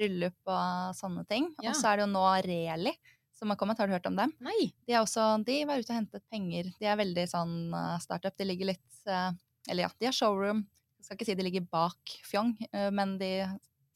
bryllup 0.00 0.50
og 0.50 0.92
sånne 0.98 1.24
ting. 1.30 1.46
Og 1.62 1.72
så 1.78 1.92
er 1.92 2.00
det 2.00 2.08
jo 2.08 2.12
nå 2.12 2.26
Reli 2.44 2.92
som 3.40 3.50
har 3.50 3.56
kommet. 3.56 3.78
Har 3.80 3.88
du 3.88 3.94
hørt 3.96 4.06
om 4.10 4.18
dem? 4.18 4.34
Nei! 4.44 4.70
De, 4.84 4.92
er 4.92 5.00
også, 5.00 5.24
de 5.46 5.62
var 5.68 5.80
ute 5.80 5.88
og 5.94 5.96
hentet 5.96 6.24
penger. 6.32 6.68
De 6.76 6.88
er 6.90 6.98
veldig 7.00 7.24
sånn 7.30 7.56
eh, 7.72 7.96
startup. 8.04 8.36
De 8.36 8.46
ligger 8.46 8.68
litt 8.74 9.08
eh, 9.08 9.30
Eller 9.70 9.86
ja, 9.86 9.90
de 9.96 10.10
har 10.10 10.16
showroom. 10.16 10.66
Jeg 11.00 11.08
skal 11.08 11.16
ikke 11.16 11.28
si 11.30 11.36
de 11.38 11.46
ligger 11.46 11.64
bak 11.72 12.16
Fjong, 12.28 12.52
eh, 12.68 12.90
men 12.92 13.16
de 13.20 13.30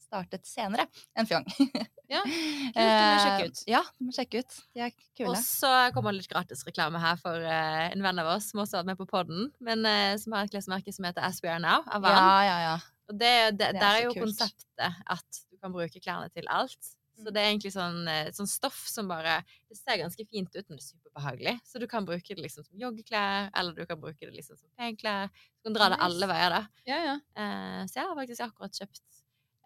startet 0.01 0.47
senere 0.49 0.87
enn 1.17 1.29
Fjong. 1.29 1.45
Ja, 2.05 2.19
kult, 2.21 2.75
Du 2.75 2.81
må 2.85 3.21
sjekke 3.23 3.45
ut. 3.49 3.59
Ja, 3.65 3.79
du 3.97 4.03
må 4.05 4.11
sjekke 4.13 4.41
ut. 4.43 4.57
De 4.77 4.81
er 4.85 4.91
kule. 5.17 5.31
Og 5.31 5.39
så 5.41 5.71
kommer 5.95 6.13
det 6.13 6.19
litt 6.19 6.29
gratisreklame 6.29 6.99
her 7.01 7.17
for 7.17 7.41
en 7.49 8.03
venn 8.05 8.21
av 8.21 8.29
oss 8.35 8.51
som 8.51 8.61
også 8.61 8.77
har 8.77 8.83
vært 8.83 8.91
med 8.91 8.99
på 8.99 9.07
podden, 9.09 9.47
men 9.57 9.81
som 10.21 10.35
har 10.37 10.45
et 10.45 10.53
klesmerke 10.53 10.93
som 10.93 11.07
heter 11.09 11.25
As 11.25 11.41
We 11.41 11.49
Are 11.49 11.57
Now, 11.63 11.81
av 11.89 12.05
Ja, 12.05 12.27
ja, 12.45 12.59
ja. 12.61 12.75
Og 13.09 13.17
det, 13.17 13.33
det, 13.57 13.57
Det 13.57 13.71
er 13.71 13.79
der 13.81 13.97
er 13.97 14.05
jo 14.05 14.13
konseptet 14.19 15.01
at 15.17 15.41
du 15.49 15.57
kan 15.57 15.73
bruke 15.73 15.97
klærne 15.97 16.29
til 16.29 16.45
alt. 16.45 16.93
Så 17.15 17.23
Mm. 17.29 17.33
det 17.33 17.41
er 17.41 17.49
egentlig 17.53 17.71
sånn, 17.73 18.07
eh, 18.11 18.31
sånn 18.31 18.47
stoff 18.47 18.87
som 18.87 19.07
bare 19.07 19.43
Det 19.69 19.77
ser 19.77 19.97
ganske 19.97 20.27
fint 20.27 20.49
ut, 20.55 20.65
men 20.69 20.77
det 20.77 20.83
er 20.83 20.91
superbehagelig. 20.95 21.59
Så 21.65 21.79
du 21.79 21.87
kan 21.87 22.05
bruke 22.05 22.27
det 22.35 22.37
liksom 22.43 22.65
som 22.65 22.77
joggeklær, 22.77 23.49
eller 23.55 23.73
du 23.73 23.85
kan 23.85 23.99
bruke 24.01 24.19
det 24.19 24.33
liksom 24.35 24.57
som 24.59 24.67
penklær. 24.77 25.29
Du 25.63 25.69
kan 25.69 25.73
dra 25.73 25.89
det 25.89 25.99
alle 26.01 26.27
veier, 26.27 26.49
da. 26.49 26.67
Ja, 26.85 26.97
ja. 27.05 27.15
Eh, 27.35 27.85
så 27.87 27.93
jeg 27.95 28.07
har 28.07 28.15
faktisk 28.15 28.41
akkurat 28.41 28.71
kjøpt 28.79 29.01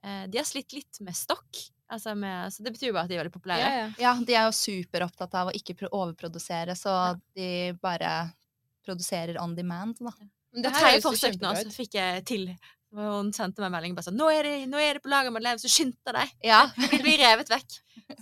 eh, 0.03 0.27
De 0.27 0.37
har 0.37 0.45
slitt 0.45 0.71
litt 0.73 1.01
med 1.01 1.13
stokk. 1.13 1.71
Altså 1.91 2.15
med, 2.15 2.51
så 2.53 2.61
det 2.63 2.71
betyr 2.73 2.87
jo 2.87 2.93
bare 2.93 3.03
at 3.03 3.09
de 3.09 3.15
er 3.17 3.23
veldig 3.23 3.33
populære. 3.33 3.59
Ja, 3.59 3.87
ja. 3.87 3.93
Ja, 3.99 4.13
de 4.23 4.33
er 4.35 4.45
jo 4.45 4.51
superopptatt 4.53 5.33
av 5.33 5.47
å 5.49 5.53
ikke 5.57 5.89
overprodusere, 5.89 6.77
så 6.77 6.93
Ja. 6.93 7.15
de 7.35 7.73
bare 7.81 8.31
produserer 8.85 9.37
on 9.41 9.55
demand, 9.55 9.97
da. 9.99 10.11
Men 10.53 10.61
Det 10.63 10.71
her 10.71 10.87
er 10.87 10.99
jo 10.99 11.09
forsøk 11.11 11.39
nå, 11.39 11.53
så 11.55 11.71
fikk 11.73 11.91
jeg 11.93 12.25
til. 12.25 12.57
Og 12.89 12.99
Hun 13.19 13.27
sendte 13.35 13.61
meg 13.61 13.69
melding 13.71 13.93
bare 13.95 14.07
sånn 14.07 14.17
'Nå 14.17 14.27
er 14.33 14.43
det, 14.43 14.53
nå 14.69 14.79
er 14.81 14.93
det 14.97 15.03
på 15.03 15.09
lager, 15.11 15.29
Madeleine, 15.29 15.59
så 15.61 15.69
skynd 15.69 15.93
deg!' 16.05 16.31
Ja. 16.43 16.65
De 16.89 16.97
blir 17.03 17.19
revet 17.21 17.49
vekk. 17.49 17.75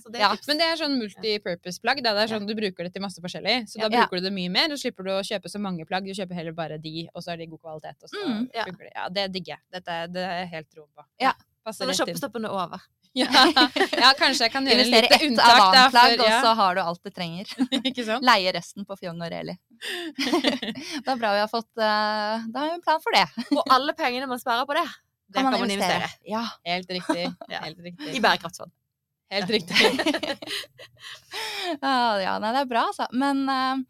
Så 0.03 0.11
det 0.11 0.19
er 0.19 0.25
Ja. 0.27 0.35
Men 0.47 0.57
det 0.59 0.65
er 0.67 0.75
sånn 0.75 0.97
multipurpose-plagg. 0.99 2.01
Det 2.03 2.11
er 2.11 2.27
sånn 2.27 2.47
Du 2.47 2.53
bruker 2.53 2.83
det 2.83 2.91
til 2.93 3.01
masse 3.01 3.21
forskjellig. 3.23 3.69
Så 3.71 3.79
da 3.79 3.87
bruker 3.87 4.19
du 4.19 4.27
det 4.27 4.33
mye 4.33 4.49
mer, 4.51 4.71
og 4.71 4.77
slipper 4.81 5.03
du 5.07 5.11
å 5.15 5.23
kjøpe 5.23 5.47
så 5.49 5.59
mange 5.59 5.85
plagg. 5.87 6.03
Du 6.03 6.11
kjøper 6.11 6.35
heller 6.35 6.51
bare 6.51 6.77
de, 6.81 7.07
og 7.15 7.23
så 7.23 7.31
er 7.33 7.37
de 7.37 7.47
god 7.47 7.59
kvalitet. 7.63 8.03
Og 8.03 8.09
så 8.09 8.19
Mm, 8.27 8.49
ja. 8.53 8.65
det. 8.65 8.91
Ja, 8.95 9.07
det 9.09 9.31
digger 9.31 9.55
jeg. 9.55 9.59
Dette 9.71 10.11
det 10.11 10.23
er 10.23 10.39
jeg 10.43 10.49
helt 10.49 10.75
ro 10.75 10.87
på. 10.97 11.05
Ja. 11.21 11.33
Passer 11.65 11.85
Så 11.85 11.87
når 11.87 11.95
shoppestoppen 11.99 12.45
er 12.45 12.49
over. 12.51 12.81
Ja. 13.17 13.29
ja, 14.03 14.11
kanskje 14.17 14.45
jeg 14.45 14.53
kan 14.53 14.67
gjøre 14.67 14.83
Investere 14.83 15.07
lite 15.07 15.27
unntak 15.27 15.47
Investere 15.47 15.57
ett 15.57 15.95
avantlag, 15.95 16.21
og 16.21 16.45
så 16.45 16.53
har 16.59 16.77
du 16.77 16.81
alt 16.83 17.03
du 17.03 17.11
trenger. 17.13 17.53
ikke 17.89 18.05
sant? 18.05 18.25
Leie 18.27 18.53
resten 18.55 18.85
på 18.87 18.97
Fjong 18.99 19.21
og 19.25 19.31
Reli. 19.33 19.57
det 21.03 21.11
er 21.11 21.19
bra 21.19 21.33
vi 21.35 21.43
har 21.43 21.49
fått 21.51 21.69
eh, 21.77 22.47
Da 22.49 22.63
har 22.63 22.71
vi 22.71 22.75
en 22.77 22.85
plan 22.85 23.03
for 23.03 23.17
det. 23.17 23.25
Og 23.53 23.63
alle 23.73 23.95
pengene 23.97 24.29
man 24.29 24.41
sparer 24.41 24.67
på 24.69 24.77
det, 24.77 24.85
det 25.33 25.41
kan 25.41 25.49
man, 25.51 25.65
investere. 25.65 26.11
Ja. 26.29 26.43
Helt 26.67 26.91
riktig. 26.93 27.29
Ja. 27.49 27.63
Helt 27.65 27.81
riktig. 27.89 28.13
i 28.13 28.21
bærekraftsfond. 28.23 28.73
Helt 29.33 29.49
riktig. 29.51 29.75
Ja, 31.81 32.15
ja, 32.21 32.37
nei, 32.39 32.53
det 32.55 32.61
er 32.61 32.69
bra, 32.69 32.85
altså. 32.93 33.09
Men 33.11 33.43
eh, 33.51 33.81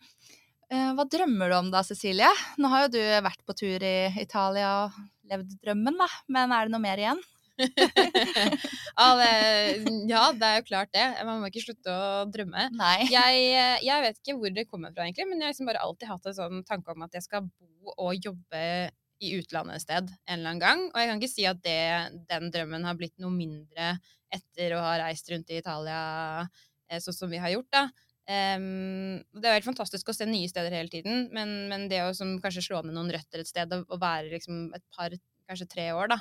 eh, 0.73 0.91
hva 0.97 1.05
drømmer 1.05 1.51
du 1.51 1.57
om 1.59 1.71
da, 1.73 1.84
Cecilie? 1.86 2.32
Nå 2.57 2.71
har 2.73 2.88
jo 2.88 2.95
du 2.95 3.01
vært 3.28 3.43
på 3.45 3.55
tur 3.57 3.84
i 3.86 3.97
Italia 4.23 4.71
og 4.86 4.97
levd 5.30 5.57
drømmen, 5.61 5.99
da. 5.99 6.07
Men 6.34 6.55
er 6.55 6.65
det 6.65 6.73
noe 6.73 6.84
mer 6.84 7.03
igjen? 7.03 7.21
ja, 8.99 9.08
det, 9.18 9.32
ja, 10.10 10.22
det 10.38 10.49
er 10.49 10.60
jo 10.60 10.68
klart 10.68 10.91
det. 10.93 11.05
Man 11.26 11.41
må 11.41 11.49
ikke 11.49 11.64
slutte 11.66 11.93
å 11.93 12.28
drømme. 12.30 12.68
Jeg, 13.18 13.41
eh, 13.55 13.82
jeg 13.86 14.03
vet 14.05 14.22
ikke 14.22 14.38
hvor 14.38 14.53
det 14.53 14.68
kommer 14.70 14.93
fra, 14.93 15.05
egentlig, 15.05 15.28
men 15.30 15.41
jeg 15.41 15.47
har 15.47 15.53
liksom 15.55 15.70
bare 15.70 15.82
alltid 15.84 16.12
hatt 16.12 16.30
en 16.30 16.38
sånn 16.38 16.64
tanke 16.68 16.93
om 16.93 17.05
at 17.05 17.18
jeg 17.18 17.26
skal 17.26 17.45
bo 17.47 17.93
og 17.97 18.26
jobbe 18.26 18.62
i 19.24 19.32
utlandet 19.39 19.80
et 19.80 19.86
sted 19.86 20.10
en 20.12 20.34
eller 20.36 20.51
annen 20.51 20.62
gang. 20.62 20.84
Og 20.91 20.99
jeg 21.01 21.10
kan 21.10 21.22
ikke 21.22 21.34
si 21.34 21.45
at 21.49 21.62
det, 21.66 21.78
den 22.30 22.51
drømmen 22.53 22.86
har 22.86 22.97
blitt 22.99 23.16
noe 23.22 23.34
mindre 23.34 23.95
etter 24.34 24.76
å 24.76 24.84
ha 24.84 24.97
reist 25.01 25.30
rundt 25.32 25.49
i 25.53 25.62
Italia 25.62 26.01
eh, 26.43 26.99
sånn 27.01 27.16
som 27.16 27.32
vi 27.32 27.41
har 27.41 27.53
gjort, 27.55 27.72
da. 27.74 27.88
Um, 28.28 29.22
det 29.39 29.47
er 29.47 29.53
jo 29.53 29.60
helt 29.62 29.70
fantastisk 29.70 30.10
å 30.12 30.16
se 30.16 30.26
nye 30.28 30.49
steder 30.51 30.74
hele 30.76 30.91
tiden, 30.91 31.30
men, 31.32 31.53
men 31.72 31.86
det 31.88 32.01
å 32.03 32.10
som, 32.16 32.34
kanskje 32.43 32.66
slå 32.66 32.82
ned 32.84 32.97
noen 32.97 33.14
røtter 33.16 33.39
et 33.39 33.47
sted 33.47 33.72
og, 33.72 33.86
og 33.88 34.01
være 34.01 34.34
liksom 34.34 34.66
et 34.76 34.84
par, 34.97 35.16
kanskje 35.47 35.70
tre 35.72 35.86
år, 35.95 36.12
da, 36.12 36.18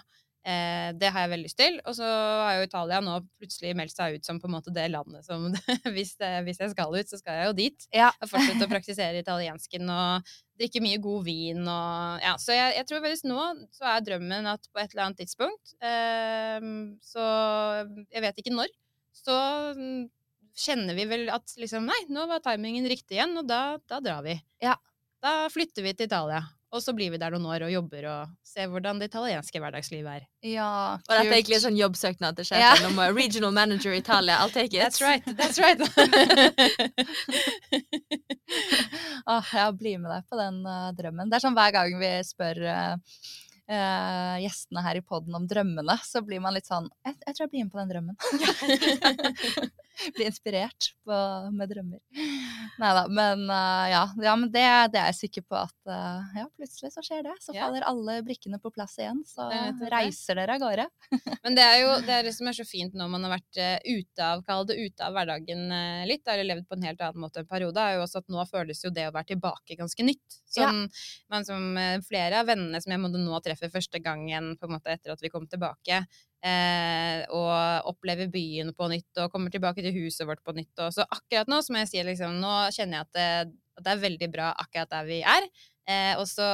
Eh, 0.46 0.92
det 0.94 1.08
har 1.10 1.24
jeg 1.24 1.32
veldig 1.32 1.48
lyst 1.48 1.58
til. 1.58 1.78
Og 1.90 1.96
så 1.98 2.06
har 2.06 2.58
jo 2.60 2.66
Italia 2.68 3.00
nå 3.02 3.18
plutselig 3.40 3.72
meldt 3.78 3.96
seg 3.96 4.16
ut 4.16 4.28
som 4.28 4.38
på 4.38 4.46
en 4.46 4.54
måte 4.54 4.74
det 4.74 4.86
landet 4.92 5.26
som 5.26 5.48
hvis, 5.96 6.14
det, 6.20 6.30
hvis 6.46 6.60
jeg 6.62 6.72
skal 6.72 6.94
ut, 6.94 7.10
så 7.10 7.18
skal 7.18 7.40
jeg 7.40 7.50
jo 7.50 7.56
dit. 7.58 7.86
Ja. 7.96 8.12
Og 8.22 8.30
fortsette 8.30 8.68
å 8.68 8.70
praktisere 8.70 9.22
italiensken 9.24 9.90
og 9.90 10.34
drikke 10.56 10.80
mye 10.84 11.00
god 11.02 11.26
vin 11.26 11.66
og 11.66 12.22
Ja, 12.22 12.36
så 12.40 12.54
jeg, 12.54 12.76
jeg 12.78 12.88
tror 12.88 13.02
faktisk 13.04 13.26
nå 13.28 13.40
så 13.76 13.90
er 13.90 14.04
drømmen 14.06 14.46
at 14.48 14.70
på 14.70 14.80
et 14.80 14.94
eller 14.94 15.04
annet 15.04 15.18
tidspunkt 15.20 15.74
eh, 15.84 16.70
Så 17.04 17.24
jeg 18.14 18.24
vet 18.24 18.40
ikke 18.40 18.54
når. 18.54 18.70
Så 19.16 19.36
mm, 19.76 20.06
kjenner 20.56 20.96
vi 20.96 21.08
vel 21.10 21.26
at 21.34 21.58
liksom 21.60 21.90
Nei, 21.90 21.98
nå 22.12 22.28
var 22.30 22.44
timingen 22.44 22.86
riktig 22.88 23.18
igjen, 23.18 23.34
og 23.40 23.50
da, 23.50 23.80
da 23.90 24.00
drar 24.04 24.22
vi. 24.26 24.38
Ja. 24.62 24.78
Da 25.24 25.48
flytter 25.50 25.82
vi 25.82 25.96
til 25.96 26.06
Italia. 26.06 26.44
Og 26.74 26.82
så 26.82 26.92
blir 26.96 27.12
vi 27.14 27.18
der 27.20 27.30
noen 27.30 27.46
år 27.46 27.62
og 27.68 27.70
jobber 27.72 28.06
og 28.10 28.32
ser 28.46 28.66
hvordan 28.72 28.98
det 29.00 29.08
italienske 29.10 29.60
hverdagslivet 29.62 30.10
er. 30.18 30.24
Ja, 30.46 30.98
Og 30.98 31.12
dette 31.12 31.28
er 31.28 31.36
egentlig 31.38 31.58
en 31.60 31.64
sånn 31.68 31.78
jobbsøknad 31.78 32.38
til 32.38 32.48
sjefen 32.50 32.88
om 32.90 32.98
regional 33.14 33.54
manager 33.54 33.94
i 33.94 34.00
Italia. 34.02 34.40
I'll 34.42 34.52
take 34.52 34.74
it. 34.74 34.82
That's 34.82 35.00
right. 35.00 35.24
That's 35.38 35.58
right. 35.62 35.80
Åh, 39.26 39.54
ja, 39.54 39.70
bli 39.72 39.96
med 40.02 40.10
deg 40.10 40.28
på 40.28 40.38
den 40.42 40.62
uh, 40.66 40.92
drømmen. 40.98 41.30
Det 41.30 41.38
er 41.38 41.46
sånn 41.46 41.56
hver 41.58 41.74
gang 41.78 41.98
vi 42.02 42.14
spør 42.26 42.64
uh, 42.66 42.94
Uh, 43.66 44.36
gjestene 44.38 44.78
her 44.84 44.94
i 44.94 45.02
poden 45.02 45.34
om 45.34 45.42
drømmene, 45.50 45.96
så 46.06 46.20
blir 46.22 46.38
man 46.38 46.54
litt 46.54 46.68
sånn 46.68 46.84
Jeg, 47.02 47.16
jeg 47.18 47.34
tror 47.34 47.42
jeg 47.42 47.50
blir 47.50 47.64
med 47.64 47.72
på 47.72 47.80
den 47.80 47.90
drømmen. 47.90 48.14
blir 50.16 50.28
inspirert 50.28 50.90
på, 51.06 51.16
med 51.56 51.70
drømmer. 51.70 52.00
Nei 52.80 52.90
da, 52.98 53.04
men 53.08 53.44
uh, 53.48 53.86
ja, 53.90 54.02
ja 54.22 54.34
men 54.38 54.50
det, 54.52 54.64
det 54.92 55.00
er 55.00 55.10
jeg 55.10 55.18
sikker 55.22 55.44
på 55.48 55.58
at 55.58 55.76
uh, 55.88 56.36
ja, 56.36 56.46
plutselig 56.58 56.92
så 56.94 57.04
skjer 57.04 57.24
det. 57.28 57.36
Så 57.42 57.54
Ja. 57.56 57.64
faller 57.66 57.86
alle 57.88 58.18
brikkene 58.26 58.60
på 58.60 58.72
plass 58.74 58.98
igjen. 59.00 59.22
Så 59.28 59.48
Det 59.50 59.60
er 59.60 59.72
det. 59.78 59.90
reiser 59.94 60.40
dere 60.40 60.56
av 60.58 60.64
gårde. 60.64 60.86
Men 61.46 61.56
det 61.56 61.64
er 61.64 61.78
jo 61.80 61.94
det, 62.04 62.18
er 62.18 62.28
det 62.28 62.34
som 62.36 62.50
er 62.50 62.58
så 62.58 62.66
fint 62.68 62.96
når 62.96 63.10
man 63.12 63.26
har 63.26 63.36
vært 63.36 63.60
eh, 63.62 63.78
ute 63.86 64.26
av, 64.26 64.42
kall 64.46 64.66
det 64.68 64.76
ute 64.80 65.06
av 65.06 65.16
hverdagen 65.16 65.64
litt, 66.08 66.24
eller 66.26 66.48
levd 66.50 66.68
på 66.68 66.76
en 66.76 66.86
helt 66.88 67.00
annen 67.00 67.22
måte 67.22 67.42
en 67.42 67.48
periode, 67.48 67.80
er 67.80 67.96
jo 67.96 68.04
også 68.04 68.22
at 68.22 68.30
nå 68.32 68.44
føles 68.50 68.82
jo 68.84 68.92
det 68.92 69.08
å 69.08 69.14
være 69.14 69.32
tilbake 69.32 69.78
ganske 69.78 70.06
nytt. 70.06 70.40
Ja. 70.56 70.68
Som, 70.68 70.86
man, 71.32 71.46
som 71.48 71.80
flere 72.06 72.40
av 72.40 72.48
vennene 72.50 72.80
som 72.82 72.92
jeg 72.92 73.02
måtte 73.02 73.20
nå 73.22 73.40
treffe 73.44 73.70
første 73.72 74.00
gangen 74.02 74.54
på 74.60 74.68
en 74.68 74.76
måte 74.76 74.92
etter 74.92 75.14
at 75.14 75.22
vi 75.22 75.30
kom 75.32 75.46
tilbake, 75.50 76.04
eh, 76.44 77.22
og 77.30 77.92
opplever 77.92 78.30
byen 78.32 78.74
på 78.76 78.90
nytt 78.92 79.22
og 79.22 79.30
kommer 79.32 79.54
tilbake 79.54 79.84
til 79.84 79.94
huset 79.96 80.26
vårt 80.28 80.42
på 80.44 80.56
nytt. 80.56 80.74
Og 80.82 80.92
så 80.96 81.06
akkurat 81.06 81.48
nå 81.50 81.62
som 81.64 81.78
jeg 81.80 81.92
sier, 81.92 82.08
liksom, 82.08 82.40
nå 82.42 82.58
kjenner 82.76 83.00
jeg 83.00 83.08
at 83.08 83.16
det, 83.16 83.30
at 83.76 83.86
det 83.86 83.94
er 83.94 84.04
veldig 84.04 84.30
bra 84.32 84.52
akkurat 84.56 84.92
der 84.92 85.08
vi 85.08 85.22
er. 85.22 85.48
Eh, 85.86 86.18
og, 86.18 86.24
så, 86.26 86.44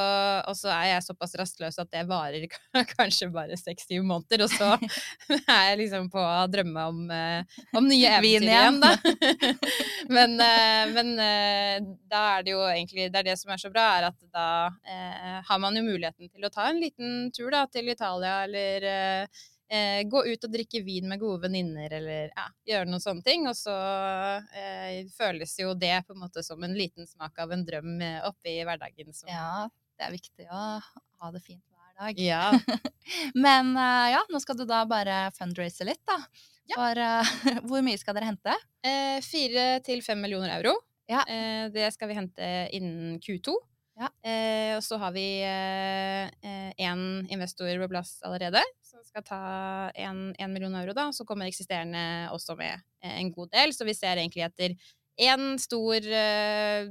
og 0.45 0.53
så 0.59 0.68
er 0.74 0.91
jeg 0.91 1.05
såpass 1.07 1.33
rastløs 1.41 1.78
at 1.80 1.89
det 1.89 2.03
varer 2.05 2.43
kanskje 2.99 3.30
bare 3.33 3.57
seks-syv 3.57 4.05
måneder, 4.05 4.45
og 4.45 4.53
så 4.53 4.74
er 5.55 5.70
jeg 5.70 5.78
liksom 5.80 6.11
på 6.12 6.20
å 6.20 6.43
drømme 6.53 6.85
om, 6.91 6.99
eh, 7.09 7.62
om 7.72 7.89
nye 7.89 8.11
eventyr 8.18 8.51
igjen. 8.51 8.83
da. 8.83 8.91
men 10.12 10.37
eh, 10.37 10.85
men 10.93 11.14
eh, 11.24 11.78
da 12.12 12.26
er 12.35 12.45
det 12.45 12.53
jo 12.53 12.61
egentlig 12.66 13.09
Det 13.09 13.22
er 13.22 13.30
det 13.30 13.39
som 13.41 13.55
er 13.55 13.62
så 13.62 13.72
bra, 13.72 13.87
er 13.97 14.11
at 14.11 14.20
da 14.37 14.49
eh, 14.85 15.41
har 15.49 15.64
man 15.64 15.80
jo 15.80 15.87
muligheten 15.87 16.28
til 16.28 16.45
å 16.45 16.53
ta 16.53 16.68
en 16.68 16.83
liten 16.83 17.33
tur 17.33 17.49
da, 17.55 17.64
til 17.72 17.89
Italia, 17.89 18.43
eller 18.45 18.85
eh, 19.72 19.98
eh, 19.98 20.02
gå 20.08 20.24
ut 20.26 20.44
og 20.44 20.52
drikke 20.52 20.82
vin 20.84 21.08
med 21.08 21.20
gode 21.22 21.42
venninner, 21.46 21.92
eller 21.98 22.30
ja, 22.36 22.46
gjøre 22.68 22.90
noen 22.90 23.02
sånne 23.04 23.24
ting. 23.26 23.46
Og 23.50 23.56
så 23.56 23.74
eh, 24.56 25.02
føles 25.16 25.54
jo 25.60 25.74
det 25.78 25.94
på 26.06 26.16
en 26.16 26.22
måte 26.26 26.44
som 26.46 26.62
en 26.66 26.76
liten 26.76 27.08
smak 27.08 27.38
av 27.42 27.52
en 27.56 27.64
drøm 27.66 27.96
eh, 28.04 28.20
oppe 28.28 28.52
i 28.52 28.60
hverdagen. 28.66 29.12
Som, 29.16 29.30
Ja, 29.32 29.68
det 29.98 30.08
er 30.08 30.14
viktig 30.16 30.48
å 30.50 30.62
ha 30.82 31.32
det 31.34 31.42
fint 31.44 31.64
hver 31.72 31.92
dag. 32.06 32.20
ja. 32.20 32.44
Men 33.46 33.74
eh, 33.76 34.12
ja, 34.16 34.22
nå 34.30 34.40
skal 34.42 34.58
du 34.60 34.64
da 34.68 34.84
bare 34.88 35.24
fundraise 35.38 35.86
litt, 35.88 36.02
da. 36.08 36.20
Ja. 36.70 36.76
For 36.78 37.02
eh, 37.08 37.34
hvor 37.68 37.82
mye 37.84 37.98
skal 38.00 38.16
dere 38.16 38.30
hente? 38.32 38.54
Eh, 38.86 39.18
Fire 39.26 39.66
til 39.84 40.02
fem 40.04 40.20
millioner 40.22 40.56
euro. 40.60 40.76
Ja. 41.10 41.24
Eh, 41.28 41.66
det 41.74 41.90
skal 41.96 42.08
vi 42.12 42.16
hente 42.20 42.48
innen 42.76 43.18
Q2. 43.20 43.56
Ja. 44.00 44.08
Eh, 44.24 44.72
og 44.78 44.80
så 44.86 44.96
har 45.02 45.12
vi 45.12 45.24
én 46.80 47.02
investor 47.28 47.68
på 47.82 47.88
plass 47.92 48.14
allerede, 48.24 48.62
skal 49.07 49.24
ta 49.26 49.42
én 49.94 50.53
million 50.53 50.74
euro. 50.74 50.92
da, 50.92 51.11
Så 51.12 51.24
kommer 51.24 51.46
eksisterende 51.46 52.30
også 52.32 52.57
med 52.57 52.80
eh, 53.05 53.18
en 53.20 53.32
god 53.32 53.53
del. 53.53 53.72
Så 53.74 53.84
vi 53.84 53.94
ser 53.94 54.16
egentlig 54.16 54.44
etter 54.46 54.76
én 55.20 55.59
stor 55.61 56.00
eh, 56.00 56.88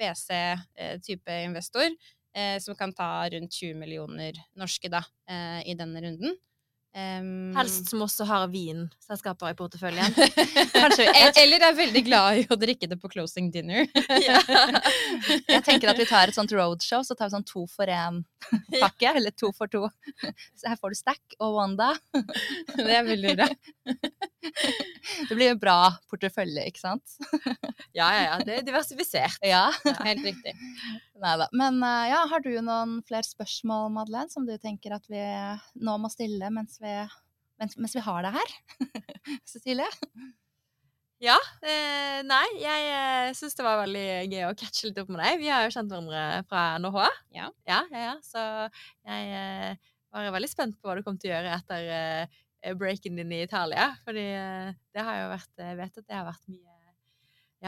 VC-type 0.00 1.42
investor 1.44 1.88
eh, 2.36 2.58
som 2.60 2.76
kan 2.76 2.92
ta 2.92 3.28
rundt 3.30 3.52
20 3.52 3.78
millioner 3.78 4.38
norske 4.58 4.90
da, 4.90 5.04
eh, 5.30 5.60
i 5.70 5.76
denne 5.78 6.02
runden. 6.02 6.36
Em, 6.90 7.52
Helst 7.54 7.86
som 7.86 8.00
også 8.02 8.24
har 8.26 8.48
vinselskaper 8.50 9.52
i 9.52 9.56
porteføljen. 9.58 10.10
Kanskje 10.74 11.06
Eller 11.38 11.62
er 11.68 11.76
veldig 11.78 12.02
glad 12.02 12.40
i 12.40 12.46
å 12.50 12.56
drikke 12.58 12.88
det 12.90 12.98
på 12.98 13.10
closing 13.12 13.52
dinner. 13.54 13.86
ja. 14.26 14.40
Jeg 15.54 15.62
tenker 15.66 15.92
at 15.92 16.00
vi 16.00 16.08
tar 16.10 16.32
et 16.32 16.34
sånt 16.38 16.50
roadshow, 16.50 17.04
så 17.06 17.14
tar 17.14 17.30
vi 17.30 17.36
sånn 17.36 17.46
to 17.46 17.62
for 17.70 17.90
én-pakke. 17.94 19.12
Eller 19.14 19.34
to 19.38 19.52
for 19.54 19.70
to. 19.70 19.84
Så 20.58 20.72
her 20.72 20.80
får 20.80 20.96
du 20.96 20.98
Stack 20.98 21.38
og 21.38 21.60
Wanda. 21.60 21.92
Det 22.74 22.90
er 22.90 23.06
veldig 23.06 23.36
bra. 23.38 23.48
Det 25.30 25.36
blir 25.36 25.52
en 25.52 25.62
bra 25.62 25.78
portefølje, 26.10 26.66
ikke 26.72 26.82
sant? 26.82 27.20
ja, 27.94 28.10
ja, 28.10 28.24
ja. 28.32 28.40
Det 28.42 28.58
er 28.58 28.66
diversifisert. 28.66 29.38
Ja. 29.46 29.68
Helt 30.02 30.26
riktig. 30.26 30.56
Neida. 31.22 31.48
Men 31.56 31.80
eh, 31.86 32.10
ja, 32.12 32.24
har 32.30 32.44
du 32.44 32.52
noen 32.58 32.98
flere 33.08 33.26
spørsmål, 33.26 33.90
Madeleine, 33.94 34.32
som 34.32 34.46
du 34.48 34.54
tenker 34.60 34.96
at 34.96 35.06
vi 35.10 35.22
nå 35.84 35.96
må 36.00 36.10
stille 36.12 36.50
mens 36.54 36.80
vi, 36.82 36.94
mens, 37.60 37.76
mens 37.80 37.96
vi 37.96 38.04
har 38.04 38.26
deg 38.26 38.38
her? 38.38 38.54
Cecilie? 39.50 39.88
Ja. 41.20 41.36
Eh, 41.60 42.22
nei, 42.24 42.46
jeg 42.62 42.84
eh, 42.88 43.30
syns 43.36 43.56
det 43.58 43.64
var 43.66 43.82
veldig 43.82 44.04
gøy 44.32 44.44
å 44.48 44.54
catche 44.56 44.88
litt 44.88 45.00
opp 45.02 45.10
med 45.12 45.20
deg. 45.20 45.40
Vi 45.42 45.50
har 45.52 45.66
jo 45.66 45.74
kjent 45.74 45.92
hverandre 45.92 46.22
fra 46.48 46.62
NHH. 46.80 47.08
Ja. 47.36 47.50
Ja, 47.68 47.80
ja, 47.92 48.04
ja. 48.06 48.14
Så 48.24 48.44
jeg 49.04 49.34
eh, 49.36 49.90
var 50.16 50.32
veldig 50.32 50.48
spent 50.50 50.78
på 50.80 50.88
hva 50.88 50.96
du 50.96 51.04
kom 51.04 51.20
til 51.20 51.28
å 51.28 51.34
gjøre 51.36 51.58
etter 51.58 51.90
eh, 51.92 52.40
breaken 52.72 53.20
din 53.20 53.36
i 53.36 53.42
Italia. 53.44 53.90
Fordi 54.06 54.24
eh, 54.32 54.72
det 54.96 55.04
har 55.04 55.20
jo 55.20 55.30
vært 55.34 55.64
Jeg 55.66 55.80
vet 55.82 56.00
at 56.00 56.06
det 56.08 56.16
har 56.16 56.28
vært 56.30 56.48
mye 56.48 56.78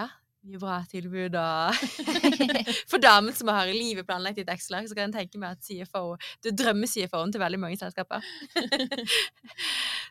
Ja, 0.00 0.08
mye 0.46 0.60
bra 0.60 0.78
tilbud 0.90 1.36
og 1.38 1.82
For 2.90 3.02
damen 3.02 3.34
som 3.36 3.50
har 3.52 3.70
livet 3.70 4.06
planlagt 4.08 4.40
i 4.40 4.44
et 4.44 4.52
Excel-ark, 4.52 4.88
så 4.90 4.96
kan 4.98 5.08
jeg 5.08 5.14
tenke 5.16 5.40
meg 5.42 5.56
at 5.56 5.66
CFO 5.66 6.16
Du 6.42 6.50
er 6.50 6.56
drømme-CFO-en 6.58 7.34
til 7.34 7.42
veldig 7.42 7.62
mange 7.62 7.78
selskaper. 7.80 8.24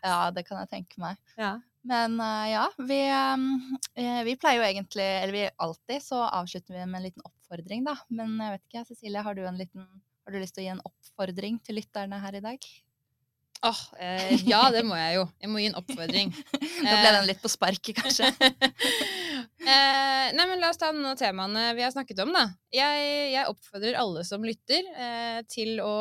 Ja, 0.02 0.32
det 0.34 0.42
kan 0.48 0.58
jeg 0.58 0.66
tenke 0.66 0.98
meg. 0.98 1.18
Ja. 1.38 1.52
Men 1.86 2.16
uh, 2.18 2.46
ja, 2.50 2.64
vi, 2.88 2.98
um, 3.06 3.44
vi, 4.26 4.32
pleier 4.34 4.58
jo 4.58 4.64
egentlig, 4.66 5.06
eller 5.06 5.34
vi 5.36 5.44
alltid, 5.62 6.02
så 6.02 6.24
avslutter 6.26 6.74
vi 6.74 6.80
med 6.82 6.98
en 6.98 7.06
liten 7.06 7.26
oppfordring, 7.28 7.84
da. 7.86 7.94
Men 8.10 8.34
jeg 8.42 8.56
vet 8.56 8.64
ikke, 8.66 8.82
Cecilie, 8.88 9.22
har 9.22 9.38
du, 9.38 9.44
en 9.46 9.60
liten, 9.60 9.86
har 10.26 10.34
du 10.34 10.40
lyst 10.42 10.56
til 10.58 10.64
å 10.64 10.66
gi 10.66 10.72
en 10.74 10.82
oppfordring 10.90 11.60
til 11.62 11.78
lytterne 11.78 12.18
her 12.24 12.40
i 12.40 12.42
dag? 12.42 12.66
Åh, 13.62 13.70
oh, 13.70 14.00
eh, 14.02 14.40
Ja, 14.50 14.64
det 14.74 14.82
må 14.82 14.96
jeg 14.98 15.20
jo. 15.20 15.26
Jeg 15.38 15.50
må 15.52 15.60
gi 15.62 15.68
en 15.70 15.76
oppfordring. 15.78 16.32
da 16.82 16.94
ble 16.98 17.10
den 17.14 17.28
litt 17.28 17.42
på 17.42 17.50
sparket, 17.50 18.00
kanskje. 18.00 18.26
eh, 19.70 20.32
nei, 20.34 20.46
men 20.50 20.58
La 20.58 20.72
oss 20.72 20.80
ta 20.80 20.88
noen 20.90 21.12
av 21.12 21.20
temaene 21.20 21.68
vi 21.78 21.84
har 21.86 21.92
snakket 21.94 22.24
om. 22.24 22.32
da. 22.34 22.48
Jeg, 22.74 23.04
jeg 23.36 23.52
oppfordrer 23.52 24.00
alle 24.00 24.24
som 24.26 24.42
lytter, 24.42 24.88
eh, 24.96 25.38
til 25.46 25.78
å 25.84 25.94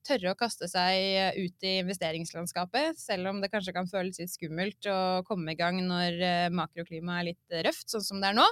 tørre 0.00 0.32
å 0.32 0.38
kaste 0.40 0.70
seg 0.72 1.36
ut 1.36 1.68
i 1.68 1.74
investeringslandskapet, 1.82 2.96
selv 3.02 3.34
om 3.34 3.44
det 3.44 3.52
kanskje 3.52 3.76
kan 3.76 3.90
føles 3.90 4.22
litt 4.22 4.32
skummelt 4.32 4.88
å 4.88 5.20
komme 5.28 5.52
i 5.52 5.60
gang 5.60 5.82
når 5.84 6.24
eh, 6.24 6.48
makroklimaet 6.56 7.20
er 7.20 7.30
litt 7.34 7.60
røft, 7.68 7.90
sånn 7.92 8.08
som 8.08 8.24
det 8.24 8.32
er 8.32 8.40
nå. 8.40 8.48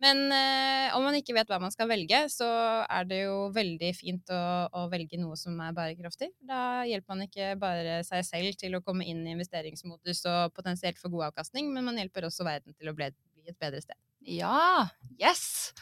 Men 0.00 0.22
eh, 0.32 0.94
om 0.96 1.04
man 1.04 1.16
ikke 1.18 1.34
vet 1.36 1.50
hva 1.50 1.58
man 1.60 1.72
skal 1.74 1.90
velge, 1.90 2.22
så 2.32 2.48
er 2.86 3.08
det 3.08 3.20
jo 3.26 3.50
veldig 3.52 3.90
fint 3.96 4.32
å, 4.32 4.42
å, 4.72 4.86
velge 4.92 5.20
noe 5.20 5.36
som 5.36 5.58
er 5.60 5.74
bærekraftig. 5.76 6.30
Da 6.40 6.86
hjelper 6.88 7.12
man 7.12 7.26
ikke 7.26 7.52
bare 7.60 8.00
seg 8.08 8.24
selv 8.26 8.56
til 8.60 8.78
å 8.78 8.82
komme 8.84 9.04
inn 9.04 9.22
i 9.26 9.34
investeringsmodus 9.36 10.24
og 10.30 10.56
potensielt 10.56 11.00
få 11.00 11.12
god 11.12 11.30
avkastning, 11.30 11.68
men 11.74 11.84
man 11.86 12.00
hjelper 12.00 12.28
også 12.30 12.48
verden 12.48 12.76
til 12.76 12.88
å 12.88 12.96
bli, 12.96 13.10
et 13.44 13.60
bedre 13.60 13.82
sted. 13.84 13.98
Ja! 14.24 14.88
Yes! 15.20 15.72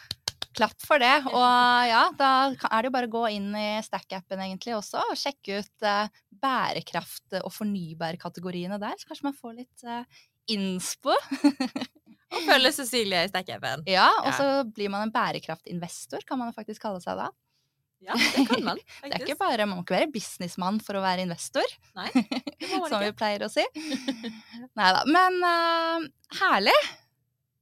Klapp 0.57 0.75
for 0.83 0.99
det. 0.99 1.13
Og 1.29 1.85
ja, 1.87 2.01
da 2.19 2.31
er 2.51 2.81
det 2.81 2.89
jo 2.89 2.95
bare 2.95 3.07
å 3.07 3.13
gå 3.13 3.21
inn 3.37 3.53
i 3.55 3.67
Stack-appen 3.85 4.41
egentlig 4.43 4.73
også 4.75 5.03
og 5.11 5.19
sjekke 5.19 5.61
ut 5.61 5.85
eh, 5.87 6.11
bærekraft- 6.43 7.37
og 7.39 7.53
fornybarkategoriene 7.55 8.79
der. 8.81 8.97
Så 8.99 9.07
kanskje 9.07 9.29
man 9.29 9.37
får 9.37 9.55
litt 9.61 9.85
eh, 9.87 10.19
innspo. 10.51 11.15
Og 12.39 12.47
følge 12.47 12.71
Cecilie 12.79 13.25
i 13.27 13.29
Stekkeven. 13.31 13.85
Ja, 13.89 14.07
og 14.23 14.33
så 14.37 14.47
ja. 14.47 14.63
blir 14.65 14.91
man 14.93 15.07
en 15.07 15.13
bærekraftinvestor, 15.13 16.25
kan 16.27 16.39
man 16.41 16.55
faktisk 16.55 16.83
kalle 16.87 17.03
seg 17.03 17.19
da. 17.19 17.29
Ja, 17.99 18.15
det 18.15 18.47
kan 18.47 18.63
man. 18.63 18.79
Faktisk. 18.79 19.01
det 19.03 19.17
er 19.17 19.25
ikke 19.27 19.39
bare, 19.39 19.65
Man 19.65 19.81
må 19.81 19.83
ikke 19.83 19.97
være 19.97 20.11
businessmann 20.13 20.79
for 20.83 20.99
å 20.99 21.03
være 21.03 21.25
investor, 21.27 21.67
Nei, 21.99 22.07
som 22.87 22.97
vi 23.03 23.11
pleier 23.17 23.45
å 23.45 23.51
si. 23.51 23.65
Nei 24.79 24.89
da. 24.95 25.03
Men 25.09 25.39
uh, 25.43 26.09
herlig. 26.39 26.77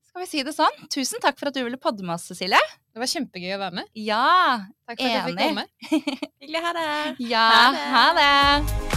Skal 0.08 0.26
vi 0.26 0.30
si 0.32 0.42
det 0.46 0.56
sånn? 0.58 0.86
Tusen 0.94 1.22
takk 1.22 1.38
for 1.38 1.52
at 1.52 1.58
du 1.58 1.62
ville 1.62 1.78
podde 1.82 2.06
med 2.06 2.16
oss, 2.16 2.30
Cecilie. 2.32 2.62
Det 2.90 3.02
var 3.04 3.12
kjempegøy 3.12 3.54
å 3.54 3.62
være 3.62 3.84
med. 3.84 3.92
Ja, 4.02 4.66
Takk 4.90 5.04
for 5.04 5.06
enig. 5.06 5.14
at 5.14 5.18
jeg 5.18 5.28
fikk 5.30 5.42
komme. 5.44 5.68
Hyggelig. 6.42 6.64
Ha 6.66 6.78
det. 6.80 6.92
Ja, 7.30 7.50
ha 7.54 7.66
det. 7.76 7.90
Ha 7.98 8.06
det. 8.18 8.97